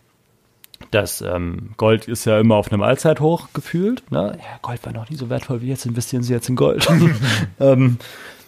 [0.91, 4.11] das ähm, Gold ist ja immer auf einem Allzeithoch gefühlt.
[4.11, 4.39] Ne?
[4.39, 6.87] Ja, Gold war noch nie so wertvoll wie jetzt, investieren Sie jetzt in Gold.
[7.61, 7.99] ähm,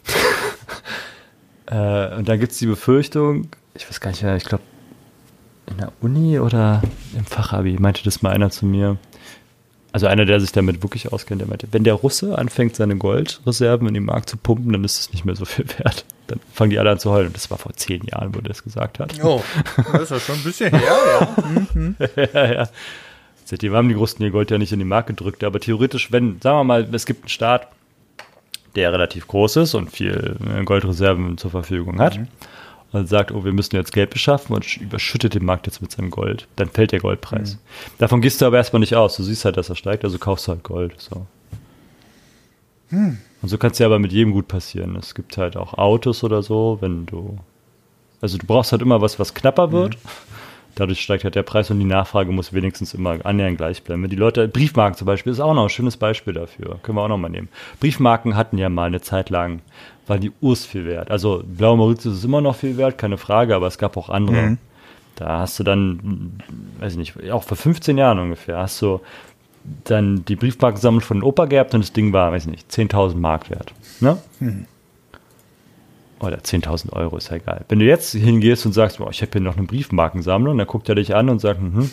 [1.66, 4.62] äh, und dann gibt es die Befürchtung, ich weiß gar nicht mehr, ich glaube,
[5.66, 6.82] in der Uni oder
[7.16, 8.96] im Fachabi meinte das mal einer zu mir.
[9.92, 13.88] Also einer, der sich damit wirklich auskennt, der meinte, wenn der Russe anfängt, seine Goldreserven
[13.88, 16.04] in den Markt zu pumpen, dann ist es nicht mehr so viel wert.
[16.26, 17.28] Dann fangen die alle an zu heulen.
[17.28, 19.22] Und das war vor zehn Jahren, wo der das gesagt hat.
[19.22, 19.42] Oh,
[19.92, 21.36] das ist ja schon ein bisschen her, ja.
[21.74, 21.96] Mhm.
[22.34, 22.68] ja, ja.
[23.44, 25.44] Seitdem haben die Russen ihr Gold ja nicht in den Markt gedrückt.
[25.44, 27.68] Aber theoretisch, wenn, sagen wir mal, es gibt einen Staat,
[28.74, 32.18] der relativ groß ist und viel äh, Goldreserven zur Verfügung hat.
[32.18, 32.28] Mhm
[32.92, 36.10] und sagt, oh, wir müssen jetzt Geld beschaffen und überschüttet den Markt jetzt mit seinem
[36.10, 37.54] Gold, dann fällt der Goldpreis.
[37.54, 37.58] Mhm.
[37.98, 39.16] Davon gehst du aber erstmal nicht aus.
[39.16, 40.94] Du siehst halt, dass er steigt, also kaufst du halt Gold.
[40.98, 41.26] So.
[42.90, 43.18] Hm.
[43.46, 44.96] Und so kann es ja aber mit jedem gut passieren.
[44.96, 47.38] Es gibt halt auch Autos oder so, wenn du.
[48.20, 49.94] Also du brauchst halt immer was, was knapper wird.
[49.94, 50.08] Mhm.
[50.74, 54.02] Dadurch steigt halt der Preis und die Nachfrage muss wenigstens immer annähernd gleich bleiben.
[54.02, 56.80] Wenn die Leute, Briefmarken zum Beispiel ist auch noch ein schönes Beispiel dafür.
[56.82, 57.48] Können wir auch noch mal nehmen.
[57.78, 59.60] Briefmarken hatten ja mal eine Zeit lang
[60.08, 61.12] war die Urs viel wert.
[61.12, 64.42] Also Blaue Mauritius ist immer noch viel wert, keine Frage, aber es gab auch andere.
[64.42, 64.58] Mhm.
[65.14, 66.40] Da hast du dann,
[66.80, 69.00] weiß ich nicht, auch vor 15 Jahren ungefähr, hast du
[69.84, 73.50] dann die Briefmarkensammlung von Opa gehabt und das Ding war, weiß ich nicht, 10.000 Mark
[73.50, 73.72] wert.
[74.00, 74.18] Ne?
[74.40, 74.66] Mhm.
[76.20, 77.64] Oder 10.000 Euro, ist ja egal.
[77.68, 80.88] Wenn du jetzt hingehst und sagst, boah, ich habe hier noch eine Briefmarkensammlung, dann guckt
[80.88, 81.90] er dich an und sagt, hm,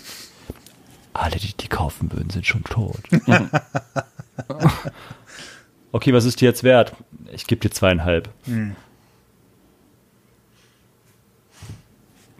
[1.13, 3.01] alle, die die kaufen würden, sind schon tot.
[5.91, 6.93] okay, was ist die jetzt wert?
[7.31, 8.29] Ich gebe dir zweieinhalb.
[8.45, 8.75] Hm.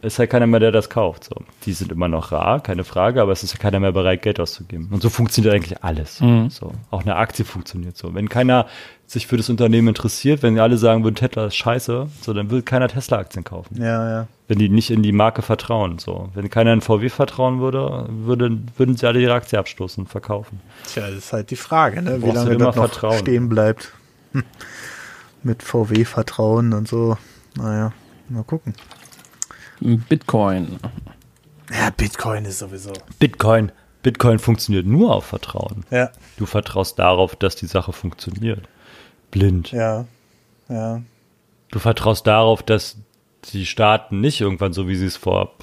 [0.04, 1.24] Ist halt keiner mehr, der das kauft.
[1.24, 1.36] So.
[1.66, 4.38] Die sind immer noch rar, keine Frage, aber es ist ja keiner mehr bereit, Geld
[4.38, 4.90] auszugeben.
[4.92, 6.20] Und so funktioniert eigentlich alles.
[6.20, 6.50] Mhm.
[6.50, 6.74] So.
[6.92, 8.14] Auch eine Aktie funktioniert so.
[8.14, 8.68] Wenn keiner
[9.08, 12.64] sich für das Unternehmen interessiert, wenn alle sagen würden, Tesla ist scheiße, so, dann will
[12.64, 13.82] keiner Tesla-Aktien kaufen.
[13.82, 14.28] Ja, ja.
[14.50, 16.00] Wenn die nicht in die Marke vertrauen.
[16.00, 16.30] So.
[16.34, 20.60] Wenn keiner in VW vertrauen würde, würde würden sie alle ihre Aktie abstoßen und verkaufen.
[20.86, 22.22] Tja, das ist halt die Frage, ne?
[22.22, 23.20] wie lange das noch vertrauen.
[23.20, 23.94] stehen bleibt.
[25.44, 27.18] Mit VW-Vertrauen und so.
[27.56, 27.94] Naja,
[28.28, 28.74] mal gucken.
[29.84, 30.80] Bitcoin.
[31.72, 32.94] Ja, Bitcoin ist sowieso.
[33.20, 33.72] Bitcoin.
[34.02, 35.86] Bitcoin funktioniert nur auf Vertrauen.
[35.90, 36.12] Ja.
[36.38, 38.68] Du vertraust darauf, dass die Sache funktioniert.
[39.32, 39.72] Blind.
[39.72, 40.06] Ja.
[40.70, 41.02] Ja.
[41.72, 42.98] Du vertraust darauf, dass
[43.52, 45.54] die Staaten nicht irgendwann so, wie sie es vor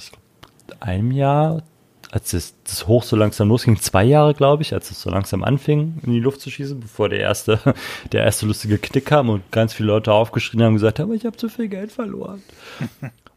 [0.79, 1.63] einem Jahr,
[2.11, 5.43] als das, das Hoch so langsam losging, zwei Jahre, glaube ich, als es so langsam
[5.43, 7.59] anfing, in die Luft zu schießen, bevor der erste,
[8.11, 11.25] der erste lustige Knick kam und ganz viele Leute aufgeschrien haben und gesagt haben, ich
[11.25, 12.43] habe zu viel Geld verloren.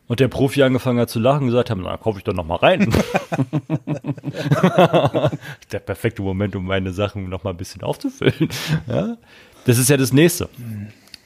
[0.07, 2.47] Und der Profi angefangen hat zu lachen und gesagt hat, na, kaufe ich doch noch
[2.47, 2.91] mal rein.
[5.73, 8.51] der perfekte Moment, um meine Sachen noch mal ein bisschen aufzufüllen.
[8.87, 9.17] Ja?
[9.65, 10.51] Das ist ja das Nächste.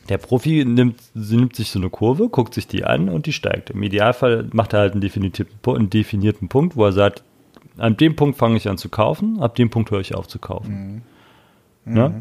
[0.08, 3.70] Der Profi nimmt, nimmt sich so eine Kurve, guckt sich die an und die steigt.
[3.70, 7.24] Im Idealfall macht er halt einen definierten, einen definierten Punkt, wo er sagt,
[7.78, 10.38] an dem Punkt fange ich an zu kaufen, ab dem Punkt höre ich auf zu
[10.38, 11.02] kaufen.
[11.84, 11.96] Mhm.
[11.96, 12.12] Ja?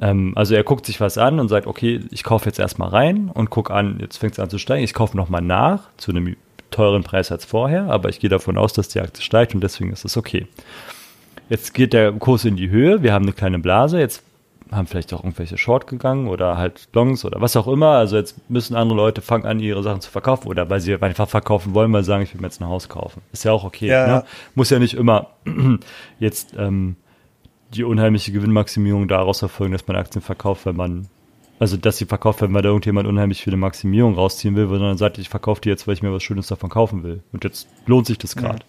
[0.00, 3.30] Ähm, also er guckt sich was an und sagt, okay, ich kaufe jetzt erstmal rein
[3.32, 6.36] und gucke an, jetzt fängt es an zu steigen, ich kaufe nochmal nach zu einem
[6.70, 9.92] teuren Preis als vorher, aber ich gehe davon aus, dass die Aktie steigt und deswegen
[9.92, 10.46] ist es okay.
[11.48, 14.22] Jetzt geht der Kurs in die Höhe, wir haben eine kleine Blase, jetzt
[14.70, 17.88] haben vielleicht auch irgendwelche Short gegangen oder halt Longs oder was auch immer.
[17.88, 21.28] Also jetzt müssen andere Leute fangen an, ihre Sachen zu verkaufen oder weil sie einfach
[21.28, 23.20] verkaufen wollen, weil sie sagen, ich will mir jetzt ein Haus kaufen.
[23.32, 23.88] Ist ja auch okay.
[23.88, 24.24] Ja, ne?
[24.54, 25.30] Muss ja nicht immer
[26.20, 26.96] jetzt ähm,
[27.74, 31.08] die unheimliche Gewinnmaximierung daraus erfolgen, dass man Aktien verkauft, wenn man,
[31.58, 35.18] also dass sie verkauft werden, weil da irgendjemand unheimlich viele Maximierung rausziehen will, sondern sagt,
[35.18, 37.22] ich verkaufe die jetzt, weil ich mir was Schönes davon kaufen will.
[37.32, 38.60] Und jetzt lohnt sich das gerade.
[38.60, 38.64] Ja.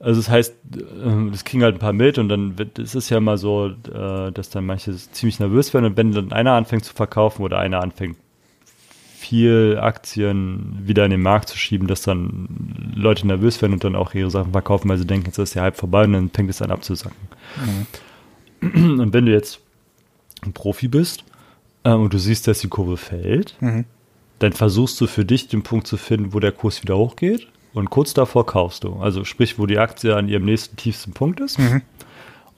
[0.00, 3.08] Also das heißt, äh, das kriegen halt ein paar mit und dann wird, es ist
[3.10, 6.84] ja mal so, äh, dass dann manche ziemlich nervös werden und wenn dann einer anfängt
[6.84, 8.16] zu verkaufen oder einer anfängt
[9.18, 13.96] viel Aktien wieder in den Markt zu schieben, dass dann Leute nervös werden und dann
[13.96, 16.48] auch ihre Sachen verkaufen, weil sie denken, jetzt ist der Hype vorbei und dann fängt
[16.50, 17.18] es an abzusacken.
[18.62, 19.00] Mhm.
[19.00, 19.60] Und wenn du jetzt
[20.42, 21.24] ein Profi bist
[21.82, 23.86] äh, und du siehst, dass die Kurve fällt, mhm.
[24.38, 27.90] dann versuchst du für dich den Punkt zu finden, wo der Kurs wieder hochgeht und
[27.90, 28.94] kurz davor kaufst du.
[29.00, 31.58] Also sprich, wo die Aktie an ihrem nächsten tiefsten Punkt ist.
[31.58, 31.82] Mhm.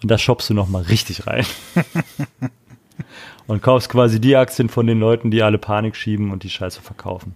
[0.02, 1.46] Und da shoppst du nochmal richtig rein.
[3.50, 6.80] und kaufst quasi die Aktien von den Leuten, die alle Panik schieben und die Scheiße
[6.82, 7.34] verkaufen.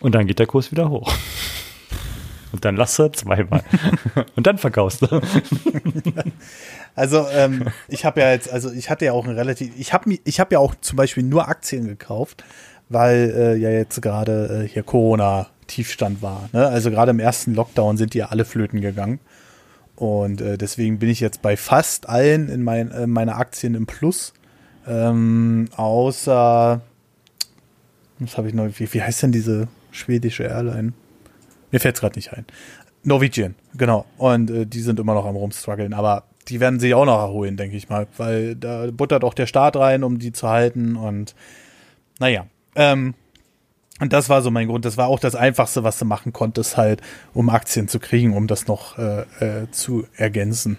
[0.00, 1.10] Und dann geht der Kurs wieder hoch.
[2.52, 3.62] Und dann lass er zweimal.
[4.36, 5.20] und dann verkaufst du.
[6.94, 10.16] Also ähm, ich habe ja jetzt, also ich hatte ja auch ein relativ, ich habe
[10.24, 12.42] ich habe ja auch zum Beispiel nur Aktien gekauft,
[12.88, 16.48] weil äh, ja jetzt gerade äh, hier Corona Tiefstand war.
[16.54, 16.66] Ne?
[16.66, 19.20] Also gerade im ersten Lockdown sind die ja alle flöten gegangen.
[19.94, 23.84] Und äh, deswegen bin ich jetzt bei fast allen in mein, äh, meiner Aktien im
[23.84, 24.32] Plus.
[24.86, 26.80] Ähm, außer,
[28.18, 30.92] was habe ich noch, wie, wie heißt denn diese schwedische Airline?
[31.70, 32.46] Mir fällt es gerade nicht ein.
[33.02, 34.04] Norwegian, genau.
[34.18, 37.56] Und äh, die sind immer noch am rumstruggeln, aber die werden sich auch noch erholen,
[37.56, 41.34] denke ich mal, weil da buttert auch der Staat rein, um die zu halten und
[42.18, 42.46] naja.
[42.74, 43.14] Ähm,
[44.00, 44.84] und das war so mein Grund.
[44.84, 47.00] Das war auch das Einfachste, was du machen konntest, halt,
[47.32, 50.78] um Aktien zu kriegen, um das noch äh, äh, zu ergänzen.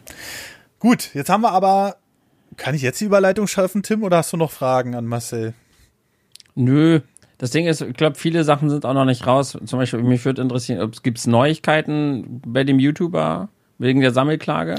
[0.80, 1.98] Gut, jetzt haben wir aber.
[2.56, 5.54] Kann ich jetzt die Überleitung schaffen, Tim, oder hast du noch Fragen an Marcel?
[6.56, 7.02] Nö.
[7.38, 9.58] Das Ding ist, ich glaube, viele Sachen sind auch noch nicht raus.
[9.64, 14.76] Zum Beispiel, mich würde interessieren, ob es gibt Neuigkeiten bei dem YouTuber wegen der Sammelklage?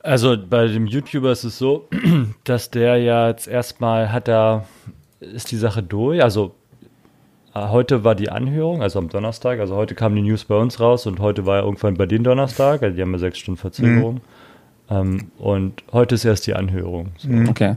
[0.00, 1.88] Also bei dem YouTuber ist es so,
[2.44, 4.66] dass der ja jetzt erstmal hat da,
[5.20, 6.22] ist die Sache durch.
[6.22, 6.54] Also
[7.54, 9.60] äh, heute war die Anhörung, also am Donnerstag.
[9.60, 12.24] Also heute kam die News bei uns raus und heute war ja irgendwann bei denen
[12.24, 12.82] Donnerstag.
[12.82, 14.14] Also die haben ja sechs Stunden Verzögerung.
[14.14, 14.20] Mhm.
[14.90, 17.12] Ähm, und heute ist erst die Anhörung.
[17.18, 17.28] So.
[17.28, 17.48] Mhm.
[17.48, 17.76] Okay.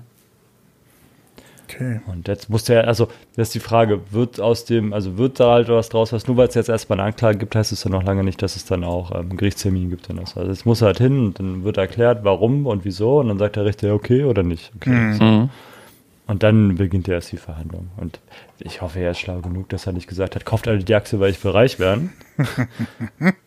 [1.69, 1.99] Okay.
[2.07, 5.51] Und jetzt muss der, also das ist die Frage, wird aus dem, also wird da
[5.51, 7.89] halt was draus, was nur weil es jetzt erstmal eine Anklage gibt, heißt es ja
[7.89, 10.09] noch lange nicht, dass es dann auch ähm, einen Gerichtstermin gibt.
[10.09, 13.37] Dann also es muss halt hin und dann wird erklärt, warum und wieso und dann
[13.37, 14.71] sagt der Richter, okay oder nicht.
[14.77, 14.89] Okay.
[14.89, 15.13] Mhm.
[15.13, 15.49] So.
[16.27, 17.87] Und dann beginnt ja erst die Verhandlung.
[17.97, 18.19] Und
[18.59, 21.19] ich hoffe, er ist schlau genug, dass er nicht gesagt hat, kauft alle die Aktie,
[21.19, 22.11] weil ich will reich werden.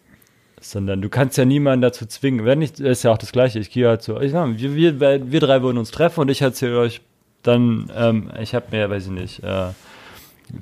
[0.61, 2.45] Sondern du kannst ja niemanden dazu zwingen.
[2.45, 3.59] Wenn nicht, ist ja auch das Gleiche.
[3.59, 6.43] Ich gehe halt so, ich sag, wir, wir, wir drei wollen uns treffen und ich
[6.43, 7.01] erzähle euch
[7.43, 9.69] dann, ähm, ich habe mir, weiß ich nicht, äh,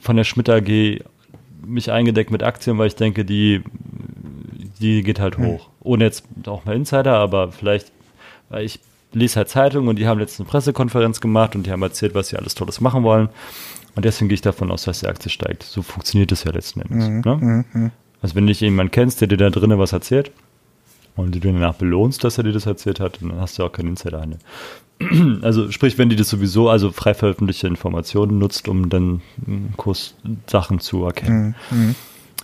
[0.00, 1.02] von der Schmidt AG
[1.66, 3.62] mich eingedeckt mit Aktien, weil ich denke, die,
[4.80, 5.46] die geht halt hm.
[5.46, 5.68] hoch.
[5.80, 7.90] Ohne jetzt auch mal Insider, aber vielleicht,
[8.48, 8.80] weil ich
[9.12, 12.28] lese halt Zeitungen und die haben letztens eine Pressekonferenz gemacht und die haben erzählt, was
[12.28, 13.28] sie alles Tolles machen wollen.
[13.94, 15.64] Und deswegen gehe ich davon aus, dass die Aktie steigt.
[15.64, 17.08] So funktioniert das ja letzten Endes.
[17.08, 17.92] Mhm, ne?
[18.22, 20.32] Also wenn du nicht jemanden kennst, der dir da drinnen was erzählt
[21.16, 23.90] und du danach belohnst, dass er dir das erzählt hat, dann hast du auch keinen
[23.90, 24.38] Insiderhandel.
[25.42, 29.22] Also sprich, wenn die das sowieso, also frei veröffentlichte Informationen nutzt, um dann
[29.76, 31.54] Kurssachen zu erkennen.
[31.70, 31.94] Mhm, mhm.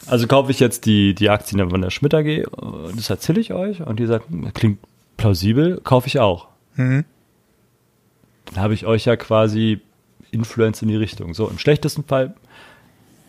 [0.07, 2.45] Also kaufe ich jetzt die, die Aktien von der Schmidt AG,
[2.95, 4.79] das erzähle ich euch und die sagt, klingt
[5.17, 6.49] plausibel, kaufe ich auch.
[6.77, 7.05] Mhm.
[8.47, 9.81] Dann habe ich euch ja quasi
[10.31, 11.35] Influence in die Richtung.
[11.35, 12.35] So, im schlechtesten Fall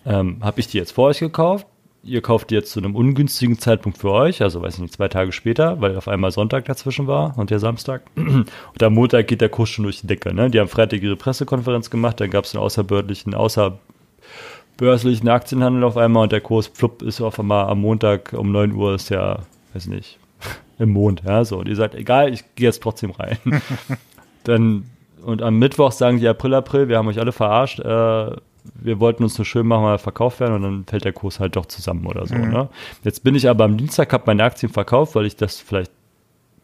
[0.06, 1.66] ähm, habe ich die jetzt vor euch gekauft.
[2.06, 5.07] Ihr kauft die jetzt zu einem ungünstigen Zeitpunkt für euch, also weiß ich nicht, zwei
[5.07, 8.03] Tage später, weil auf einmal Sonntag dazwischen war und der Samstag.
[8.15, 10.32] Und am Montag geht der Kurs schon durch die Decke.
[10.32, 10.52] Ne?
[10.52, 16.23] Die haben Freitag ihre Pressekonferenz gemacht, dann gab es einen außerbördlichen, außerbörslichen Aktienhandel auf einmal
[16.23, 19.40] und der Kurs flupp ist auf einmal am Montag um 9 Uhr ist ja,
[19.73, 20.19] weiß nicht,
[20.77, 21.23] im Mond.
[21.26, 21.57] Ja, so.
[21.57, 23.40] Und ihr sagt, egal, ich gehe jetzt trotzdem rein.
[24.44, 24.86] dann,
[25.23, 28.36] und am Mittwoch sagen die April, April, wir haben euch alle verarscht, äh,
[28.74, 31.56] wir wollten uns nur schön machen, mal verkauft werden und dann fällt der Kurs halt
[31.56, 32.36] doch zusammen oder so.
[32.36, 32.52] Mhm.
[32.52, 32.70] Ne?
[33.04, 35.92] Jetzt bin ich aber am Dienstag, habe meine Aktien verkauft, weil ich das vielleicht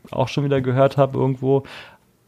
[0.10, 1.64] auch schon wieder gehört habe irgendwo,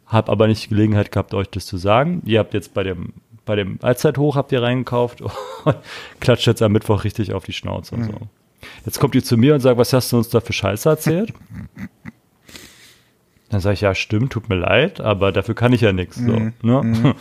[0.05, 2.21] habe aber nicht die Gelegenheit gehabt, euch das zu sagen.
[2.25, 3.13] Ihr habt jetzt bei dem
[3.45, 5.21] bei dem Allzeithoch habt ihr reingekauft
[5.65, 5.75] und
[6.19, 8.05] klatscht jetzt am Mittwoch richtig auf die Schnauze und mhm.
[8.05, 8.13] so.
[8.85, 11.33] Jetzt kommt ihr zu mir und sagt, was hast du uns da für Scheiße erzählt?
[13.49, 16.15] Dann sage ich, ja, stimmt, tut mir leid, aber dafür kann ich ja nichts.
[16.15, 16.53] So, mhm.
[16.63, 16.81] ne?
[16.81, 17.13] Mhm.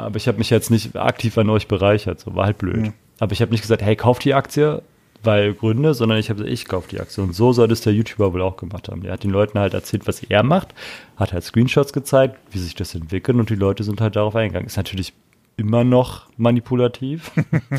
[0.00, 2.76] Aber ich habe mich jetzt nicht aktiv an euch bereichert, so war halt blöd.
[2.76, 2.92] Mhm.
[3.18, 4.82] Aber ich habe nicht gesagt, hey, kauft die Aktie,
[5.22, 7.22] weil Gründe, sondern ich habe gesagt, ich kaufe die Aktie.
[7.22, 9.02] Und so soll das der YouTuber wohl auch gemacht haben.
[9.02, 10.74] Der hat den Leuten halt erzählt, was er macht,
[11.16, 14.66] hat halt Screenshots gezeigt, wie sich das entwickelt und die Leute sind halt darauf eingegangen.
[14.66, 15.12] Ist natürlich
[15.56, 17.30] immer noch manipulativ.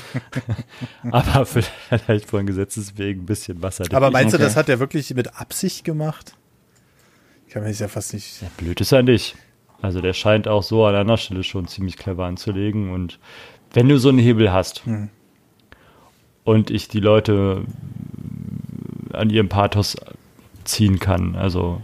[1.11, 3.85] aber vielleicht von Gesetzes wegen ein bisschen Wasser.
[3.91, 6.35] Aber meinst du, das hat er wirklich mit Absicht gemacht?
[7.47, 8.41] Ich kann mir das ja fast nicht.
[8.41, 9.35] Ja, blöd ist er nicht.
[9.81, 12.91] Also der scheint auch so an einer Stelle schon ziemlich clever anzulegen.
[12.91, 13.19] Und
[13.73, 15.09] wenn du so einen Hebel hast hm.
[16.43, 17.63] und ich die Leute
[19.13, 19.97] an ihrem Pathos
[20.63, 21.81] ziehen kann, also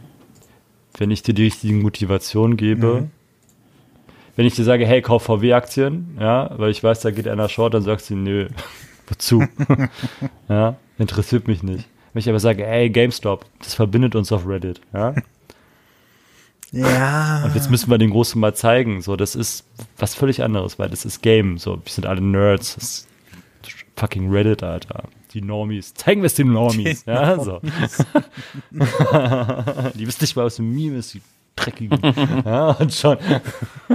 [0.97, 3.11] wenn ich dir die richtigen Motivationen gebe, mhm
[4.37, 7.73] wenn ich dir sage, hey, kauf VW-Aktien, ja, weil ich weiß, da geht einer short,
[7.73, 8.47] dann sagst du, nö,
[9.07, 9.43] wozu?
[10.47, 11.89] ja, interessiert mich nicht.
[12.13, 15.15] Wenn ich aber sage, hey, GameStop, das verbindet uns auf Reddit, ja.
[16.71, 17.43] Ja.
[17.45, 19.65] Und jetzt müssen wir den Großen mal zeigen, so, das ist
[19.97, 23.07] was völlig anderes, weil das ist Game, so, wir sind alle Nerds, das ist
[23.95, 25.03] fucking Reddit, Alter.
[25.33, 25.93] Die Normies.
[25.93, 27.03] Zeigen wir es den Normies.
[27.03, 27.97] Die ja, Normies.
[27.97, 28.03] so.
[29.95, 31.21] die wissen nicht mal, was ein Meme ist, die
[31.55, 31.99] dreckigen.
[32.45, 33.17] ja, und schon.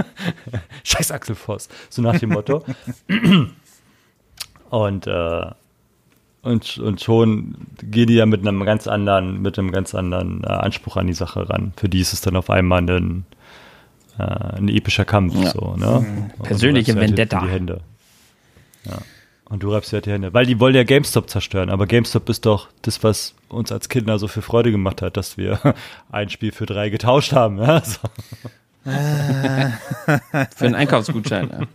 [0.83, 1.69] Scheiß Axel Voss.
[1.89, 2.63] So nach dem Motto.
[4.69, 5.51] und, äh,
[6.43, 10.47] und, und schon gehen die ja mit einem ganz anderen, mit einem ganz anderen äh,
[10.47, 11.71] Anspruch an die Sache ran.
[11.77, 13.25] Für die ist es dann auf einmal ein,
[14.19, 15.35] äh, ein epischer Kampf.
[15.35, 15.51] Ja.
[15.51, 16.05] So, ne?
[16.05, 16.43] Mhm.
[16.43, 17.39] Persönliche Vendetta.
[17.39, 17.79] Die Hände.
[18.85, 18.97] Ja.
[19.45, 20.33] Und du reibst ja die Hände.
[20.33, 21.69] Weil die wollen ja GameStop zerstören.
[21.69, 25.37] Aber GameStop ist doch das, was uns als Kinder so viel Freude gemacht hat, dass
[25.37, 25.61] wir
[26.11, 27.57] ein Spiel für drei getauscht haben.
[27.59, 27.99] Ja, so.
[28.83, 31.67] für einen Einkaufsgutschein, ja.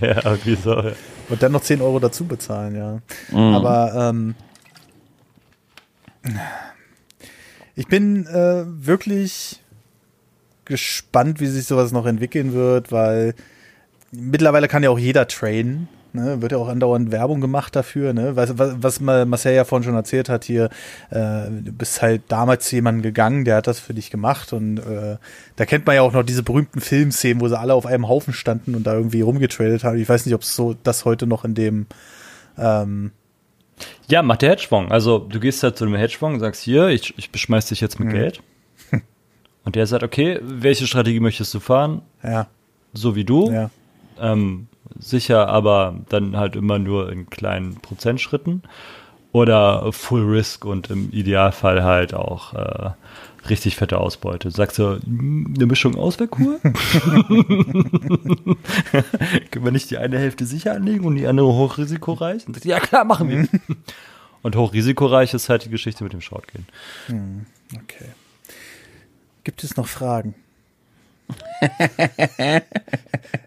[0.00, 0.74] Ja, irgendwie so.
[0.74, 0.92] Ja.
[1.28, 3.00] Und dann noch 10 Euro dazu bezahlen, ja.
[3.30, 3.54] Mhm.
[3.54, 4.34] Aber ähm,
[7.76, 9.60] Ich bin äh, wirklich
[10.64, 13.34] gespannt, wie sich sowas noch entwickeln wird, weil
[14.12, 15.88] mittlerweile kann ja auch jeder trainen.
[16.16, 18.36] Ne, wird ja auch andauernd Werbung gemacht dafür, ne?
[18.36, 20.66] Was, was, was Marcel ja vorhin schon erzählt hat hier,
[21.10, 24.78] äh, du bist halt damals zu jemandem gegangen, der hat das für dich gemacht und
[24.78, 25.16] äh,
[25.56, 28.32] da kennt man ja auch noch diese berühmten Filmszenen, wo sie alle auf einem Haufen
[28.32, 29.98] standen und da irgendwie rumgetradet haben.
[29.98, 31.86] Ich weiß nicht, ob es so das heute noch in dem
[32.58, 33.10] ähm,
[34.08, 34.92] ja, macht der Hedgefonds.
[34.92, 37.98] Also du gehst halt zu einem Hedgefonds und sagst, hier, ich, ich beschmeiß dich jetzt
[37.98, 38.12] mit mhm.
[38.12, 38.40] Geld.
[39.64, 42.02] Und der sagt, okay, welche Strategie möchtest du fahren?
[42.22, 42.46] Ja.
[42.92, 43.50] So wie du.
[43.50, 43.70] Ja.
[44.20, 44.68] Ähm,
[44.98, 48.62] sicher, aber dann halt immer nur in kleinen Prozentschritten.
[49.32, 52.90] Oder Full Risk und im Idealfall halt auch äh,
[53.48, 54.50] richtig fette Ausbeute.
[54.52, 56.60] Sagst du, hm, eine Mischung aus wäre cool?
[59.50, 62.46] Können wir nicht die eine Hälfte sicher anlegen und die andere hochrisikoreich?
[62.46, 63.48] Und ja, klar, machen wir.
[64.42, 66.66] und hochrisikoreich ist halt die Geschichte mit dem Shortgehen.
[67.08, 68.10] Hm, okay.
[69.42, 70.36] Gibt es noch Fragen?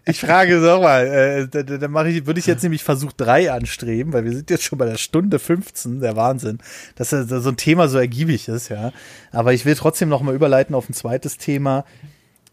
[0.04, 4.12] ich frage so mal, äh, da, da ich, würde ich jetzt nämlich Versuch 3 anstreben,
[4.12, 6.58] weil wir sind jetzt schon bei der Stunde 15, der Wahnsinn,
[6.96, 8.92] dass so ein Thema so ergiebig ist, ja.
[9.30, 11.84] Aber ich will trotzdem noch mal überleiten auf ein zweites Thema,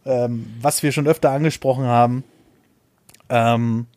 [0.05, 2.23] ähm, was wir schon öfter angesprochen haben.
[3.29, 3.87] Ähm,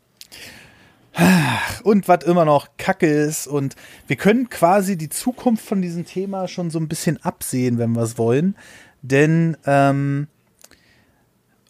[1.83, 3.47] und was immer noch Kacke ist.
[3.47, 3.75] Und
[4.07, 8.03] wir können quasi die Zukunft von diesem Thema schon so ein bisschen absehen, wenn wir
[8.03, 8.57] es wollen.
[9.03, 10.29] Denn ähm,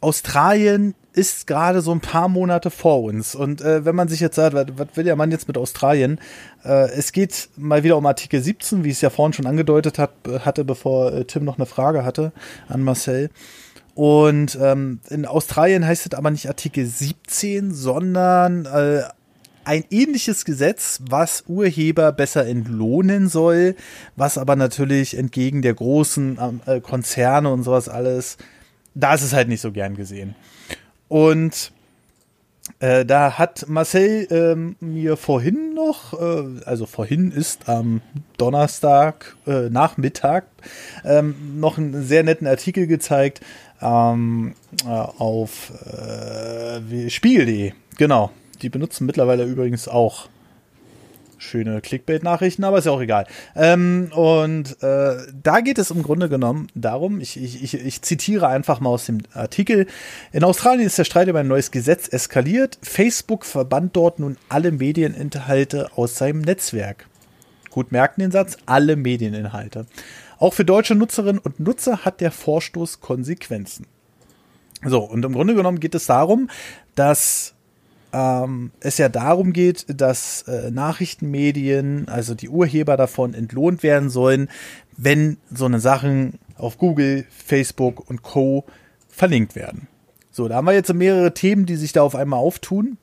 [0.00, 3.34] Australien ist gerade so ein paar Monate vor uns.
[3.34, 6.20] Und äh, wenn man sich jetzt sagt, was, was will der Mann jetzt mit Australien?
[6.64, 9.98] Äh, es geht mal wieder um Artikel 17, wie ich es ja vorhin schon angedeutet
[9.98, 10.12] hat,
[10.44, 12.32] hatte, bevor äh, Tim noch eine Frage hatte
[12.68, 13.30] an Marcel.
[13.94, 19.02] Und ähm, in Australien heißt es aber nicht Artikel 17, sondern äh,
[19.64, 23.74] ein ähnliches Gesetz, was Urheber besser entlohnen soll,
[24.14, 28.38] was aber natürlich entgegen der großen äh, Konzerne und sowas alles
[28.98, 30.34] da ist es halt nicht so gern gesehen.
[31.08, 31.72] Und
[32.80, 38.02] äh, da hat Marcel ähm, mir vorhin noch, äh, also vorhin ist am
[38.36, 40.46] Donnerstag äh, Nachmittag
[41.04, 43.40] ähm, noch einen sehr netten Artikel gezeigt
[43.80, 44.54] ähm,
[44.84, 47.72] äh, auf äh, Spiegel.de.
[47.96, 48.30] Genau,
[48.62, 50.28] die benutzen mittlerweile übrigens auch
[51.38, 53.26] schöne Clickbait-Nachrichten, aber ist ja auch egal.
[53.56, 58.80] Ähm, und äh, da geht es im Grunde genommen darum, ich, ich, ich, zitiere einfach
[58.80, 59.86] mal aus dem Artikel,
[60.32, 62.78] in Australien ist der Streit über ein neues Gesetz eskaliert.
[62.82, 67.06] Facebook verbannt dort nun alle Medieninhalte aus seinem Netzwerk.
[67.70, 69.86] Gut merken den Satz, alle Medieninhalte.
[70.38, 73.86] Auch für deutsche Nutzerinnen und Nutzer hat der Vorstoß Konsequenzen.
[74.84, 76.48] So, und im Grunde genommen geht es darum,
[76.94, 77.54] dass
[78.12, 84.48] ähm, es ja darum geht, dass äh, Nachrichtenmedien, also die Urheber davon, entlohnt werden sollen,
[84.96, 88.64] wenn so eine Sachen auf Google, Facebook und Co.
[89.08, 89.88] verlinkt werden.
[90.30, 92.98] So, da haben wir jetzt mehrere Themen, die sich da auf einmal auftun.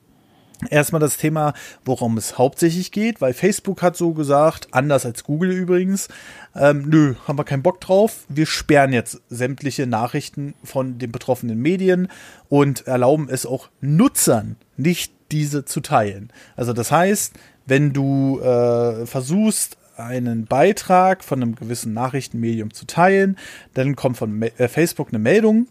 [0.69, 1.53] Erstmal das Thema,
[1.83, 6.07] worum es hauptsächlich geht, weil Facebook hat so gesagt, anders als Google übrigens,
[6.55, 8.23] ähm, nö, haben wir keinen Bock drauf.
[8.29, 12.07] Wir sperren jetzt sämtliche Nachrichten von den betroffenen Medien
[12.47, 16.31] und erlauben es auch Nutzern, nicht diese zu teilen.
[16.55, 17.33] Also das heißt,
[17.65, 23.37] wenn du äh, versuchst, einen Beitrag von einem gewissen Nachrichtenmedium zu teilen,
[23.73, 25.67] dann kommt von äh, Facebook eine Meldung.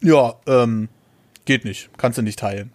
[0.00, 0.88] Ja, ähm,
[1.44, 2.72] geht nicht, kannst du nicht teilen.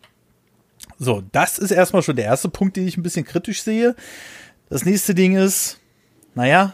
[0.98, 3.96] So, das ist erstmal schon der erste Punkt, den ich ein bisschen kritisch sehe.
[4.70, 5.80] Das nächste Ding ist,
[6.36, 6.74] naja,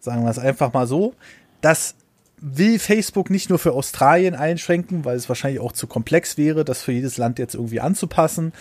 [0.00, 1.14] sagen wir es einfach mal so,
[1.60, 1.94] das
[2.42, 6.82] will Facebook nicht nur für Australien einschränken, weil es wahrscheinlich auch zu komplex wäre, das
[6.82, 8.52] für jedes Land jetzt irgendwie anzupassen,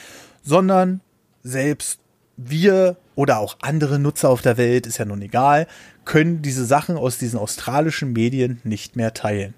[0.44, 1.02] sondern
[1.44, 2.00] selbst
[2.38, 5.68] wir oder auch andere Nutzer auf der Welt, ist ja nun egal,
[6.06, 9.56] können diese Sachen aus diesen australischen Medien nicht mehr teilen.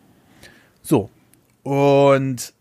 [0.81, 1.09] So.
[1.63, 2.53] Und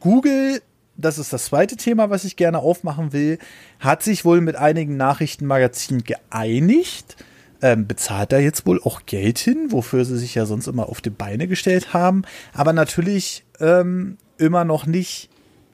[0.00, 0.62] Google
[0.98, 3.38] das ist das zweite Thema, was ich gerne aufmachen will,
[3.78, 7.16] hat sich wohl mit einigen Nachrichtenmagazinen geeinigt.
[7.60, 11.00] Ähm, bezahlt da jetzt wohl auch Geld hin, wofür sie sich ja sonst immer auf
[11.00, 12.22] die Beine gestellt haben.
[12.52, 15.28] Aber natürlich ähm, immer noch nicht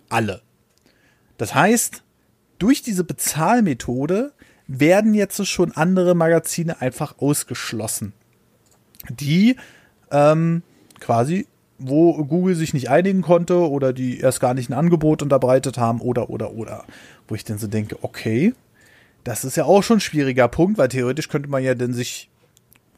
[0.09, 0.41] alle.
[1.37, 2.03] Das heißt,
[2.59, 4.33] durch diese Bezahlmethode
[4.67, 8.15] werden jetzt schon andere Magazine einfach ausgeschlossen,
[9.11, 9.57] die
[10.11, 10.63] ähm,
[11.01, 11.47] quasi
[11.79, 16.01] wo Google sich nicht einigen konnte oder die erst gar nicht ein Angebot unterbreitet haben
[16.01, 16.85] oder, oder, oder.
[17.29, 18.55] Wo ich dann so denke, okay,
[19.25, 22.29] das ist ja auch schon ein schwieriger Punkt, weil theoretisch könnte man ja dann sich,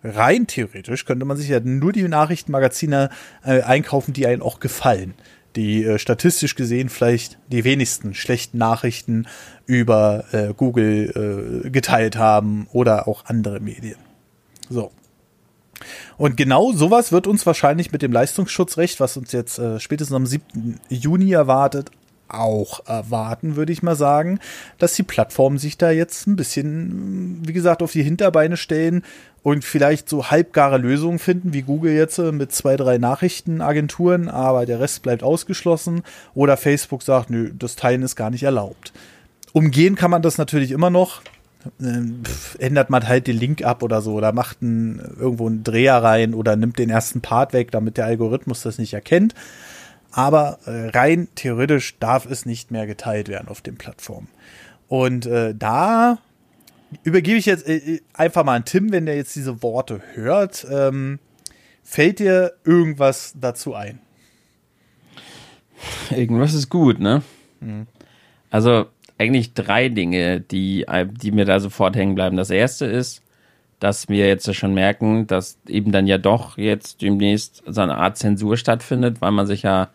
[0.02, 3.10] rein theoretisch könnte man sich ja nur die Nachrichtenmagazine
[3.44, 5.14] äh, einkaufen, die einen auch gefallen.
[5.54, 9.26] die äh, statistisch gesehen vielleicht die wenigsten schlechten Nachrichten
[9.64, 13.96] über äh, Google äh, geteilt haben oder auch andere Medien.
[14.68, 14.92] So.
[16.16, 20.26] Und genau sowas wird uns wahrscheinlich mit dem Leistungsschutzrecht, was uns jetzt äh, spätestens am
[20.26, 20.80] 7.
[20.88, 21.90] Juni erwartet,
[22.28, 24.40] auch erwarten, würde ich mal sagen,
[24.78, 29.02] dass die Plattformen sich da jetzt ein bisschen, wie gesagt, auf die Hinterbeine stellen
[29.42, 34.66] und vielleicht so halbgare Lösungen finden, wie Google jetzt äh, mit zwei, drei Nachrichtenagenturen, aber
[34.66, 36.02] der Rest bleibt ausgeschlossen.
[36.34, 38.92] Oder Facebook sagt, nö, das Teilen ist gar nicht erlaubt.
[39.52, 41.22] Umgehen kann man das natürlich immer noch.
[41.80, 45.62] Ähm, pf, ändert man halt den Link ab oder so oder macht einen, irgendwo einen
[45.62, 49.34] Dreher rein oder nimmt den ersten Part weg, damit der Algorithmus das nicht erkennt.
[50.16, 54.28] Aber äh, rein theoretisch darf es nicht mehr geteilt werden auf den Plattformen.
[54.88, 56.16] Und äh, da
[57.02, 60.66] übergebe ich jetzt äh, einfach mal an Tim, wenn der jetzt diese Worte hört.
[60.70, 61.18] Ähm,
[61.82, 63.98] fällt dir irgendwas dazu ein?
[66.08, 67.22] Irgendwas ist gut, ne?
[67.60, 67.86] Mhm.
[68.48, 68.86] Also
[69.18, 70.86] eigentlich drei Dinge, die,
[71.20, 72.38] die mir da sofort hängen bleiben.
[72.38, 73.20] Das erste ist,
[73.80, 78.16] dass wir jetzt schon merken, dass eben dann ja doch jetzt demnächst so eine Art
[78.16, 79.90] Zensur stattfindet, weil man sich ja,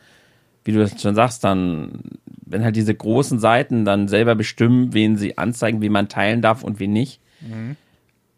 [0.64, 2.02] wie du das schon sagst, dann,
[2.46, 6.64] wenn halt diese großen Seiten dann selber bestimmen, wen sie anzeigen, wie man teilen darf
[6.64, 7.20] und wie nicht.
[7.42, 7.76] Mhm.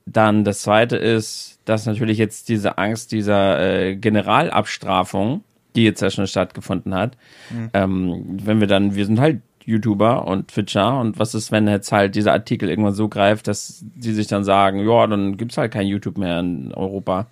[0.06, 5.44] Dann das zweite ist, dass natürlich jetzt diese Angst dieser äh, Generalabstrafung,
[5.76, 7.18] die jetzt ja schon stattgefunden hat,
[7.50, 7.70] mhm.
[7.74, 11.92] ähm, wenn wir dann, wir sind halt YouTuber und Twitcher und was ist, wenn jetzt
[11.92, 15.72] halt dieser Artikel irgendwann so greift, dass die sich dann sagen, ja, dann gibt's halt
[15.72, 17.28] kein YouTube mehr in Europa.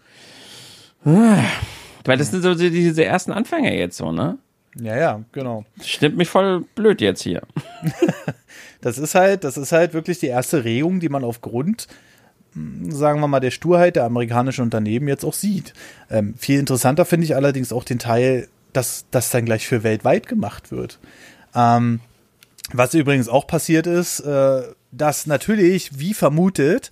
[2.06, 4.38] Weil das sind so diese ersten Anfänger jetzt so, ne?
[4.76, 5.66] Ja, ja, genau.
[5.84, 7.42] Stimmt mich voll blöd jetzt hier.
[8.82, 11.88] das ist halt, das ist halt wirklich die erste Regung, die man aufgrund,
[12.54, 15.74] hm, sagen wir mal, der Sturheit der amerikanischen Unternehmen jetzt auch sieht.
[16.10, 20.28] Ähm, viel interessanter finde ich allerdings auch den Teil, dass das dann gleich für weltweit
[20.28, 21.00] gemacht wird.
[21.54, 22.00] Ähm,
[22.72, 24.62] was übrigens auch passiert ist, äh,
[24.94, 26.92] dass natürlich, wie vermutet,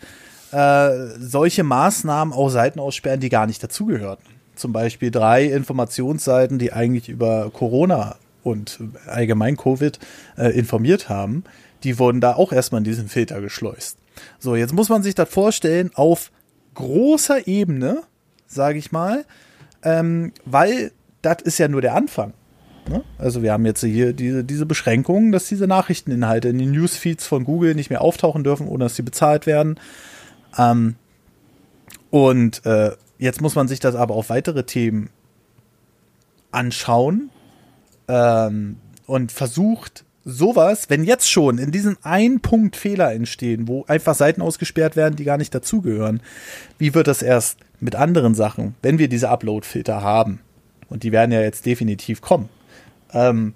[0.52, 4.39] äh, solche Maßnahmen auch Seiten aussperren, die gar nicht dazugehörten.
[4.60, 10.00] Zum Beispiel drei Informationsseiten, die eigentlich über Corona und allgemein Covid
[10.38, 11.46] äh, informiert haben,
[11.84, 13.98] die wurden da auch erstmal in diesen Filter geschleust.
[14.38, 16.32] So, jetzt muss man sich das vorstellen auf
[16.74, 18.04] großer Ebene,
[18.48, 19.26] sage ich mal,
[19.84, 20.92] ähm, weil
[21.22, 22.34] das ist ja nur der Anfang.
[22.90, 23.04] Ne?
[23.18, 27.46] Also wir haben jetzt hier diese, diese Beschränkungen, dass diese Nachrichteninhalte in den Newsfeeds von
[27.46, 29.80] Google nicht mehr auftauchen dürfen, ohne dass sie bezahlt werden.
[30.58, 30.96] Ähm,
[32.10, 35.12] und äh, jetzt muss man sich das aber auf weitere Themen
[36.52, 37.30] anschauen
[38.08, 44.16] ähm, und versucht sowas, wenn jetzt schon in diesem einen Punkt Fehler entstehen, wo einfach
[44.16, 46.22] Seiten ausgesperrt werden, die gar nicht dazugehören,
[46.80, 50.40] wie wird das erst mit anderen Sachen, wenn wir diese Upload-Filter haben?
[50.90, 52.50] Und die werden ja jetzt definitiv kommen
[53.14, 53.54] ähm,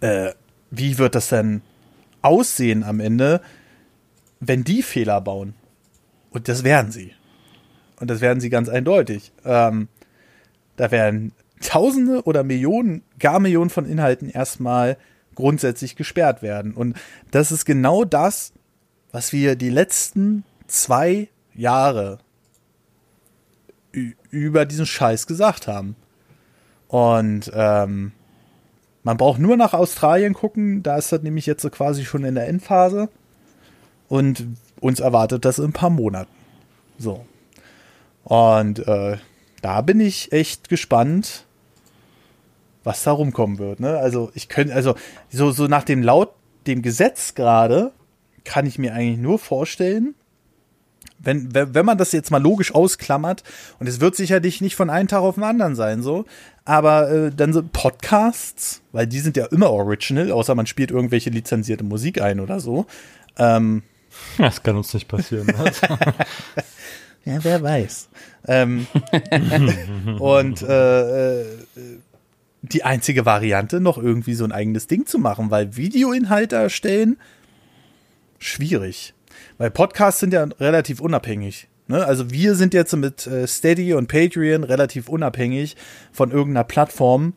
[0.00, 0.32] äh,
[0.70, 1.62] wie wird das denn
[2.22, 3.40] aussehen am Ende,
[4.40, 5.54] wenn die Fehler bauen?
[6.30, 7.12] Und das werden sie.
[8.00, 9.32] Und das werden sie ganz eindeutig.
[9.44, 9.88] Ähm,
[10.76, 14.96] da werden Tausende oder Millionen, gar Millionen von Inhalten erstmal
[15.34, 16.72] grundsätzlich gesperrt werden.
[16.74, 16.96] Und
[17.30, 18.52] das ist genau das,
[19.12, 22.18] was wir die letzten zwei Jahre
[24.30, 25.96] über diesen Scheiß gesagt haben.
[26.88, 28.12] Und ähm,
[29.02, 32.34] man braucht nur nach Australien gucken, da ist das nämlich jetzt so quasi schon in
[32.34, 33.08] der Endphase.
[34.08, 34.46] Und
[34.80, 36.32] uns erwartet das in ein paar Monaten.
[36.98, 37.26] So.
[38.24, 39.16] Und äh,
[39.62, 41.44] da bin ich echt gespannt,
[42.84, 43.80] was da rumkommen wird.
[43.80, 43.98] Ne?
[43.98, 44.94] Also ich könnte, also
[45.30, 46.32] so, so nach dem laut
[46.66, 47.92] dem Gesetz gerade
[48.44, 50.14] kann ich mir eigentlich nur vorstellen,
[51.22, 53.44] wenn, wenn man das jetzt mal logisch ausklammert,
[53.78, 56.24] und es wird sicherlich nicht von einem Tag auf den anderen sein, so,
[56.64, 61.30] aber äh, dann so Podcasts, weil die sind ja immer original, außer man spielt irgendwelche
[61.30, 62.86] lizenzierte Musik ein oder so.
[63.36, 63.82] Ähm,
[64.38, 65.46] das kann uns nicht passieren.
[67.24, 68.08] Ja, wer weiß.
[68.46, 68.86] Ähm,
[70.18, 71.46] und äh, äh,
[72.62, 77.18] die einzige Variante, noch irgendwie so ein eigenes Ding zu machen, weil Videoinhalte erstellen,
[78.38, 79.14] schwierig.
[79.58, 81.68] Weil Podcasts sind ja relativ unabhängig.
[81.88, 82.04] Ne?
[82.04, 85.76] Also wir sind jetzt mit äh, Steady und Patreon relativ unabhängig
[86.12, 87.34] von irgendeiner Plattform.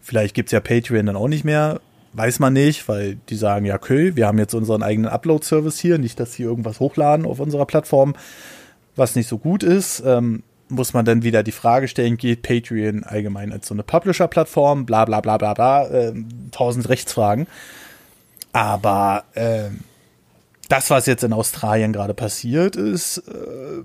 [0.00, 1.80] Vielleicht gibt es ja Patreon dann auch nicht mehr.
[2.14, 5.98] Weiß man nicht, weil die sagen, ja, okay, wir haben jetzt unseren eigenen Upload-Service hier,
[5.98, 8.14] nicht, dass sie irgendwas hochladen auf unserer Plattform,
[8.98, 10.02] was nicht so gut ist.
[10.04, 14.84] Ähm, muss man dann wieder die Frage stellen, geht Patreon allgemein als so eine Publisher-Plattform,
[14.84, 16.12] bla bla bla bla bla, äh,
[16.50, 17.46] tausend Rechtsfragen.
[18.52, 19.70] Aber äh,
[20.68, 23.82] das, was jetzt in Australien gerade passiert, ist äh,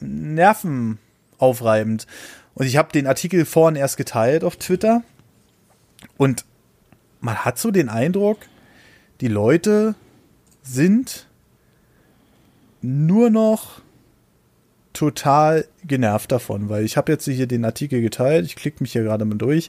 [0.00, 2.06] nervenaufreibend.
[2.54, 5.02] Und ich habe den Artikel vorhin erst geteilt auf Twitter.
[6.16, 6.46] Und
[7.20, 8.38] man hat so den Eindruck,
[9.20, 9.94] die Leute
[10.62, 11.26] sind
[12.80, 13.82] nur noch
[14.96, 19.02] total genervt davon, weil ich habe jetzt hier den Artikel geteilt, ich klicke mich hier
[19.02, 19.68] gerade mal durch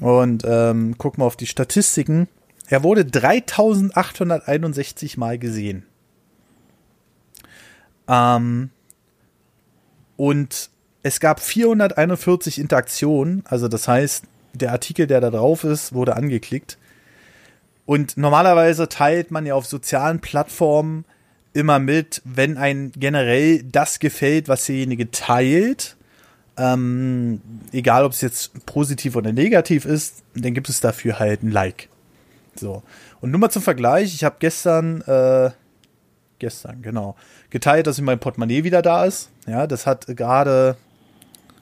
[0.00, 2.28] und ähm, guck mal auf die Statistiken.
[2.68, 5.84] Er wurde 3861 Mal gesehen.
[8.08, 8.70] Ähm,
[10.16, 10.70] und
[11.02, 16.78] es gab 441 Interaktionen, also das heißt, der Artikel, der da drauf ist, wurde angeklickt.
[17.84, 21.04] Und normalerweise teilt man ja auf sozialen Plattformen
[21.58, 25.96] immer mit, wenn ein generell das gefällt, was derjenige teilt.
[26.56, 27.40] Ähm,
[27.72, 31.88] egal, ob es jetzt positiv oder negativ ist, dann gibt es dafür halt ein Like.
[32.54, 32.82] So.
[33.20, 35.50] Und nur mal zum Vergleich, ich habe gestern, äh,
[36.38, 37.16] gestern, genau,
[37.50, 39.30] geteilt, dass mein Portemonnaie wieder da ist.
[39.46, 40.76] Ja, das hat gerade,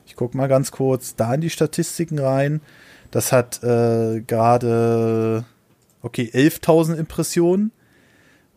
[0.06, 2.60] ich guck mal ganz kurz da in die Statistiken rein.
[3.10, 5.44] Das hat äh, gerade,
[6.02, 7.73] okay, 11.000 Impressionen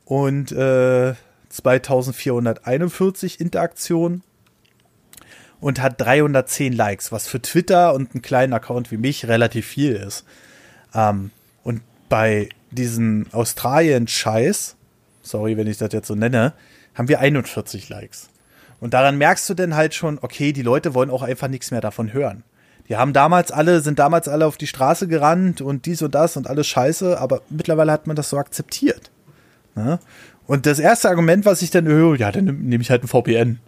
[0.05, 1.13] und äh,
[1.49, 4.23] 2441 Interaktionen
[5.59, 9.93] und hat 310 Likes, was für Twitter und einen kleinen Account wie mich relativ viel
[9.93, 10.25] ist.
[10.93, 11.31] Ähm,
[11.63, 14.75] und bei diesem Australien-Scheiß,
[15.21, 16.53] sorry, wenn ich das jetzt so nenne,
[16.95, 18.29] haben wir 41 Likes.
[18.79, 21.81] Und daran merkst du denn halt schon, okay, die Leute wollen auch einfach nichts mehr
[21.81, 22.43] davon hören.
[22.87, 26.37] Die haben damals alle, sind damals alle auf die Straße gerannt und dies und das
[26.37, 29.11] und alles scheiße, aber mittlerweile hat man das so akzeptiert.
[29.75, 29.99] Ne?
[30.49, 33.59] Und das erste Argument, was ich dann höre, ja, dann nehme ich halt ein VPN.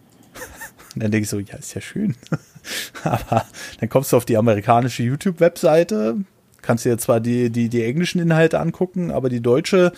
[0.96, 2.16] Und dann denke ich so, ja, ist ja schön.
[3.04, 3.46] aber
[3.80, 6.16] dann kommst du auf die amerikanische YouTube-Webseite,
[6.64, 9.92] kannst dir zwar die, die, die englischen Inhalte angucken, aber die deutsche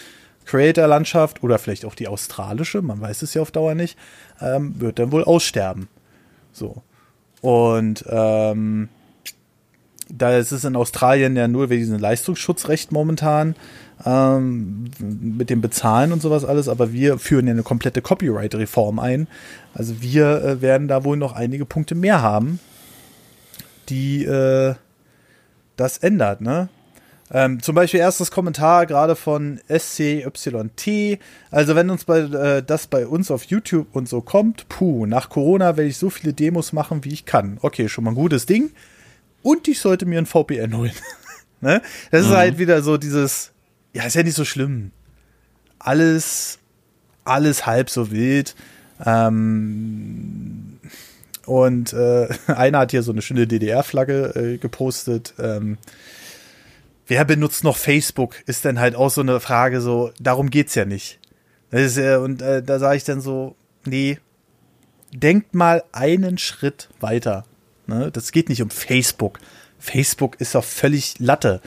[0.44, 3.98] Creator-Landschaft oder vielleicht auch die australische, man weiß es ja auf Dauer nicht,
[4.42, 5.88] ähm, wird dann wohl aussterben.
[6.52, 6.84] So.
[7.40, 8.90] Und ähm,
[10.10, 13.56] da ist es in Australien ja nur wegen diesem Leistungsschutzrecht momentan
[14.06, 19.28] ähm, mit dem Bezahlen und sowas alles, aber wir führen ja eine komplette Copyright-Reform ein.
[19.74, 22.60] Also wir äh, werden da wohl noch einige Punkte mehr haben,
[23.90, 24.76] die äh,
[25.76, 26.70] das ändert, ne?
[27.32, 31.20] Ähm, zum Beispiel erstes Kommentar gerade von SCYT.
[31.50, 35.30] Also wenn uns bei, äh, das bei uns auf YouTube und so kommt, puh, nach
[35.30, 37.58] Corona werde ich so viele Demos machen, wie ich kann.
[37.62, 38.72] Okay, schon mal ein gutes Ding.
[39.42, 40.94] Und ich sollte mir ein VPN holen.
[41.62, 41.82] ne?
[42.12, 42.32] Das mhm.
[42.32, 43.53] ist halt wieder so dieses,
[43.94, 44.92] ja, ist ja nicht so schlimm.
[45.80, 46.60] Alles,
[47.24, 48.56] alles halb so wild.
[49.06, 50.80] Ähm,
[51.46, 55.34] und äh, einer hat hier so eine schöne DDR-Flagge äh, gepostet.
[55.40, 55.78] Ähm,
[57.08, 58.36] wer benutzt noch Facebook?
[58.46, 61.20] Ist dann halt auch so eine Frage, so, darum geht's ja nicht.
[61.72, 63.56] Ist, äh, und da sage ich dann so,
[63.86, 64.20] nee,
[65.12, 67.46] denkt mal einen Schritt weiter.
[67.88, 68.12] Ne?
[68.12, 69.40] Das geht nicht um Facebook.
[69.80, 71.62] Facebook ist doch völlig Latte.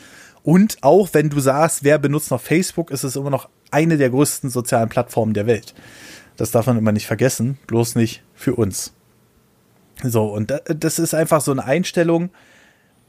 [0.46, 4.10] Und auch wenn du sagst, wer benutzt noch Facebook, ist es immer noch eine der
[4.10, 5.74] größten sozialen Plattformen der Welt.
[6.36, 8.92] Das darf man immer nicht vergessen, bloß nicht für uns.
[10.04, 12.30] So, und das ist einfach so eine Einstellung.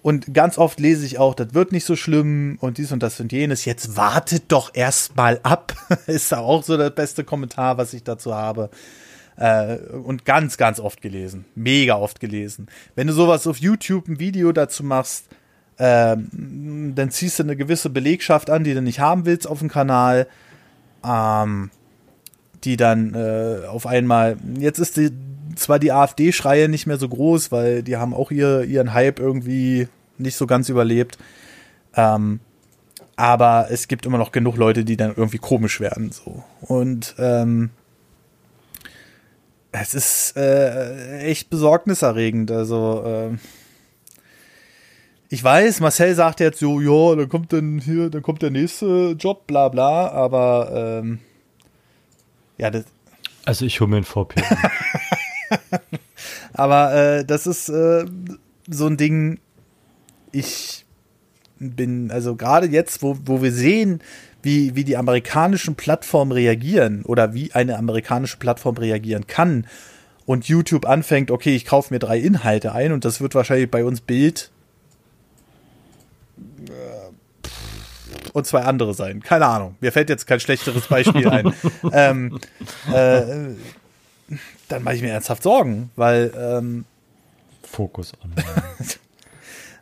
[0.02, 3.20] Und ganz oft lese ich auch, das wird nicht so schlimm und dies und das
[3.20, 3.66] und jenes.
[3.66, 5.76] Jetzt wartet doch erst mal ab.
[6.08, 8.72] ist auch so der beste Kommentar, was ich dazu habe.
[9.36, 11.46] Äh, und ganz, ganz oft gelesen.
[11.54, 12.66] Mega oft gelesen.
[12.96, 15.26] Wenn du sowas auf YouTube ein Video dazu machst,
[15.80, 19.70] ähm, dann ziehst du eine gewisse Belegschaft an, die du nicht haben willst auf dem
[19.70, 20.28] Kanal,
[21.06, 21.70] ähm,
[22.64, 25.12] die dann äh, auf einmal, jetzt ist die,
[25.56, 29.88] zwar die AfD-Schreie nicht mehr so groß, weil die haben auch ihr, ihren Hype irgendwie
[30.18, 31.18] nicht so ganz überlebt.
[31.96, 32.40] Ähm,
[33.16, 36.12] aber es gibt immer noch genug Leute, die dann irgendwie komisch werden.
[36.12, 36.44] So.
[36.62, 37.72] Und ähm,
[39.72, 42.52] es ist äh, echt besorgniserregend.
[42.52, 43.38] Also äh,
[45.30, 49.16] ich weiß, Marcel sagt jetzt so, ja, dann kommt dann hier, dann kommt der nächste
[49.20, 51.20] Job, bla bla, aber ähm,
[52.58, 52.86] ja, das.
[53.46, 54.44] Also ich hole mir ein VPN.
[56.54, 58.06] aber äh, das ist äh,
[58.70, 59.40] so ein Ding,
[60.32, 60.86] ich
[61.60, 64.02] bin, also gerade jetzt, wo, wo wir sehen,
[64.44, 69.66] wie, wie die amerikanischen Plattformen reagieren oder wie eine amerikanische Plattform reagieren kann
[70.26, 73.84] und YouTube anfängt, okay, ich kaufe mir drei Inhalte ein und das wird wahrscheinlich bei
[73.84, 74.52] uns Bild
[78.34, 79.22] und zwei andere sein.
[79.22, 79.76] Keine Ahnung.
[79.80, 81.54] Mir fällt jetzt kein schlechteres Beispiel ein.
[81.92, 82.40] ähm,
[82.94, 83.22] äh,
[84.68, 86.86] dann mache ich mir ernsthaft Sorgen, weil ähm,
[87.64, 88.34] Fokus an.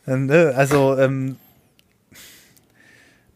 [0.07, 1.37] Ne, also ähm,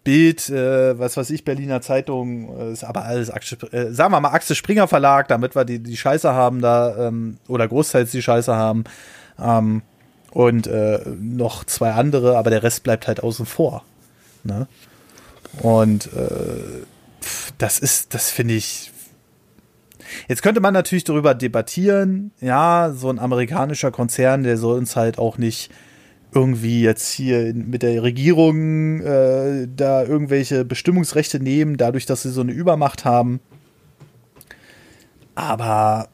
[0.04, 4.20] Bild, äh, was weiß ich, Berliner Zeitung, äh, ist aber alles, Axel, äh, sagen wir
[4.20, 8.22] mal Axel Springer Verlag, damit wir die, die Scheiße haben da, ähm, oder großteils die
[8.22, 8.84] Scheiße haben.
[9.40, 9.82] Ähm,
[10.32, 13.84] und äh, noch zwei andere, aber der Rest bleibt halt außen vor.
[14.44, 14.68] Ne?
[15.62, 16.84] Und äh,
[17.58, 18.92] das ist, das finde ich.
[20.28, 25.20] Jetzt könnte man natürlich darüber debattieren, ja, so ein amerikanischer Konzern, der soll uns halt
[25.20, 25.70] auch nicht
[26.34, 32.42] irgendwie jetzt hier mit der Regierung äh, da irgendwelche Bestimmungsrechte nehmen, dadurch, dass sie so
[32.42, 33.40] eine Übermacht haben.
[35.36, 36.10] Aber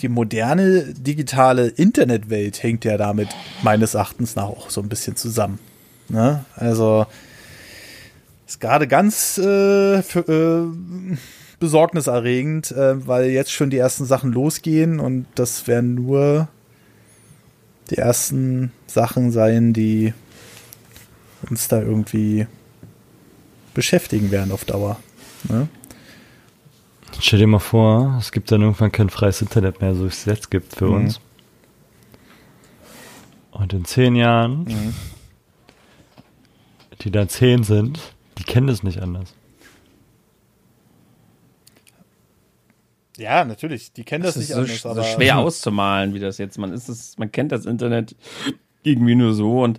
[0.00, 3.28] die moderne digitale Internetwelt hängt ja damit
[3.62, 5.58] meines Erachtens nach auch so ein bisschen zusammen.
[6.08, 6.44] Ne?
[6.56, 7.06] Also
[8.46, 11.16] ist gerade ganz äh, für, äh,
[11.60, 16.48] besorgniserregend, äh, weil jetzt schon die ersten Sachen losgehen und das werden nur
[17.90, 20.14] die ersten Sachen sein, die
[21.48, 22.46] uns da irgendwie
[23.74, 24.98] beschäftigen werden auf Dauer.
[25.48, 25.68] Ne?
[27.18, 30.24] Stell dir mal vor, es gibt dann irgendwann kein freies Internet mehr, so wie es
[30.24, 30.94] jetzt gibt für mhm.
[30.94, 31.20] uns.
[33.50, 34.94] Und in zehn Jahren, mhm.
[37.02, 38.00] die dann zehn sind,
[38.38, 39.34] die kennen es nicht anders.
[43.18, 44.86] Ja, natürlich, die kennen das, das nicht so, anders.
[44.86, 46.56] aber so schwer auszumalen, wie das jetzt.
[46.56, 48.16] Man ist es, man kennt das Internet
[48.82, 49.78] irgendwie nur so und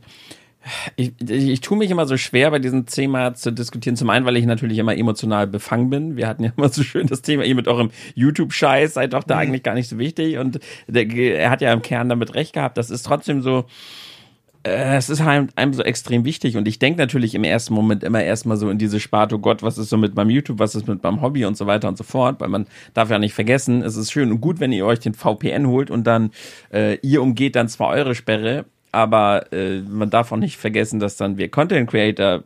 [0.96, 3.96] ich, ich, tue mich immer so schwer, bei diesem Thema zu diskutieren.
[3.96, 6.18] Zum einen, weil ich natürlich immer emotional befangen bin.
[6.18, 9.36] Wir hatten ja immer so schön das Thema, ihr mit eurem YouTube-Scheiß seid doch da
[9.36, 9.42] mhm.
[9.42, 10.38] eigentlich gar nicht so wichtig.
[10.38, 12.78] Und der, er hat ja im Kern damit recht gehabt.
[12.78, 13.66] Das ist trotzdem so,
[14.64, 16.58] äh, es ist halt einem so extrem wichtig.
[16.58, 19.64] Und ich denke natürlich im ersten Moment immer erstmal so in diese Sparte, oh Gott,
[19.64, 21.98] was ist so mit meinem YouTube, was ist mit meinem Hobby und so weiter und
[21.98, 22.40] so fort.
[22.40, 25.14] Weil man darf ja nicht vergessen, es ist schön und gut, wenn ihr euch den
[25.14, 26.32] VPN holt und dann
[26.72, 31.16] äh, ihr umgeht dann zwar eure Sperre aber äh, man darf auch nicht vergessen, dass
[31.18, 32.44] dann wir Content Creator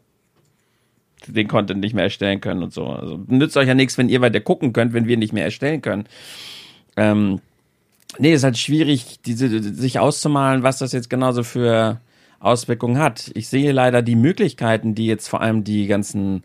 [1.28, 2.86] den Content nicht mehr erstellen können und so.
[2.86, 5.82] Also nützt euch ja nichts, wenn ihr weiter gucken könnt, wenn wir nicht mehr erstellen
[5.82, 6.06] können.
[6.98, 7.42] Ähm,
[8.20, 12.00] nee, ist halt schwierig, diese, sich auszumalen, was das jetzt genauso für
[12.40, 13.32] Auswirkungen hat.
[13.34, 16.44] Ich sehe leider die Möglichkeiten, die jetzt vor allem die ganzen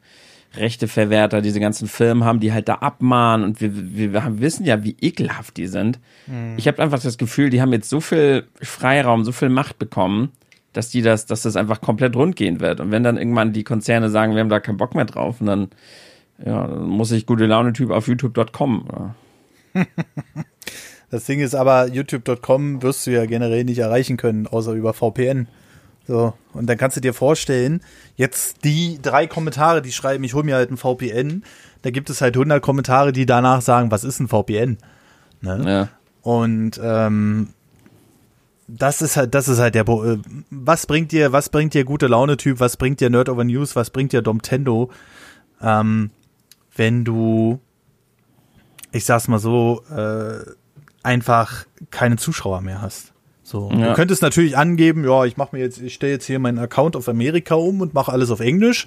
[0.57, 4.83] Rechteverwerter, diese ganzen Firmen haben, die halt da abmahnen und wir, wir, wir wissen ja,
[4.83, 6.01] wie ekelhaft die sind.
[6.27, 6.55] Mhm.
[6.57, 10.31] Ich habe einfach das Gefühl, die haben jetzt so viel Freiraum, so viel Macht bekommen,
[10.73, 12.81] dass die das, dass das einfach komplett rund gehen wird.
[12.81, 15.47] Und wenn dann irgendwann die Konzerne sagen, wir haben da keinen Bock mehr drauf, und
[15.47, 15.69] dann,
[16.45, 19.15] ja, dann muss ich gute Laune-Typ auf youtube.com.
[21.11, 25.49] Das Ding ist aber, youtube.com wirst du ja generell nicht erreichen können, außer über VPN.
[26.07, 27.83] So, und dann kannst du dir vorstellen,
[28.17, 31.45] jetzt die drei Kommentare, die schreiben, ich hole mir halt ein VPN,
[31.83, 34.79] da gibt es halt 100 Kommentare, die danach sagen, was ist ein VPN?
[35.41, 35.63] Ne?
[35.67, 35.89] Ja.
[36.23, 37.49] Und ähm,
[38.67, 40.19] das ist halt, das ist halt der, äh,
[40.51, 43.77] was bringt dir, was bringt dir gute Laune Typ, was bringt dir Nerd Over News,
[43.77, 44.91] was bringt dir Domtendo,
[45.61, 46.11] ähm,
[46.77, 47.61] wenn du,
[48.93, 50.45] ich sag's mal so, äh,
[51.03, 53.13] einfach keine Zuschauer mehr hast.
[53.51, 53.89] So, ja.
[53.89, 56.95] du könntest natürlich angeben, ja, ich mache mir jetzt, ich stelle jetzt hier meinen Account
[56.95, 58.87] auf Amerika um und mache alles auf Englisch.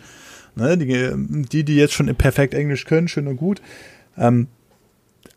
[0.55, 1.11] Ne, die,
[1.49, 3.61] die, die jetzt schon perfekt Englisch können, schön und gut.
[4.17, 4.47] Ähm,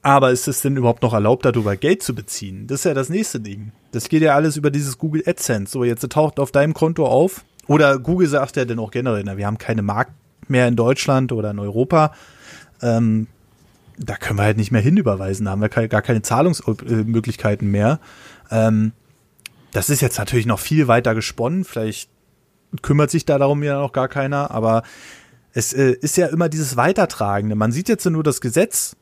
[0.00, 2.68] aber ist es denn überhaupt noch erlaubt, darüber Geld zu beziehen?
[2.68, 3.72] Das ist ja das nächste Ding.
[3.90, 5.72] Das geht ja alles über dieses Google AdSense.
[5.72, 7.44] So, jetzt taucht auf deinem Konto auf.
[7.66, 10.12] Oder Google sagt ja dann auch generell, na, wir haben keine Markt
[10.46, 12.12] mehr in Deutschland oder in Europa.
[12.80, 13.26] Ähm,
[13.98, 15.46] da können wir halt nicht mehr hinüberweisen.
[15.46, 17.98] Da haben wir gar keine Zahlungsmöglichkeiten mehr.
[18.52, 18.92] Ähm,
[19.76, 21.64] das ist jetzt natürlich noch viel weiter gesponnen.
[21.64, 22.08] Vielleicht
[22.80, 24.82] kümmert sich da darum ja noch gar keiner, aber
[25.52, 27.56] es äh, ist ja immer dieses Weitertragende.
[27.56, 28.96] Man sieht jetzt nur das Gesetz.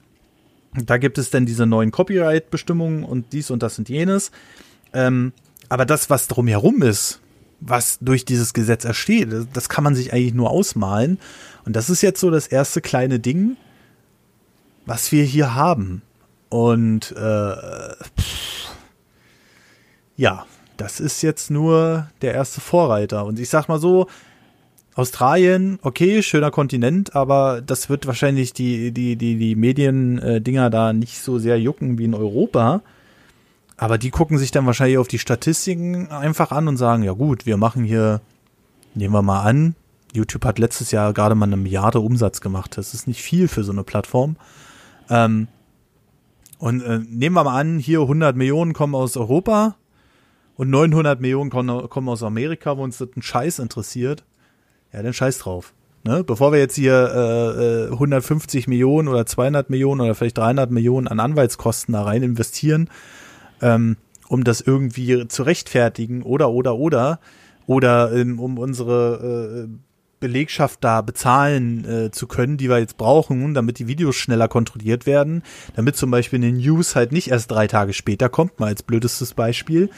[0.73, 4.33] Da gibt es dann diese neuen Copyright-Bestimmungen und dies und das und jenes.
[4.93, 5.33] Ähm,
[5.69, 7.21] aber das, was drumherum ist,
[7.61, 11.21] was durch dieses Gesetz entsteht, das kann man sich eigentlich nur ausmalen.
[11.65, 13.57] Und das ist jetzt so das erste kleine Ding,
[14.87, 16.03] was wir hier haben.
[16.49, 17.55] Und äh,
[18.21, 18.71] pff,
[20.17, 20.47] ja,
[20.77, 23.25] das ist jetzt nur der erste Vorreiter.
[23.27, 24.07] Und ich sag mal so,
[24.97, 31.21] Australien, okay, schöner Kontinent, aber das wird wahrscheinlich die, die, die, die Mediendinger da nicht
[31.21, 32.83] so sehr jucken wie in Europa.
[33.77, 37.45] Aber die gucken sich dann wahrscheinlich auf die Statistiken einfach an und sagen, ja gut,
[37.45, 38.21] wir machen hier,
[38.95, 39.75] nehmen wir mal an,
[40.13, 42.79] YouTube hat letztes Jahr gerade mal eine Milliarde Umsatz gemacht.
[42.79, 44.37] Das ist nicht viel für so eine Plattform.
[45.11, 45.49] Ähm,
[46.59, 49.75] und äh, nehmen wir mal an, hier 100 Millionen kommen aus Europa
[50.57, 54.25] und 900 Millionen kommen aus Amerika, wo uns das ein Scheiß interessiert,
[54.93, 55.75] ja, dann scheiß drauf.
[56.05, 56.23] Ne?
[56.23, 61.09] Bevor wir jetzt hier äh, 150 äh, Millionen oder 200 Millionen oder vielleicht 300 Millionen
[61.09, 62.91] an Anwaltskosten da rein investieren,
[63.63, 63.97] ähm,
[64.29, 67.21] um das irgendwie zu rechtfertigen oder, oder, oder,
[67.67, 69.79] oder ähm, um unsere äh,
[70.21, 75.07] Belegschaft da bezahlen äh, zu können, die wir jetzt brauchen, damit die Videos schneller kontrolliert
[75.07, 75.43] werden,
[75.75, 79.35] damit zum Beispiel eine News halt nicht erst drei Tage später kommt, mal als blödestes
[79.35, 79.91] Beispiel,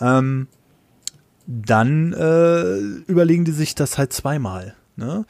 [0.00, 0.48] ähm,
[1.46, 2.76] dann äh,
[3.10, 4.74] überlegen die sich das halt zweimal.
[4.96, 5.24] Ne?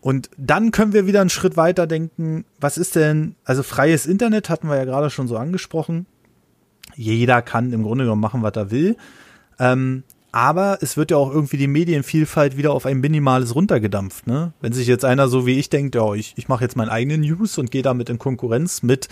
[0.00, 4.50] Und dann können wir wieder einen Schritt weiter denken, was ist denn, also freies Internet
[4.50, 6.06] hatten wir ja gerade schon so angesprochen.
[6.96, 8.96] Jeder kann im Grunde genommen machen, was er will.
[9.60, 10.02] Ähm,
[10.32, 14.26] aber es wird ja auch irgendwie die Medienvielfalt wieder auf ein minimales runtergedampft.
[14.26, 14.54] Ne?
[14.62, 17.20] Wenn sich jetzt einer so wie ich denkt, ja, ich, ich mache jetzt meinen eigenen
[17.20, 19.08] News und gehe damit in Konkurrenz mit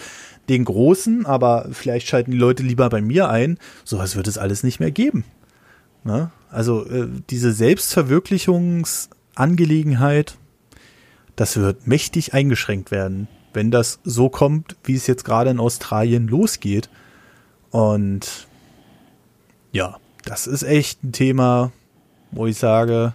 [0.48, 4.62] den Großen, aber vielleicht schalten die Leute lieber bei mir ein, sowas wird es alles
[4.62, 5.24] nicht mehr geben.
[6.04, 6.30] Ne?
[6.50, 10.38] Also äh, diese Selbstverwirklichungsangelegenheit,
[11.36, 16.28] das wird mächtig eingeschränkt werden, wenn das so kommt, wie es jetzt gerade in Australien
[16.28, 16.88] losgeht.
[17.70, 18.48] Und
[19.70, 21.72] ja, das ist echt ein Thema,
[22.30, 23.14] wo ich sage,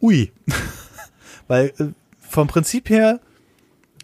[0.00, 0.32] ui.
[1.48, 1.86] Weil äh,
[2.18, 3.20] vom Prinzip her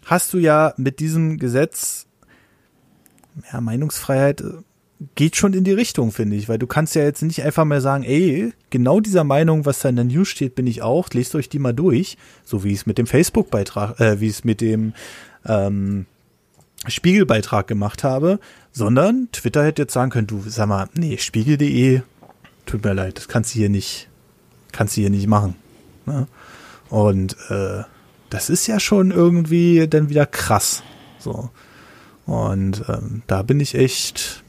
[0.05, 2.07] hast du ja mit diesem Gesetz,
[3.51, 4.63] ja, Meinungsfreiheit äh,
[5.15, 7.79] geht schon in die Richtung, finde ich, weil du kannst ja jetzt nicht einfach mehr
[7.79, 11.35] sagen, ey, genau dieser Meinung, was da in der News steht, bin ich auch, lest
[11.35, 14.93] euch die mal durch, so wie es mit dem Facebook-Beitrag, äh, wie es mit dem
[15.45, 16.05] ähm,
[16.87, 18.39] Spiegelbeitrag gemacht habe,
[18.71, 22.01] sondern Twitter hätte jetzt sagen können, du sag mal, nee, spiegel.de,
[22.65, 24.09] tut mir leid, das kannst du hier nicht,
[24.71, 25.55] kannst du hier nicht machen.
[26.05, 26.27] Ne?
[26.89, 27.83] Und äh,
[28.29, 30.83] das ist ja schon irgendwie dann wieder krass.
[31.19, 31.49] So.
[32.25, 34.43] Und ähm, da bin ich echt,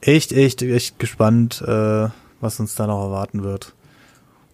[0.00, 2.08] echt, echt, echt gespannt, äh,
[2.40, 3.74] was uns da noch erwarten wird.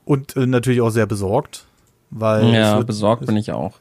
[0.04, 1.66] Und äh, natürlich auch sehr besorgt,
[2.10, 2.54] weil.
[2.54, 3.80] Ja, wird, besorgt bin ich auch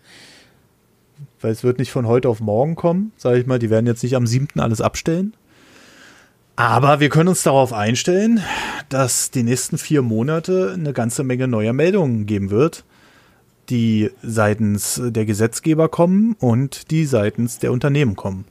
[1.46, 3.60] weil es wird nicht von heute auf morgen kommen, sage ich mal.
[3.60, 4.60] Die werden jetzt nicht am 7.
[4.60, 5.36] alles abstellen.
[6.56, 8.42] Aber wir können uns darauf einstellen,
[8.90, 12.84] dass die nächsten vier Monate eine ganze Menge neuer Meldungen geben wird,
[13.70, 18.46] die seitens der Gesetzgeber kommen und die seitens der Unternehmen kommen.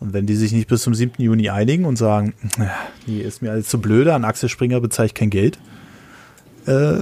[0.00, 1.22] Und wenn die sich nicht bis zum 7.
[1.22, 2.32] Juni einigen und sagen,
[3.06, 5.58] die ist mir alles zu blöde, an Axel Springer bezahle ich kein Geld,
[6.64, 6.94] äh,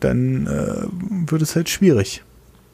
[0.00, 2.22] dann äh, wird es halt schwierig.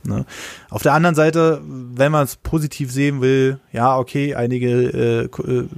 [0.05, 0.25] Ne?
[0.71, 5.69] Auf der anderen Seite, wenn man es positiv sehen will, ja, okay, einige äh, äh,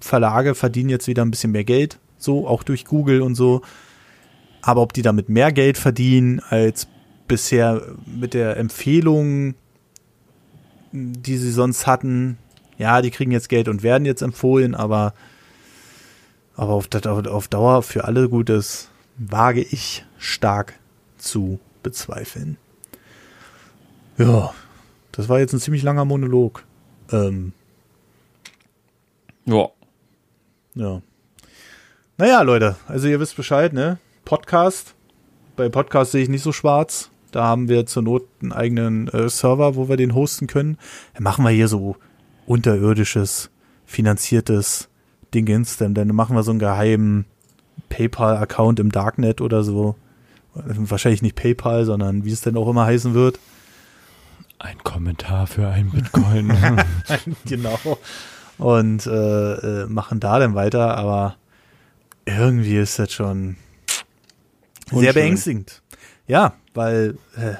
[0.00, 3.62] Verlage verdienen jetzt wieder ein bisschen mehr Geld, so auch durch Google und so.
[4.62, 6.88] Aber ob die damit mehr Geld verdienen als
[7.26, 9.54] bisher mit der Empfehlung,
[10.92, 12.38] die sie sonst hatten,
[12.78, 15.14] ja, die kriegen jetzt Geld und werden jetzt empfohlen, aber,
[16.56, 20.74] aber auf, auf Dauer für alle Gutes wage ich stark
[21.18, 22.56] zu bezweifeln.
[24.18, 24.52] Ja,
[25.12, 26.64] das war jetzt ein ziemlich langer Monolog.
[27.12, 27.52] Ähm,
[29.44, 29.68] ja.
[30.74, 31.02] Ja.
[32.16, 33.98] Naja, Leute, also ihr wisst Bescheid, ne?
[34.24, 34.96] Podcast.
[35.54, 37.10] Bei Podcast sehe ich nicht so schwarz.
[37.30, 40.78] Da haben wir zur Not einen eigenen äh, Server, wo wir den hosten können.
[41.14, 41.96] Dann machen wir hier so
[42.46, 43.50] unterirdisches,
[43.86, 44.88] finanziertes
[45.32, 45.76] Dingens.
[45.76, 47.24] Dann, dann machen wir so einen geheimen
[47.88, 49.94] PayPal-Account im Darknet oder so.
[50.54, 53.38] Wahrscheinlich nicht PayPal, sondern wie es denn auch immer heißen wird.
[54.58, 56.52] Ein Kommentar für ein Bitcoin.
[57.46, 57.78] genau.
[58.58, 59.52] Und äh,
[59.82, 61.36] äh, machen da dann weiter, aber
[62.26, 63.56] irgendwie ist das schon
[64.86, 65.00] Unschön.
[65.00, 65.82] sehr beängstigend.
[66.26, 67.54] Ja, weil äh,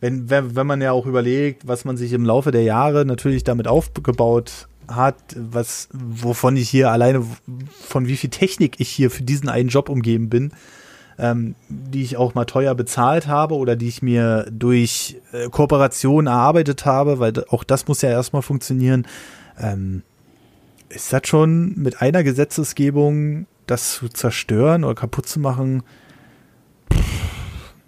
[0.00, 3.44] wenn, wenn, wenn man ja auch überlegt, was man sich im Laufe der Jahre natürlich
[3.44, 7.24] damit aufgebaut hat, was, wovon ich hier alleine,
[7.80, 10.52] von wie viel Technik ich hier für diesen einen Job umgeben bin,
[11.18, 16.26] ähm, die ich auch mal teuer bezahlt habe oder die ich mir durch äh, Kooperation
[16.26, 19.06] erarbeitet habe, weil auch das muss ja erstmal funktionieren.
[19.58, 20.02] Ähm,
[20.88, 25.82] ist das schon mit einer Gesetzesgebung das zu zerstören oder kaputt zu machen?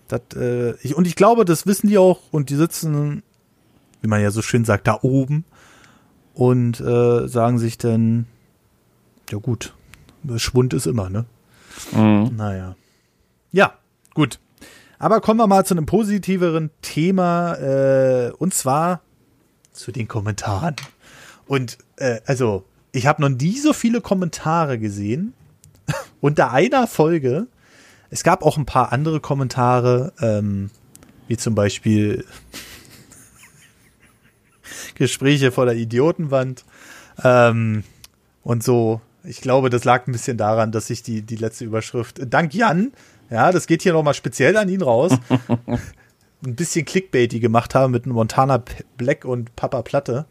[0.09, 3.23] Das, äh, ich, und ich glaube, das wissen die auch und die sitzen,
[4.01, 5.45] wie man ja so schön sagt, da oben
[6.35, 8.27] und äh, sagen sich dann,
[9.31, 9.75] ja gut,
[10.37, 11.25] Schwund ist immer, ne?
[11.93, 12.37] Mhm.
[12.37, 12.77] Naja.
[13.55, 13.75] Ja,
[14.15, 14.41] gut.
[14.99, 19.01] Aber kommen wir mal zu einem positiveren Thema äh, und zwar
[19.71, 20.75] zu den Kommentaren.
[21.47, 25.35] Und äh, also, ich habe noch nie so viele Kommentare gesehen
[26.21, 27.47] unter einer Folge.
[28.11, 30.71] Es gab auch ein paar andere Kommentare, ähm,
[31.29, 32.25] wie zum Beispiel
[34.97, 36.65] Gespräche vor der Idiotenwand
[37.23, 37.85] ähm,
[38.43, 39.01] und so.
[39.23, 42.93] Ich glaube, das lag ein bisschen daran, dass ich die, die letzte Überschrift, dank Jan,
[43.31, 45.13] ja, das geht hier nochmal speziell an ihn raus.
[46.45, 48.63] ein bisschen Clickbaity gemacht haben mit Montana
[48.97, 50.27] Black und Papa Platte.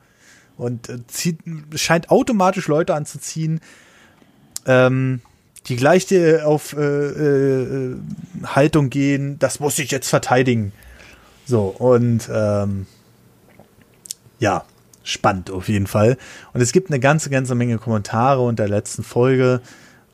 [0.57, 1.39] Und äh, zieht,
[1.75, 3.59] scheint automatisch Leute anzuziehen,
[4.67, 5.21] ähm,
[5.67, 7.95] die gleiche auf äh, äh,
[8.45, 10.73] Haltung gehen, das muss ich jetzt verteidigen.
[11.45, 12.85] So, und ähm,
[14.39, 14.65] ja,
[15.03, 16.17] spannend auf jeden Fall.
[16.53, 19.61] Und es gibt eine ganze, ganze Menge Kommentare unter der letzten Folge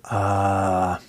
[0.09, 0.99] Ah.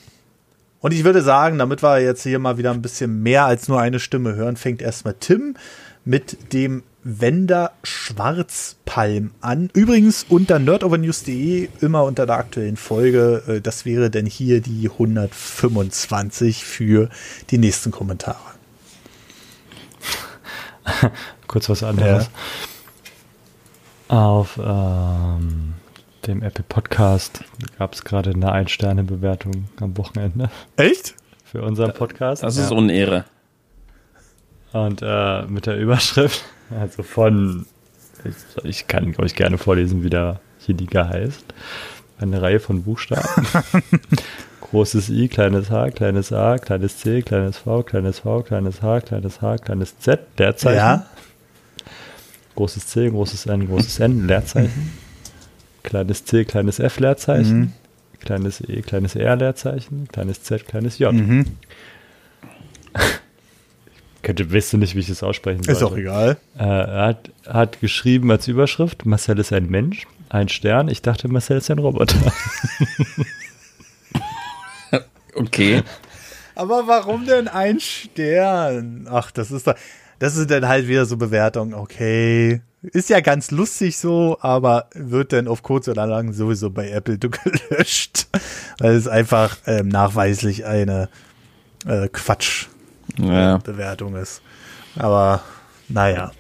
[0.81, 3.81] Und ich würde sagen, damit wir jetzt hier mal wieder ein bisschen mehr als nur
[3.81, 5.57] eine Stimme hören, fängt erstmal Tim
[6.05, 9.71] mit dem Wender Schwarzpalm an.
[9.73, 13.43] Übrigens unter nerdovernews.de immer unter der aktuellen Folge.
[13.47, 17.09] Äh, das wäre denn hier die 125 für
[17.51, 18.39] die nächsten Kommentare.
[21.47, 22.31] Kurz was anderes.
[24.09, 24.17] Ja.
[24.17, 25.75] Auf ähm,
[26.27, 27.45] dem Apple Podcast
[27.79, 30.51] gab es gerade eine Ein-Sterne-Bewertung am Wochenende.
[30.77, 31.15] Echt?
[31.45, 32.43] Für unseren Podcast.
[32.43, 32.77] Das ist ja.
[32.77, 33.25] Unehre.
[34.73, 37.67] Und äh, mit der Überschrift, also von,
[38.25, 40.41] ich, ich kann euch gerne vorlesen, wie der
[40.71, 41.45] derjenige heißt.
[42.19, 43.47] Eine Reihe von Buchstaben.
[44.61, 49.43] Großes I, kleines H, kleines A, kleines C, kleines V, kleines V, kleines H, kleines
[49.43, 50.77] H, kleines Z, Leerzeichen.
[50.77, 51.07] Ja.
[52.55, 54.93] Großes C, großes N, großes N, Leerzeichen.
[55.83, 57.59] Kleines C, kleines F, Leerzeichen.
[57.59, 57.73] Mhm.
[58.21, 60.09] Kleines E, kleines R, Leerzeichen.
[60.09, 61.13] Kleines Z, kleines J.
[61.13, 61.47] Mhm.
[64.23, 65.75] Könnte, weißt du nicht, wie ich das aussprechen soll.
[65.75, 66.37] Ist auch egal.
[66.59, 70.89] Äh, er hat, hat geschrieben als Überschrift, Marcel ist ein Mensch, ein Stern.
[70.89, 72.19] Ich dachte, Marcel ist ein Roboter.
[75.35, 75.83] okay.
[76.55, 79.09] Aber warum denn ein Stern?
[79.11, 79.75] Ach, das ist da,
[80.21, 81.75] das ist dann halt wieder so Bewertung.
[81.75, 86.91] Okay, ist ja ganz lustig so, aber wird dann auf kurz oder lang sowieso bei
[86.91, 88.29] Apple gelöscht,
[88.79, 91.09] weil es einfach ähm, nachweislich eine
[91.87, 92.67] äh, Quatsch
[93.19, 93.57] ja.
[93.59, 94.43] Bewertung ist.
[94.97, 95.43] Aber
[95.89, 96.33] naja,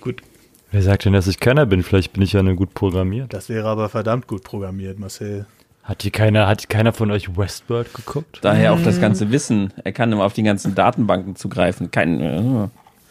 [0.00, 0.22] gut.
[0.70, 1.82] Wer sagt denn, dass ich keiner bin?
[1.82, 3.32] Vielleicht bin ich ja nur gut programmiert.
[3.32, 5.46] Das wäre aber verdammt gut programmiert, Marcel.
[5.82, 8.38] Hat hier keiner, hat keiner von euch Westworld geguckt?
[8.42, 9.72] Daher auch das ganze Wissen.
[9.84, 11.90] Er kann immer auf die ganzen Datenbanken zugreifen.
[11.90, 12.20] Kein.
[12.20, 12.68] Äh.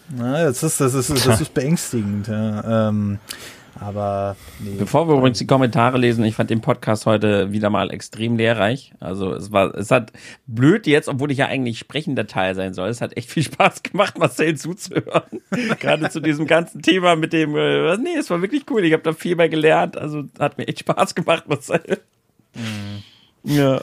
[0.10, 2.28] Na, das ist, das ist, das ist beängstigend.
[2.28, 2.90] Ja.
[2.90, 3.20] Ähm,
[3.80, 4.76] aber nee.
[4.78, 8.94] Bevor wir übrigens die Kommentare lesen, ich fand den Podcast heute wieder mal extrem lehrreich.
[9.02, 10.14] Also es war, es hat
[10.48, 12.88] blöd jetzt, obwohl ich ja eigentlich sprechender Teil sein soll.
[12.88, 15.42] Es hat echt viel Spaß gemacht, Marcel zuzuhören.
[15.80, 18.86] Gerade zu diesem ganzen Thema mit dem, äh, nee, es war wirklich cool.
[18.86, 19.98] Ich habe da viel mehr gelernt.
[19.98, 22.00] Also hat mir echt Spaß gemacht, Marcel.
[22.54, 23.04] Mhm.
[23.44, 23.82] Ja.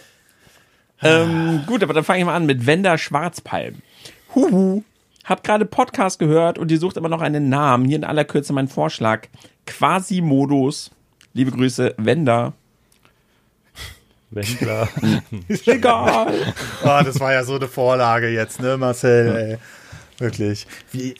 [1.03, 3.83] Ähm, gut, aber dann fange ich mal an mit Wender Schwarzpalm.
[4.35, 4.85] Huhu.
[5.25, 7.85] Hab gerade Podcast gehört und die sucht immer noch einen Namen.
[7.85, 9.29] Hier in aller Kürze mein Vorschlag.
[9.67, 10.91] Quasi-Modus.
[11.33, 12.55] Liebe Grüße, Wender.
[14.31, 14.89] Wendler.
[15.67, 16.33] Egal.
[16.83, 19.37] oh, das war ja so eine Vorlage jetzt, ne, Marcel?
[19.37, 19.59] Ey.
[20.19, 20.67] Wirklich.
[20.93, 21.15] Wie,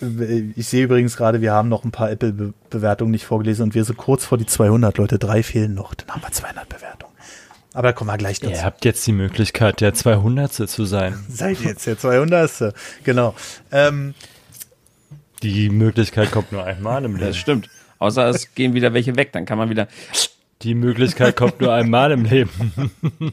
[0.57, 3.97] ich sehe übrigens gerade, wir haben noch ein paar Apple-Bewertungen nicht vorgelesen und wir sind
[3.97, 5.19] kurz vor die 200, Leute.
[5.19, 5.95] Drei fehlen noch.
[5.95, 7.02] Dann haben wir 200 Bewertungen.
[7.75, 8.53] Aber da kommen wir gleich dazu.
[8.53, 10.53] Ihr habt jetzt die Möglichkeit, der 200.
[10.53, 11.25] zu sein.
[11.29, 12.75] Seid jetzt der 200.
[13.05, 13.35] Genau.
[13.71, 14.15] Ähm,
[15.43, 17.27] die Möglichkeit kommt nur einmal im Leben.
[17.27, 17.69] Das stimmt.
[17.99, 19.89] Außer es gehen wieder welche weg, dann kann man wieder.
[20.63, 22.73] Die Möglichkeit kommt nur einmal im Leben.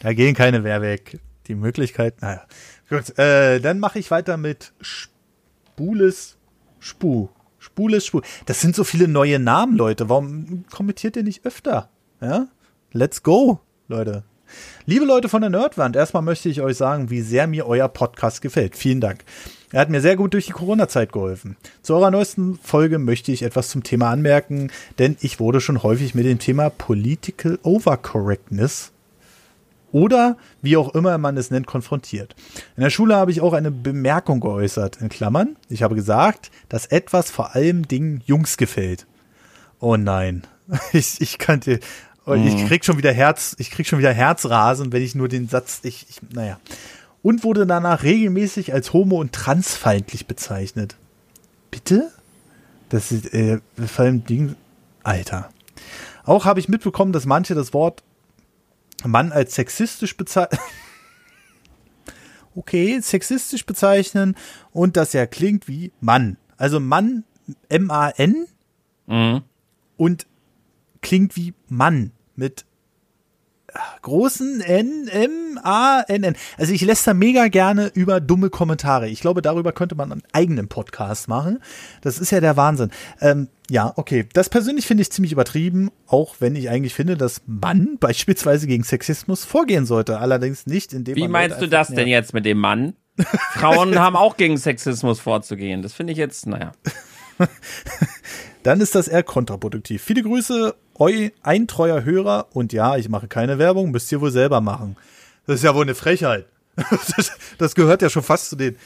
[0.00, 1.18] Da gehen keine mehr weg.
[1.46, 2.42] Die Möglichkeit, naja.
[2.90, 6.36] Gut, äh, dann mache ich weiter mit Spules
[6.78, 7.28] Spu.
[7.58, 8.20] Spules Spu.
[8.44, 10.10] Das sind so viele neue Namen, Leute.
[10.10, 11.88] Warum kommentiert ihr nicht öfter?
[12.20, 12.48] Ja?
[12.96, 13.58] Let's go,
[13.88, 14.22] Leute.
[14.86, 18.40] Liebe Leute von der Nerdwand, erstmal möchte ich euch sagen, wie sehr mir euer Podcast
[18.40, 18.76] gefällt.
[18.76, 19.24] Vielen Dank.
[19.72, 21.56] Er hat mir sehr gut durch die Corona-Zeit geholfen.
[21.82, 26.14] Zu eurer neuesten Folge möchte ich etwas zum Thema anmerken, denn ich wurde schon häufig
[26.14, 28.92] mit dem Thema Political Overcorrectness
[29.90, 32.36] oder wie auch immer man es nennt, konfrontiert.
[32.76, 35.56] In der Schule habe ich auch eine Bemerkung geäußert, in Klammern.
[35.68, 39.08] Ich habe gesagt, dass etwas vor allem Dingen Jungs gefällt.
[39.80, 40.46] Oh nein.
[40.92, 41.78] Ich, ich kannte,
[42.24, 42.66] und ich mhm.
[42.68, 46.06] krieg schon wieder Herz, ich krieg schon wieder Herzrasen, wenn ich nur den Satz, ich,
[46.08, 46.58] ich naja.
[47.22, 50.96] Und wurde danach regelmäßig als homo- und transfeindlich bezeichnet.
[51.70, 52.10] Bitte?
[52.88, 54.56] Das ist, äh, vor allem Ding,
[55.02, 55.50] Alter.
[56.24, 58.02] Auch habe ich mitbekommen, dass manche das Wort
[59.04, 60.58] Mann als sexistisch bezeichnen.
[62.54, 64.34] okay, sexistisch bezeichnen
[64.72, 66.38] und das ja klingt wie Mann.
[66.56, 67.24] Also Mann,
[67.68, 68.46] M-A-N
[69.06, 69.42] mhm.
[69.96, 70.26] und
[71.02, 72.64] klingt wie Mann mit
[74.02, 76.36] großen N, M, A, N, N.
[76.58, 79.08] Also ich lässt da mega gerne über dumme Kommentare.
[79.08, 81.60] Ich glaube, darüber könnte man einen eigenen Podcast machen.
[82.02, 82.90] Das ist ja der Wahnsinn.
[83.20, 84.26] Ähm, ja, okay.
[84.32, 88.84] Das persönlich finde ich ziemlich übertrieben, auch wenn ich eigentlich finde, dass man beispielsweise gegen
[88.84, 90.18] Sexismus vorgehen sollte.
[90.18, 91.28] Allerdings nicht, indem Wie man.
[91.28, 92.94] Wie meinst du das denn jetzt mit dem Mann?
[93.52, 95.82] Frauen haben auch gegen Sexismus vorzugehen.
[95.82, 96.72] Das finde ich jetzt, naja.
[98.64, 100.02] dann ist das eher kontraproduktiv.
[100.02, 104.30] Viele Grüße, eu, ein treuer Hörer und ja, ich mache keine Werbung, müsst ihr wohl
[104.30, 104.96] selber machen.
[105.46, 106.46] Das ist ja wohl eine Frechheit.
[107.16, 108.76] Das, das gehört ja schon fast zu den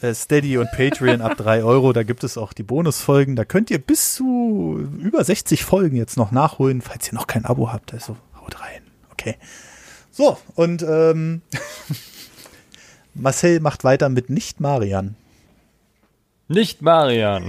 [0.00, 1.92] äh, Steady und Patreon ab drei Euro.
[1.92, 3.36] Da gibt es auch die Bonusfolgen.
[3.36, 7.44] Da könnt ihr bis zu über 60 Folgen jetzt noch nachholen, falls ihr noch kein
[7.44, 7.94] Abo habt.
[7.94, 8.82] Also haut rein.
[9.12, 9.36] Okay.
[10.10, 11.42] So, und ähm,
[13.14, 15.14] Marcel macht weiter mit nicht Marian.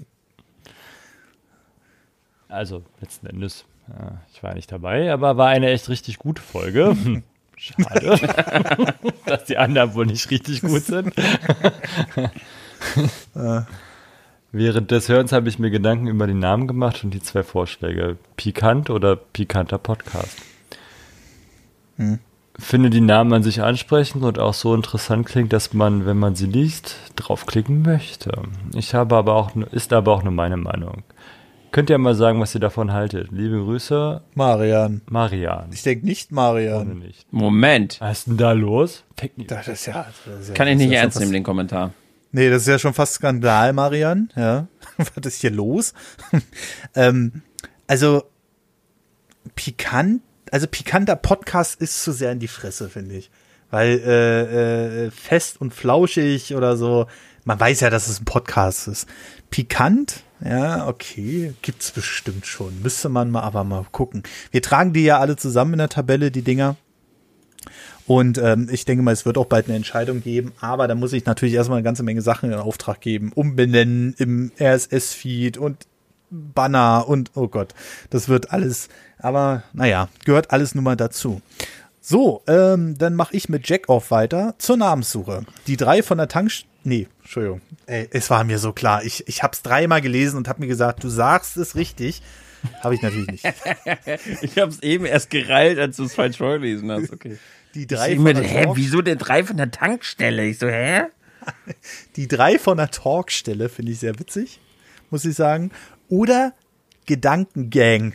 [2.47, 6.95] Also, letzten Endes, ja, ich war nicht dabei, aber war eine echt richtig gute Folge.
[7.57, 8.19] Schade,
[9.26, 11.13] dass die anderen wohl nicht richtig gut sind.
[14.51, 18.17] Während des Hörens habe ich mir Gedanken über den Namen gemacht und die zwei Vorschläge.
[18.35, 20.38] Pikant oder pikanter Podcast.
[21.97, 22.19] Hm.
[22.57, 26.35] Finde die Namen an sich ansprechend und auch so interessant klingt, dass man, wenn man
[26.35, 28.31] sie liest, draufklicken möchte.
[28.73, 31.03] Ich habe aber auch, ist aber auch nur meine Meinung.
[31.76, 33.34] Könnt ihr mal sagen, was ihr davon haltet?
[33.34, 34.22] Liebe Grüße.
[34.34, 35.02] Marian.
[35.10, 35.68] Marian.
[35.73, 36.99] Ich denke nicht Marian.
[36.99, 37.27] Nicht.
[37.34, 37.97] Moment.
[37.99, 39.03] Was ist denn da los?
[39.35, 41.91] Das ist ja, das ist ja Kann ich nicht ernst nehmen, den Kommentar.
[42.31, 44.31] Nee, das ist ja schon fast Skandal, Marian.
[44.38, 44.68] Ja.
[44.97, 45.93] Was ist hier los?
[46.95, 47.41] ähm,
[47.88, 48.23] also,
[49.56, 50.22] pikant,
[50.52, 53.30] also pikanter Podcast ist zu sehr in die Fresse, finde ich.
[53.69, 57.07] Weil äh, äh, fest und flauschig oder so,
[57.43, 59.10] man weiß ja, dass es ein Podcast ist.
[59.49, 62.82] Pikant, ja, okay, gibt's bestimmt schon.
[62.82, 64.24] Müsste man mal aber mal gucken.
[64.52, 66.76] Wir tragen die ja alle zusammen in der Tabelle, die Dinger.
[68.07, 71.14] Und ähm, ich denke mal, es wird auch bald eine Entscheidung geben, aber da muss
[71.14, 73.32] ich natürlich erstmal eine ganze Menge Sachen in Auftrag geben.
[73.34, 75.88] Umbenennen im RSS-Feed und
[76.30, 77.74] Banner und oh Gott,
[78.10, 81.41] das wird alles, aber naja, gehört alles nun mal dazu.
[82.02, 85.44] So, ähm, dann mache ich mit Jack off weiter zur Namenssuche.
[85.66, 86.74] Die drei von der Tankstelle.
[86.86, 87.62] Nee, Entschuldigung.
[87.88, 89.03] Ey, es war mir so klar.
[89.03, 92.22] Ich, ich habe es dreimal gelesen und habe mir gesagt, du sagst es richtig.
[92.82, 93.45] Habe ich natürlich nicht.
[94.41, 97.12] ich habe es eben erst gereilt, als du es falsch vorgelesen hast.
[97.12, 97.38] Okay.
[97.74, 100.45] Die drei ich von mit, der hä, wieso denn drei von der Tankstelle?
[100.45, 101.06] Ich so, hä?
[102.16, 104.60] Die drei von der Talkstelle finde ich sehr witzig,
[105.10, 105.72] muss ich sagen.
[106.07, 106.53] Oder
[107.06, 108.14] Gedankengang.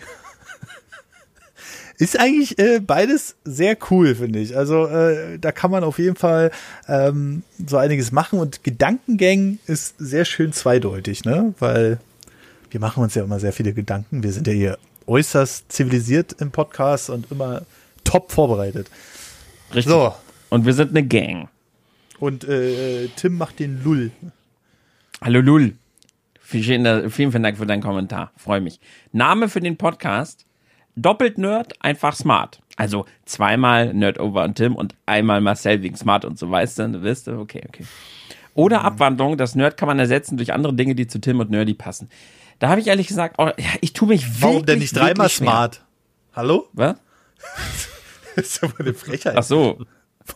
[2.01, 4.57] Ist eigentlich äh, beides sehr cool, finde ich.
[4.57, 6.51] Also äh, da kann man auf jeden Fall
[6.89, 11.53] ähm, so einiges machen und Gedankengang ist sehr schön zweideutig, ne?
[11.59, 11.99] Weil
[12.71, 14.23] wir machen uns ja immer sehr viele Gedanken.
[14.23, 17.67] Wir sind ja hier äußerst zivilisiert im Podcast und immer
[18.03, 18.89] top vorbereitet.
[19.75, 19.93] Richtig.
[19.93, 20.15] So,
[20.49, 21.51] Und wir sind eine Gang.
[22.19, 24.11] und äh, Tim macht den Lull.
[25.21, 25.75] Hallo Lul.
[26.41, 28.33] Vielen, vielen, vielen Dank für deinen Kommentar.
[28.39, 28.81] Freue mich.
[29.13, 30.47] Name für den Podcast.
[31.03, 32.61] Doppelt Nerd, einfach smart.
[32.77, 37.03] Also zweimal Nerd over und Tim und einmal Marcel wegen smart und so, weißt du,
[37.03, 37.85] wisst du, okay, okay.
[38.55, 41.75] Oder Abwandlung, das Nerd kann man ersetzen durch andere Dinge, die zu Tim und Nerdy
[41.75, 42.09] passen.
[42.59, 45.29] Da habe ich ehrlich gesagt, oh, ja, ich tue mich wirklich, Warum denn nicht dreimal
[45.29, 45.47] schwer.
[45.49, 45.85] smart?
[46.35, 46.69] Hallo?
[46.73, 46.97] Was?
[48.37, 49.35] Das ist aber eine Frechheit.
[49.37, 49.85] Ach so.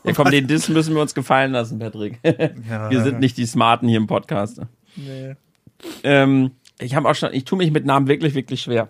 [0.03, 2.19] Ja, komm, den Diss müssen wir uns gefallen lassen, Patrick.
[2.25, 4.61] Wir sind nicht die Smarten hier im Podcast.
[4.97, 5.37] Nee.
[6.03, 6.51] Ähm,
[6.81, 8.89] ich habe auch schon, ich tue mich mit Namen wirklich, wirklich schwer.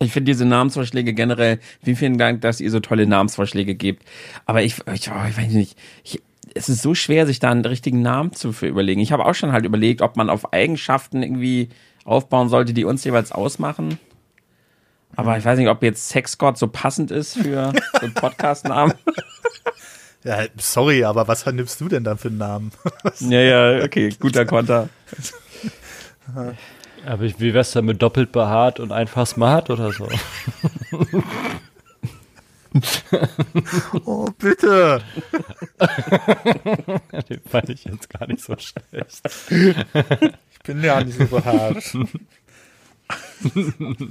[0.00, 4.04] Ich finde diese Namensvorschläge generell, wie vielen Dank, dass ihr so tolle Namensvorschläge gebt.
[4.44, 6.20] Aber ich, ich, oh, ich weiß nicht, ich,
[6.54, 9.00] es ist so schwer, sich da einen richtigen Namen zu für überlegen.
[9.00, 11.68] Ich habe auch schon halt überlegt, ob man auf Eigenschaften irgendwie
[12.04, 13.98] aufbauen sollte, die uns jeweils ausmachen.
[15.16, 18.94] Aber ich weiß nicht, ob jetzt Sexgott so passend ist für einen Podcast-Namen.
[20.24, 22.72] Ja, sorry, aber was nimmst du denn dann für einen Namen?
[23.20, 24.88] ja, ja, okay, guter Konter.
[27.06, 30.08] Aber ich, wie wär's denn mit doppelt behaart und einfach smart oder so?
[34.04, 35.00] oh, bitte.
[37.28, 39.22] Den fand ich jetzt gar nicht so schlecht.
[39.50, 41.84] Ich bin ja nicht so behaart.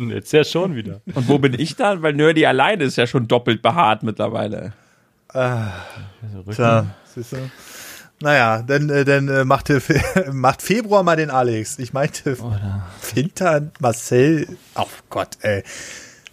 [0.09, 1.01] Jetzt ja schon wieder.
[1.13, 2.01] Und wo bin ich dann?
[2.03, 4.73] Weil Nerdy alleine ist ja schon doppelt behaart mittlerweile.
[6.51, 7.37] Tja, siehst du?
[8.23, 11.77] Naja, dann, äh, dann äh, macht, Fe- macht Februar mal den Alex.
[11.77, 12.83] Ich meinte Oder?
[13.13, 14.47] Winter, Marcel.
[14.75, 15.61] Oh Gott, ey.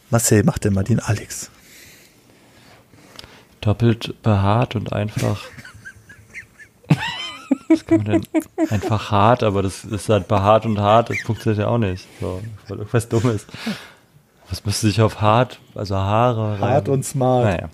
[0.09, 1.51] Marcel macht mal den Alex.
[3.61, 5.41] Doppelt behaart und einfach.
[7.69, 8.27] Was kann man denn?
[8.71, 12.07] Einfach hart, aber das ist halt behaart und hart, das funktioniert ja auch nicht.
[12.21, 13.47] So, weil irgendwas Dummes.
[14.49, 16.93] Was müsste sich auf hart, also Haare Hart reiben?
[16.93, 17.45] und smart.
[17.45, 17.69] Naja.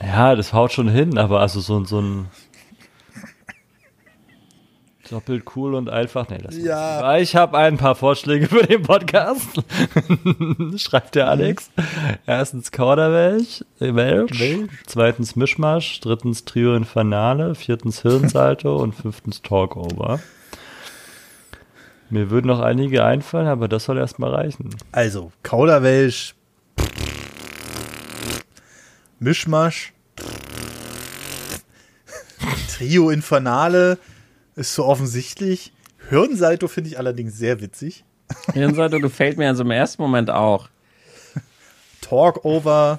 [0.00, 2.26] Ja, das haut schon hin, aber also so, so ein
[5.10, 6.28] doppelt cool und einfach.
[6.28, 7.16] Nee, das Ja.
[7.18, 9.62] Ich habe ein paar Vorschläge für den Podcast.
[10.76, 11.70] Schreibt der Alex.
[12.26, 13.64] Erstens Kauderwelsch.
[14.86, 16.00] Zweitens Mischmasch.
[16.00, 17.54] Drittens Trio Infernale.
[17.54, 20.20] Viertens Hirnsalto und fünftens Talkover.
[22.08, 24.70] Mir würden noch einige einfallen, aber das soll erstmal reichen.
[24.92, 26.34] Also, Kauderwelsch.
[29.18, 29.92] Mischmasch.
[32.76, 33.98] Trio Infernale
[34.56, 35.72] ist so offensichtlich.
[36.08, 38.04] Hirnsalto finde ich allerdings sehr witzig.
[38.54, 40.68] Hirnsalto gefällt mir also im ersten Moment auch.
[42.00, 42.98] Talkover.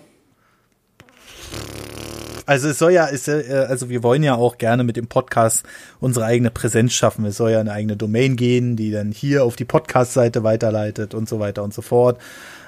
[2.45, 5.65] Also es soll ja, ist, äh, also wir wollen ja auch gerne mit dem Podcast
[5.99, 7.25] unsere eigene Präsenz schaffen.
[7.25, 11.27] Es soll ja eine eigene Domain gehen, die dann hier auf die Podcast-Seite weiterleitet und
[11.27, 12.21] so weiter und so fort.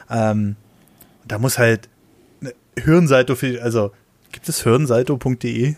[0.10, 0.58] Ähm,
[1.26, 1.88] da muss halt
[2.42, 3.92] eine Hirnseito für, also
[4.34, 5.76] gibt es hirnsalto.de?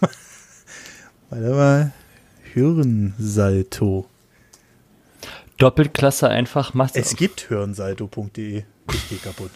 [1.30, 1.92] Warte mal.
[2.54, 4.06] Hirnsalto.
[5.58, 7.00] Doppelklasse einfach Masse.
[7.00, 8.62] Es gibt hirnsalto.de.
[8.92, 9.50] Ich gehe kaputt.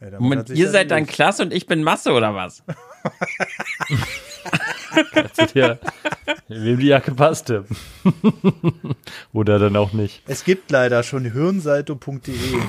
[0.00, 2.64] Ja, Moment, ihr seid dann klasse und ich bin Masse oder was?
[5.54, 5.78] ja,
[6.48, 7.64] wem die Jacke passte.
[9.32, 10.22] Oder dann auch nicht.
[10.26, 12.60] Es gibt leider schon hirnsalto.de.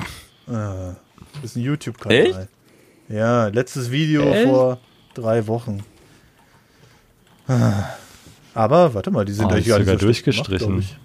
[0.46, 0.96] Ah,
[1.34, 2.18] das ist ein YouTube-Kanal.
[2.18, 2.48] Echt?
[3.08, 4.48] Ja, letztes Video Echt?
[4.48, 4.78] vor
[5.14, 5.84] drei Wochen.
[7.48, 7.84] Ah.
[8.56, 10.68] Aber warte mal, die sind Oh, nicht sogar so durchgestrichen.
[10.76, 10.98] Gemacht,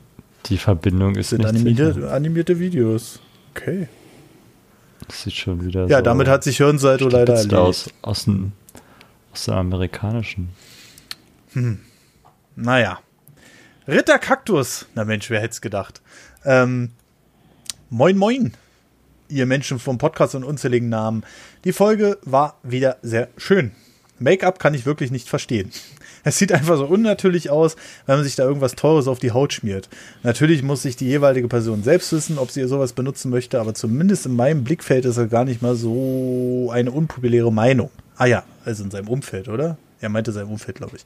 [0.46, 3.20] Die Verbindung ist Das sind nicht animierte, animierte Videos.
[3.54, 3.90] Okay.
[5.08, 7.54] Das sieht schon wieder Ja, so damit hat sich Hirnsalto leider erledigt.
[7.54, 8.54] aus, aus, dem,
[9.34, 10.50] aus der amerikanischen.
[12.56, 13.00] Naja.
[13.88, 14.86] Ritter Kaktus.
[14.96, 16.02] Na Mensch, wer hätte es gedacht?
[16.46, 16.92] Ähm,
[17.90, 18.54] moin, moin,
[19.28, 21.24] ihr Menschen vom Podcast und unzähligen Namen.
[21.66, 23.72] Die Folge war wieder sehr schön.
[24.20, 25.72] Make-up kann ich wirklich nicht verstehen.
[26.24, 27.76] Es sieht einfach so unnatürlich aus,
[28.06, 29.90] wenn man sich da irgendwas Teures auf die Haut schmiert.
[30.24, 34.26] Natürlich muss sich die jeweilige Person selbst wissen, ob sie sowas benutzen möchte, aber zumindest
[34.26, 37.90] in meinem Blickfeld ist das gar nicht mal so eine unpopuläre Meinung.
[38.18, 39.78] Ah ja, also in seinem Umfeld, oder?
[40.00, 41.04] Er meinte sein Umfeld, glaube ich.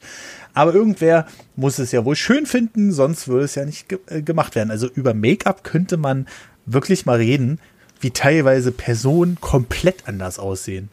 [0.54, 4.22] Aber irgendwer muss es ja wohl schön finden, sonst würde es ja nicht ge äh,
[4.22, 4.70] gemacht werden.
[4.70, 6.26] Also über Make-up könnte man
[6.64, 7.60] wirklich mal reden,
[8.00, 10.88] wie teilweise Personen komplett anders aussehen.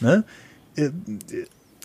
[0.00, 0.24] Ne?
[0.76, 0.90] Äh,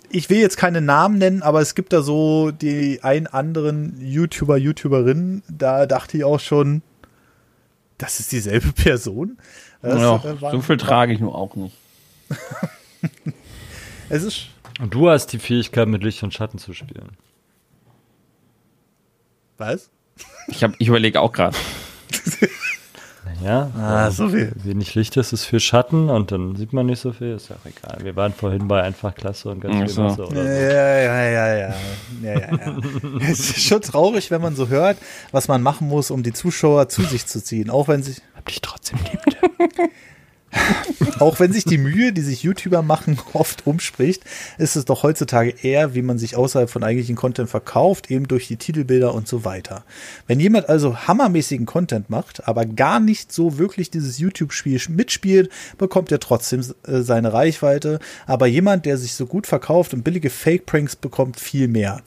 [0.10, 4.58] Ich will jetzt keine Namen nennen, aber es gibt da so die ein anderen YouTuber,
[4.58, 6.82] YouTuberinnen, da dachte ich auch schon,
[7.98, 9.38] das ist dieselbe Person.
[9.82, 11.76] Das, ja, äh, so viel trage ich nur auch nicht.
[14.10, 14.48] Es ist
[14.80, 17.10] Und du hast die Fähigkeit, mit Licht und Schatten zu spielen.
[19.58, 19.90] was?
[20.48, 21.58] Ich, hab- ich überlege auch gerade.
[23.44, 24.52] Ja, Ah, so viel.
[24.56, 27.36] wenig Licht ist es für Schatten und dann sieht man nicht so viel.
[27.36, 27.98] Ist ja auch egal.
[28.04, 30.02] Wir waren vorhin bei einfach klasse und ganz viel so.
[30.04, 30.50] Masse oder Ja, so.
[30.50, 31.74] ja, ja, ja, ja.
[32.24, 32.78] ja, ja, ja.
[33.30, 34.98] es ist schon traurig, wenn man so hört,
[35.32, 37.70] was man machen muss, um die Zuschauer zu sich zu ziehen.
[37.70, 39.22] Auch wenn sich, Hab dich trotzdem lieb.
[41.20, 44.24] auch wenn sich die Mühe, die sich YouTuber machen, oft umspricht,
[44.58, 48.48] ist es doch heutzutage eher, wie man sich außerhalb von eigentlichen Content verkauft, eben durch
[48.48, 49.84] die Titelbilder und so weiter.
[50.28, 56.12] Wenn jemand also hammermäßigen Content macht, aber gar nicht so wirklich dieses YouTube-Spiel mitspielt, bekommt
[56.12, 58.00] er trotzdem äh, seine Reichweite.
[58.26, 62.02] Aber jemand, der sich so gut verkauft und billige Fake-Pranks bekommt, viel mehr.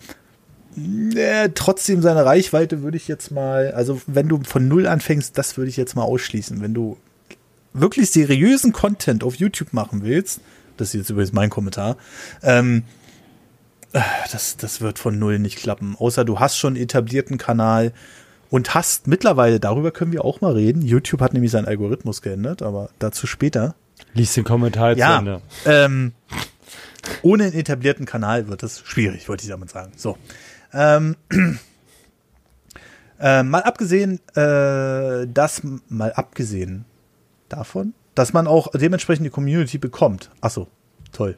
[1.16, 5.56] Äh, trotzdem seine Reichweite würde ich jetzt mal, also wenn du von null anfängst, das
[5.56, 6.60] würde ich jetzt mal ausschließen.
[6.60, 6.96] Wenn du
[7.72, 10.40] wirklich seriösen Content auf YouTube machen willst,
[10.76, 11.96] das ist jetzt übrigens mein Kommentar,
[12.42, 12.84] ähm,
[13.92, 14.00] äh,
[14.32, 15.96] das, das wird von null nicht klappen.
[15.98, 17.92] Außer du hast schon einen etablierten Kanal
[18.50, 20.82] und hast mittlerweile, darüber können wir auch mal reden.
[20.82, 23.74] YouTube hat nämlich seinen Algorithmus geändert, aber dazu später.
[24.14, 25.42] Lies den Kommentar zu Ja, Ende.
[25.66, 26.12] ähm,
[27.22, 29.92] ohne einen etablierten Kanal wird es schwierig, wollte ich damit sagen.
[29.96, 30.16] So.
[30.72, 31.16] Ähm,
[33.20, 36.84] äh, mal abgesehen, äh, das mal abgesehen
[37.52, 40.30] davon, dass man auch dementsprechend die Community bekommt.
[40.40, 40.68] Ach so,
[41.12, 41.36] toll.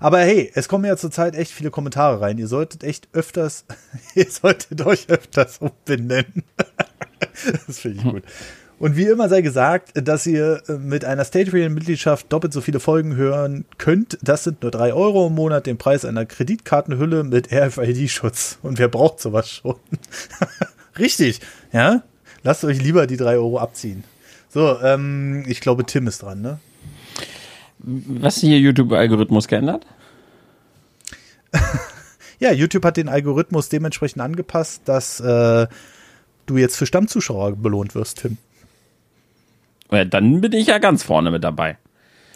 [0.00, 2.38] Aber hey, es kommen ja zurzeit echt viele Kommentare rein.
[2.38, 3.64] Ihr solltet echt öfters,
[4.14, 6.44] ihr solltet euch öfters umbenennen.
[7.66, 8.22] das finde ich gut.
[8.80, 13.14] Und wie immer sei gesagt, dass ihr äh, mit einer Patreon-Mitgliedschaft doppelt so viele Folgen
[13.14, 14.18] hören könnt.
[14.22, 18.58] Das sind nur drei Euro im Monat, den Preis einer Kreditkartenhülle mit RFID-Schutz.
[18.62, 19.76] Und wer braucht sowas schon?
[20.98, 21.40] Richtig,
[21.72, 22.02] ja?
[22.42, 24.02] Lasst euch lieber die drei Euro abziehen.
[24.50, 26.58] So, ähm, ich glaube, Tim ist dran, ne?
[27.78, 29.86] Was hier YouTube-Algorithmus geändert?
[32.40, 35.66] Ja, YouTube hat den Algorithmus dementsprechend angepasst, dass äh,
[36.46, 38.38] du jetzt für Stammzuschauer belohnt wirst, Tim.
[39.90, 41.76] Ja, dann bin ich ja ganz vorne mit dabei.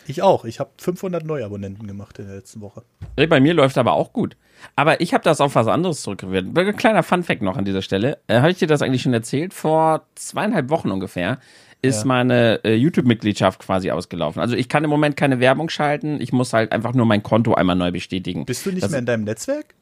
[0.07, 0.45] Ich auch.
[0.45, 2.83] Ich habe 500 Neuabonnenten gemacht in der letzten Woche.
[3.17, 4.37] Bei mir läuft aber auch gut.
[4.77, 6.57] Aber ich habe das auf was anderes zurückgewirkt.
[6.57, 8.19] Ein kleiner Funfact noch an dieser Stelle.
[8.27, 9.55] Äh, habe ich dir das eigentlich schon erzählt?
[9.55, 11.39] Vor zweieinhalb Wochen ungefähr
[11.85, 12.07] ist Ja.
[12.07, 14.41] meine äh, YouTube-Mitgliedschaft quasi ausgelaufen.
[14.41, 16.21] Also ich kann im Moment keine Werbung schalten.
[16.21, 18.45] Ich muss halt einfach nur mein Konto einmal neu bestätigen.
[18.47, 19.75] Bist du nicht das, mehr in deinem Netzwerk?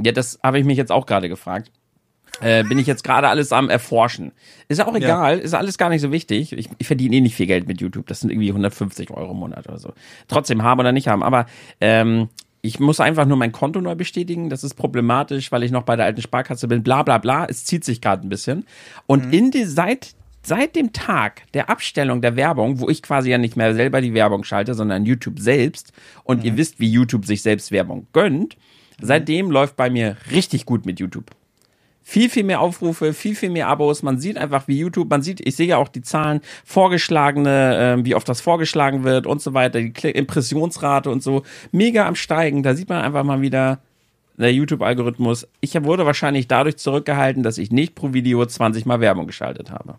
[0.00, 1.70] Ja, das habe ich mich jetzt auch gerade gefragt.
[2.40, 4.30] Äh, bin ich jetzt gerade alles am Erforschen.
[4.68, 6.52] Ist ja auch egal, ist alles gar nicht so wichtig.
[6.52, 8.06] Ich, ich verdiene eh nicht viel Geld mit YouTube.
[8.06, 9.92] Das sind irgendwie 150 Euro im Monat oder so.
[10.28, 11.24] Trotzdem haben oder nicht haben.
[11.24, 11.46] Aber
[11.80, 12.28] ähm,
[12.60, 14.50] ich muss einfach nur mein Konto neu bestätigen.
[14.50, 16.84] Das ist problematisch, weil ich noch bei der alten Sparkasse bin.
[16.84, 17.44] Bla bla bla.
[17.46, 18.66] Es zieht sich gerade ein bisschen.
[19.06, 20.14] Und in die, seit
[20.48, 24.14] seit dem Tag der Abstellung der Werbung, wo ich quasi ja nicht mehr selber die
[24.14, 25.92] Werbung schalte, sondern YouTube selbst,
[26.24, 28.56] und ihr wisst, wie YouTube sich selbst Werbung gönnt,
[29.00, 31.30] seitdem läuft bei mir richtig gut mit YouTube
[32.02, 34.02] viel, viel mehr Aufrufe, viel, viel mehr Abos.
[34.02, 38.04] Man sieht einfach, wie YouTube, man sieht, ich sehe ja auch die Zahlen, vorgeschlagene, äh,
[38.06, 42.14] wie oft das vorgeschlagen wird und so weiter, die Kli- Impressionsrate und so, mega am
[42.14, 42.62] Steigen.
[42.62, 43.80] Da sieht man einfach mal wieder,
[44.38, 45.46] der YouTube-Algorithmus.
[45.60, 49.96] Ich wurde wahrscheinlich dadurch zurückgehalten, dass ich nicht pro Video 20 Mal Werbung geschaltet habe.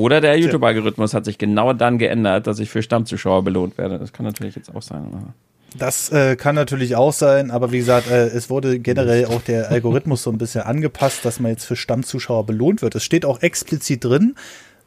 [0.00, 3.98] Oder der YouTube-Algorithmus hat sich genau dann geändert, dass ich für Stammzuschauer belohnt werde.
[3.98, 5.04] Das kann natürlich jetzt auch sein.
[5.12, 5.34] aber-
[5.78, 9.70] Das äh, kann natürlich auch sein, aber wie gesagt, äh, es wurde generell auch der
[9.70, 12.94] Algorithmus so ein bisschen angepasst, dass man jetzt für Stammzuschauer belohnt wird.
[12.94, 14.34] Es steht auch explizit drin,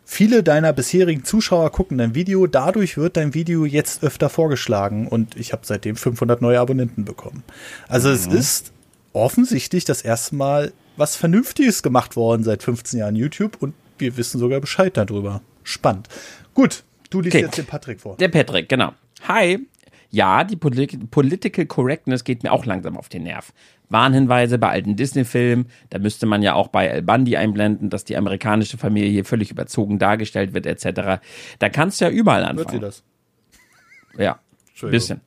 [0.04, 5.38] viele deiner bisherigen Zuschauer gucken dein Video, dadurch wird dein Video jetzt öfter vorgeschlagen und
[5.38, 7.44] ich habe seitdem 500 neue Abonnenten bekommen.
[7.88, 8.72] Also es ist
[9.14, 14.40] offensichtlich das erste Mal was Vernünftiges gemacht worden seit 15 Jahren YouTube und wir wissen
[14.40, 15.42] sogar Bescheid darüber.
[15.64, 16.08] Spannend.
[16.54, 17.46] Gut, du liest Okay.
[17.46, 18.18] jetzt den Patrick vor.
[18.18, 18.94] Der Patrick, genau.
[19.28, 19.60] Hi.
[20.10, 23.52] Ja, die Polit Political Correctness geht mir auch langsam auf den Nerv.
[23.90, 28.16] Warnhinweise bei alten Disney-Filmen, da müsste man ja auch bei El Bundy einblenden, dass die
[28.18, 31.20] amerikanische Familie hier völlig überzogen dargestellt wird, etc.
[31.60, 32.82] Da kannst du ja überall Hört sie anfangen.
[32.82, 33.04] das?
[34.18, 34.40] Ja,
[34.70, 34.92] Entschuldigung.
[35.00, 35.22] bisschen.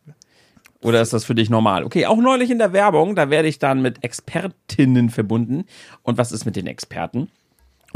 [0.83, 1.83] Oder ist das für dich normal?
[1.85, 5.65] Okay, auch neulich in der Werbung, da werde ich dann mit Expertinnen verbunden.
[6.03, 7.29] Und was ist mit den Experten?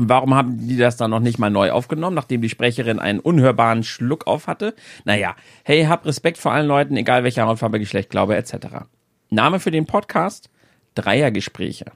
[0.01, 3.21] Und warum haben die das dann noch nicht mal neu aufgenommen, nachdem die Sprecherin einen
[3.21, 4.75] unhörbaren Schluck auf hatte?
[5.05, 8.87] Naja, hey, hab Respekt vor allen Leuten, egal welcher Hautfarbe, Geschlecht, Glaube etc.
[9.29, 10.49] Name für den Podcast?
[10.95, 11.93] Dreiergespräche.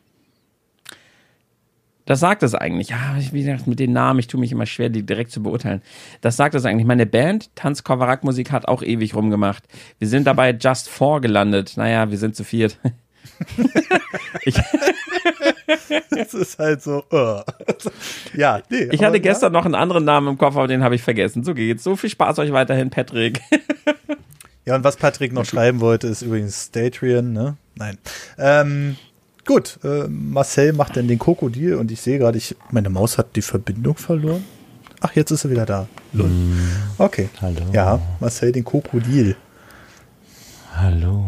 [2.05, 2.91] Das sagt es eigentlich.
[2.91, 5.81] Ja, wie gesagt, mit den Namen, ich tue mich immer schwer, die direkt zu beurteilen.
[6.21, 6.87] Das sagt es eigentlich.
[6.87, 9.65] Meine Band, Tanz Kovarak Musik, hat auch ewig rumgemacht.
[9.99, 11.79] Wir sind dabei Just Four gelandet.
[11.79, 12.79] Naja, wir sind zu viert.
[14.45, 14.55] ich,
[16.11, 17.05] Das ist halt so.
[17.13, 17.43] Uh.
[18.35, 18.89] ja, nee.
[18.91, 21.45] ich aber hatte gestern noch einen anderen Namen im Kopf, aber den habe ich vergessen.
[21.45, 21.85] So geht's.
[21.85, 23.41] So viel Spaß euch weiterhin, Patrick.
[23.51, 23.95] Ja.
[24.67, 27.57] ja, und was Patrick noch schreiben wollte, ist übrigens Statrian, ne?
[27.75, 27.99] Nein.
[28.39, 28.97] Ähm,
[29.45, 33.37] gut, äh, Marcel macht dann den Krokodil und ich sehe gerade, ich, meine Maus hat
[33.37, 34.45] die Verbindung verloren.
[35.01, 35.87] Ach, jetzt ist sie wieder da.
[36.13, 36.31] Lol.
[36.97, 37.29] Okay.
[37.43, 37.61] Hallo.
[37.73, 39.37] Ja, Marcel den Krokodil.
[40.75, 41.27] Hallo.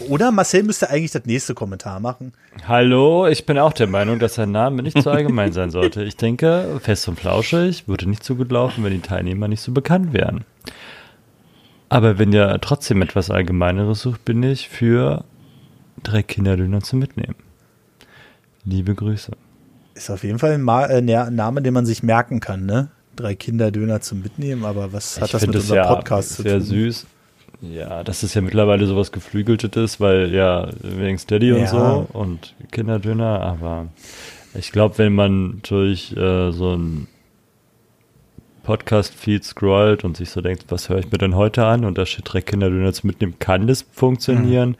[0.00, 2.32] Oder Marcel müsste eigentlich das nächste Kommentar machen.
[2.66, 6.02] Hallo, ich bin auch der Meinung, dass sein Name nicht so allgemein sein sollte.
[6.04, 9.72] Ich denke, fest und flauschig würde nicht so gut laufen, wenn die Teilnehmer nicht so
[9.72, 10.44] bekannt wären.
[11.88, 15.24] Aber wenn ihr trotzdem etwas Allgemeineres sucht, bin ich für
[16.02, 17.36] drei Kinderdöner zum Mitnehmen.
[18.64, 19.32] Liebe Grüße.
[19.94, 22.88] Ist auf jeden Fall ein Ma äh, Name, den man sich merken kann, ne?
[23.14, 26.58] Drei Kinderdöner zum Mitnehmen, aber was hat ich das mit unserem ja Podcast zu sehr
[26.58, 26.66] tun?
[26.66, 27.06] süß.
[27.62, 31.66] Ja, dass es ja mittlerweile sowas Geflügeltes, weil ja, wegen Steady und Ja.
[31.68, 33.88] so und Kinderdöner, aber
[34.54, 37.08] ich glaube, wenn man durch äh, so ein
[38.62, 42.04] Podcast-Feed scrollt und sich so denkt, was höre ich mir denn heute an und da
[42.04, 44.70] steht drei Kinderdöner zu mitnehmen, kann das funktionieren.
[44.70, 44.76] Mhm.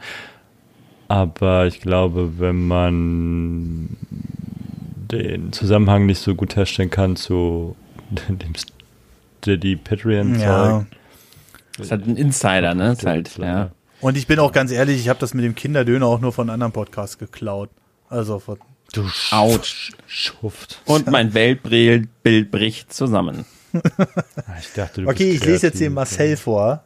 [1.07, 3.89] Aber ich glaube, wenn man
[5.09, 7.75] den Zusammenhang nicht so gut herstellen kann zu
[8.27, 8.53] dem
[9.41, 10.85] Steady Patreon-Zeug, Ja.
[11.77, 12.93] Das ist halt ein Insider, ne?
[12.93, 13.71] Ist halt, ja.
[14.01, 16.49] Und ich bin auch ganz ehrlich, ich habe das mit dem Kinderdöner auch nur von
[16.49, 17.69] anderen Podcasts geklaut.
[18.09, 18.57] Also von,
[18.93, 19.91] Du Autsch.
[20.07, 20.81] Schuft.
[20.85, 23.45] Und mein Weltbild Bild bricht zusammen.
[24.59, 25.95] Ich dachte, du Okay, bist ich lese jetzt den kreativ.
[25.95, 26.83] Marcel vor.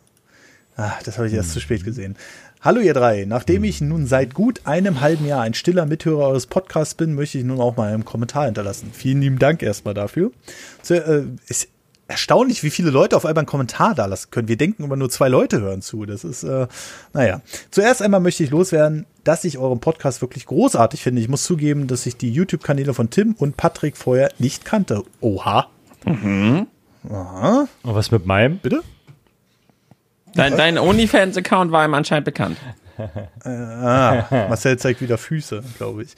[0.76, 2.18] Ah, das habe ich erst zu spät gesehen.
[2.59, 6.47] Hallo ihr drei, nachdem ich nun seit gut einem halben Jahr ein stiller Mithörer eures
[6.47, 8.91] Podcasts bin, möchte ich nun auch mal einen Kommentar hinterlassen.
[8.93, 10.31] Vielen lieben Dank erstmal dafür.
[10.81, 11.69] So, äh, ist
[12.11, 14.47] erstaunlich, wie viele Leute auf einmal einen Kommentar da lassen können.
[14.47, 16.05] Wir denken immer nur zwei Leute hören zu.
[16.05, 16.67] Das ist, äh,
[17.13, 17.41] naja.
[17.71, 21.21] Zuerst einmal möchte ich loswerden, dass ich euren Podcast wirklich großartig finde.
[21.21, 25.03] Ich muss zugeben, dass ich die YouTube-Kanäle von Tim und Patrick vorher nicht kannte.
[25.21, 25.67] Oha.
[26.05, 26.67] Und
[27.83, 28.59] was mit meinem?
[28.59, 28.81] Bitte?
[30.33, 32.57] Dein, dein OnlyFans-Account war ihm anscheinend bekannt.
[33.43, 36.15] Ah, Marcel zeigt wieder Füße, glaube ich.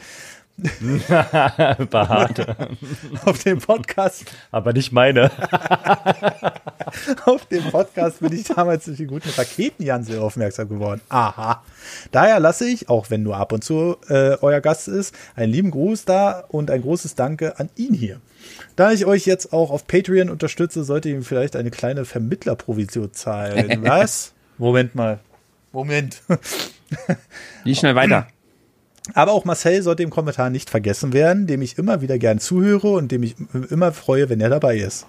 [1.89, 2.55] Behaart.
[3.25, 5.31] Auf dem Podcast, Aber nicht meine.
[7.25, 11.01] auf dem Podcast bin ich damals durch den guten Raketen sehr aufmerksam geworden.
[11.09, 11.63] Aha.
[12.11, 15.71] Daher lasse ich, auch wenn nur ab und zu äh, euer Gast ist, einen lieben
[15.71, 18.21] Gruß da und ein großes Danke an ihn hier.
[18.75, 23.13] Da ich euch jetzt auch auf Patreon unterstütze, sollte ich ihm vielleicht eine kleine Vermittlerprovision
[23.13, 23.83] zahlen.
[23.83, 24.33] Was?
[24.57, 25.19] Moment mal.
[25.71, 26.21] Moment.
[27.63, 28.27] Lies schnell weiter.
[29.13, 32.89] Aber auch Marcel sollte im Kommentar nicht vergessen werden, dem ich immer wieder gern zuhöre
[32.89, 33.35] und dem ich
[33.69, 35.05] immer freue, wenn er dabei ist.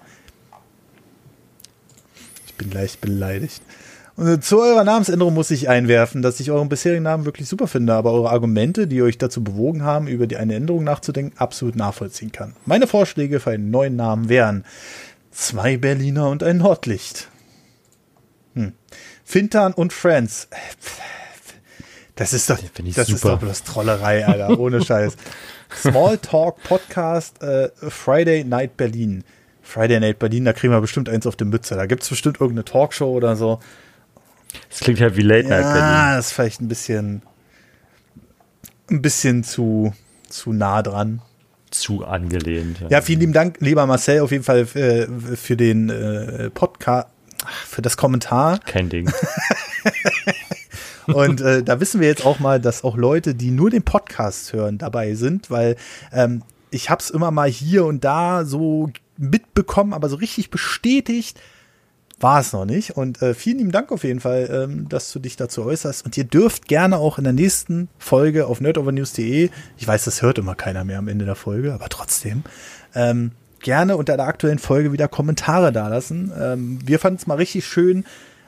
[2.45, 3.61] Ich bin leicht beleidigt.
[4.17, 7.67] Und äh, zu eurer Namensänderung muss ich einwerfen, dass ich euren bisherigen Namen wirklich super
[7.67, 11.75] finde, aber eure Argumente, die euch dazu bewogen haben, über die eine Änderung nachzudenken, absolut
[11.75, 12.53] nachvollziehen kann.
[12.65, 14.65] Meine Vorschläge für einen neuen Namen wären
[15.31, 17.29] zwei Berliner und ein Nordlicht.
[18.53, 18.71] Hm.
[19.25, 20.47] Fintan und Friends.
[22.15, 22.57] Das ist doch,
[22.95, 25.17] das ist doch bloß Trollerei, Alter, ohne Scheiß.
[25.75, 29.25] Small Talk Podcast äh, Friday Night Berlin.
[29.61, 31.75] Friday Night Berlin, da kriegen wir bestimmt eins auf die Mütze.
[31.75, 33.59] Da gibt es bestimmt irgendeine Talkshow oder so.
[34.69, 35.81] Das klingt halt wie Late Night Berlin.
[35.81, 37.21] Ja, das ist vielleicht ein bisschen,
[38.89, 39.93] ein bisschen zu,
[40.29, 41.21] zu nah dran.
[41.71, 42.77] Zu angelehnt.
[42.89, 47.07] Ja, vielen lieben Dank, lieber Marcel, auf jeden Fall äh, für den äh, Podcast,
[47.67, 48.59] für das Kommentar.
[48.59, 49.11] Kein Ding.
[51.07, 54.53] Und äh, da wissen wir jetzt auch mal, dass auch Leute, die nur den Podcast
[54.53, 55.75] hören, dabei sind, weil
[56.11, 61.39] ähm, ich habe es immer mal hier und da so mitbekommen, aber so richtig bestätigt
[62.19, 62.91] war es noch nicht.
[62.91, 66.05] Und äh, vielen lieben Dank auf jeden Fall, ähm, dass du dich dazu äußerst.
[66.05, 70.37] Und ihr dürft gerne auch in der nächsten Folge auf nerdovernews.de, ich weiß, das hört
[70.37, 72.43] immer keiner mehr am Ende der Folge, aber trotzdem,
[72.93, 76.31] ähm, gerne unter der aktuellen Folge wieder Kommentare dalassen.
[76.39, 78.05] Ähm, wir fanden es mal richtig schön,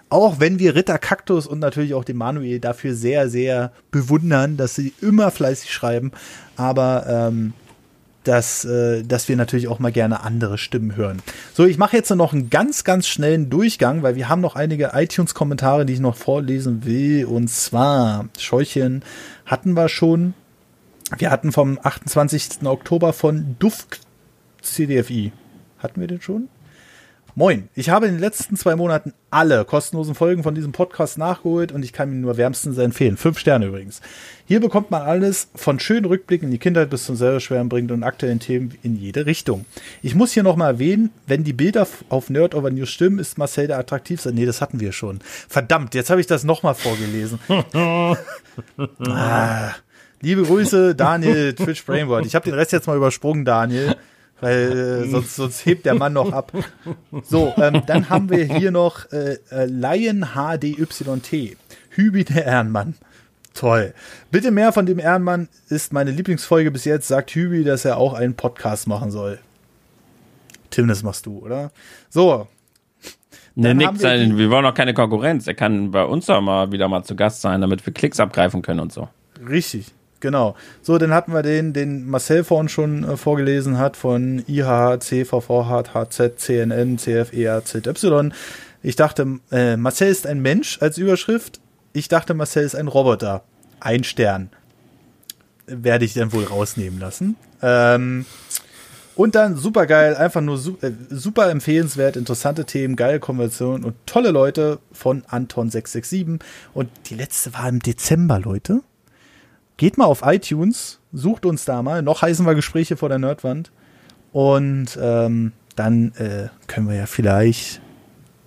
[0.09, 4.75] auch wenn wir Ritter Kaktus und natürlich auch den Manuel dafür sehr, sehr bewundern, dass
[4.75, 6.11] sie immer fleißig schreiben,
[6.55, 7.53] aber ähm,
[8.27, 11.21] dass, äh, dass wir natürlich auch mal gerne andere Stimmen hören.
[11.53, 14.91] So, ich mache jetzt noch einen ganz, ganz schnellen Durchgang, weil wir haben noch einige
[14.93, 17.25] iTunes-Kommentare, die ich noch vorlesen will.
[17.25, 19.03] Und zwar, Scheuchen
[19.45, 20.33] hatten wir schon.
[21.17, 22.65] Wir hatten vom 28.
[22.65, 24.01] Oktober von Duft
[24.61, 25.31] CDFI.
[25.79, 26.49] Hatten wir den schon?
[27.39, 31.71] Moin, ich habe in den letzten zwei Monaten alle kostenlosen Folgen von diesem Podcast nachgeholt
[31.71, 33.15] und ich kann Ihnen nur wärmstens empfehlen.
[33.15, 34.01] Fünf Sterne übrigens.
[34.47, 38.01] Hier bekommt man alles von schönen Rückblicken in die Kindheit bis zum selber bringt und
[38.01, 39.67] aktuellen Themen in jede Richtung.
[40.01, 43.67] Ich muss hier nochmal erwähnen, wenn die Bilder auf Nerd Over News stimmen, ist Marcel
[43.67, 44.33] der attraktivste.
[44.33, 45.19] Nee, das hatten wir schon.
[45.47, 47.37] Verdammt, jetzt habe ich das nochmal vorgelesen.
[49.07, 49.75] ah,
[50.21, 52.25] liebe Grüße, Daniel, Twitch Brainword.
[52.25, 53.95] Ich habe den Rest jetzt mal übersprungen, Daniel
[54.39, 56.51] weil äh, sonst, sonst hebt der Mann noch ab.
[57.23, 61.57] So, ähm, dann haben wir hier noch äh, äh, Lion HDYT,
[61.89, 62.95] Hübi der Ehrenmann.
[63.53, 63.93] Toll.
[64.29, 67.07] Bitte mehr von dem Ehrenmann ist meine Lieblingsfolge bis jetzt.
[67.07, 69.39] Sagt Hübi, dass er auch einen Podcast machen soll.
[70.69, 71.71] Tim, das machst du, oder?
[72.09, 72.47] So.
[73.55, 75.47] Ne, nix, wir, wir wollen auch keine Konkurrenz.
[75.47, 78.61] Er kann bei uns doch mal wieder mal zu Gast sein, damit wir Klicks abgreifen
[78.61, 79.07] können und so.
[79.49, 79.93] Richtig.
[80.19, 80.55] Genau.
[80.81, 85.65] So, dann hatten wir den, den Marcel vorhin schon äh, vorgelesen hat von IHH, CVV,
[85.93, 88.31] HZ, CNN, CFEA, ZY.
[88.81, 91.59] Ich dachte, äh, Marcel ist ein Mensch als Überschrift.
[91.93, 93.43] Ich dachte, Marcel ist ein Roboter.
[93.79, 94.49] Ein Stern.
[95.67, 97.35] Werde ich dann wohl rausnehmen lassen.
[97.61, 98.25] Ähm,
[99.17, 103.95] und dann super geil, einfach nur su äh, super empfehlenswert, interessante Themen, geile Konversationen und
[104.05, 106.39] tolle Leute von Anton667.
[106.75, 108.81] Und die letzte war im Dezember, Leute.
[109.77, 112.01] Geht mal auf iTunes, sucht uns da mal.
[112.01, 113.71] Noch heißen wir Gespräche vor der Nerdwand.
[114.31, 117.81] Und ähm, dann äh, können wir ja vielleicht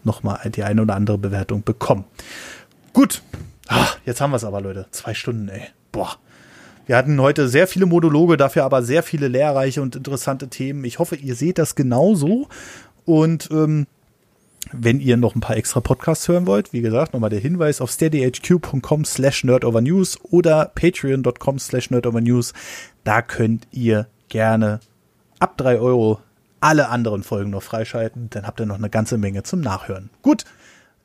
[0.03, 2.05] noch mal die eine oder andere Bewertung bekommen.
[2.93, 3.23] Gut,
[3.73, 4.87] Ach, jetzt haben wir es aber, Leute.
[4.91, 5.63] Zwei Stunden, ey.
[5.93, 6.17] Boah.
[6.87, 10.85] Wir hatten heute sehr viele Monologe, dafür aber sehr viele lehrreiche und interessante Themen.
[10.85, 12.49] Ich hoffe, ihr seht das genauso.
[13.05, 13.87] Und ähm,
[14.73, 17.91] wenn ihr noch ein paar extra Podcasts hören wollt, wie gesagt, nochmal der Hinweis auf
[17.91, 22.53] steadyhq.com slash nerdovernews oder patreon.com slash nerdovernews.
[23.05, 24.81] Da könnt ihr gerne
[25.39, 26.21] ab drei Euro
[26.61, 28.31] alle anderen Folgen noch freischalten.
[28.31, 30.11] Dann habt ihr noch eine ganze Menge zum Nachhören.
[30.23, 30.45] Gut,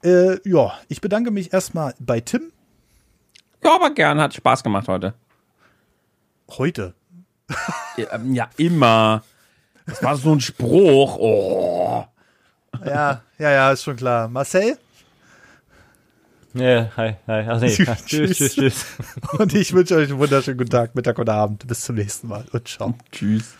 [0.03, 2.51] äh, ja, ich bedanke mich erstmal bei Tim.
[3.63, 5.15] Ja, aber gern, hat Spaß gemacht heute.
[6.49, 6.93] Heute?
[7.97, 9.23] ja, ähm, ja, immer.
[9.87, 11.17] Das war so ein Spruch.
[11.17, 11.74] Oh.
[12.85, 14.27] Ja, ja, ja, ist schon klar.
[14.27, 14.77] Marcel?
[16.53, 17.45] Ja, hi, hi.
[17.49, 17.69] Ach nee.
[17.75, 18.85] tschüss, tschüss, tschüss, tschüss.
[19.37, 21.67] Und ich wünsche euch einen wunderschönen guten Tag, Mittag oder Abend.
[21.67, 22.95] Bis zum nächsten Mal und ciao.
[23.11, 23.55] Tschüss.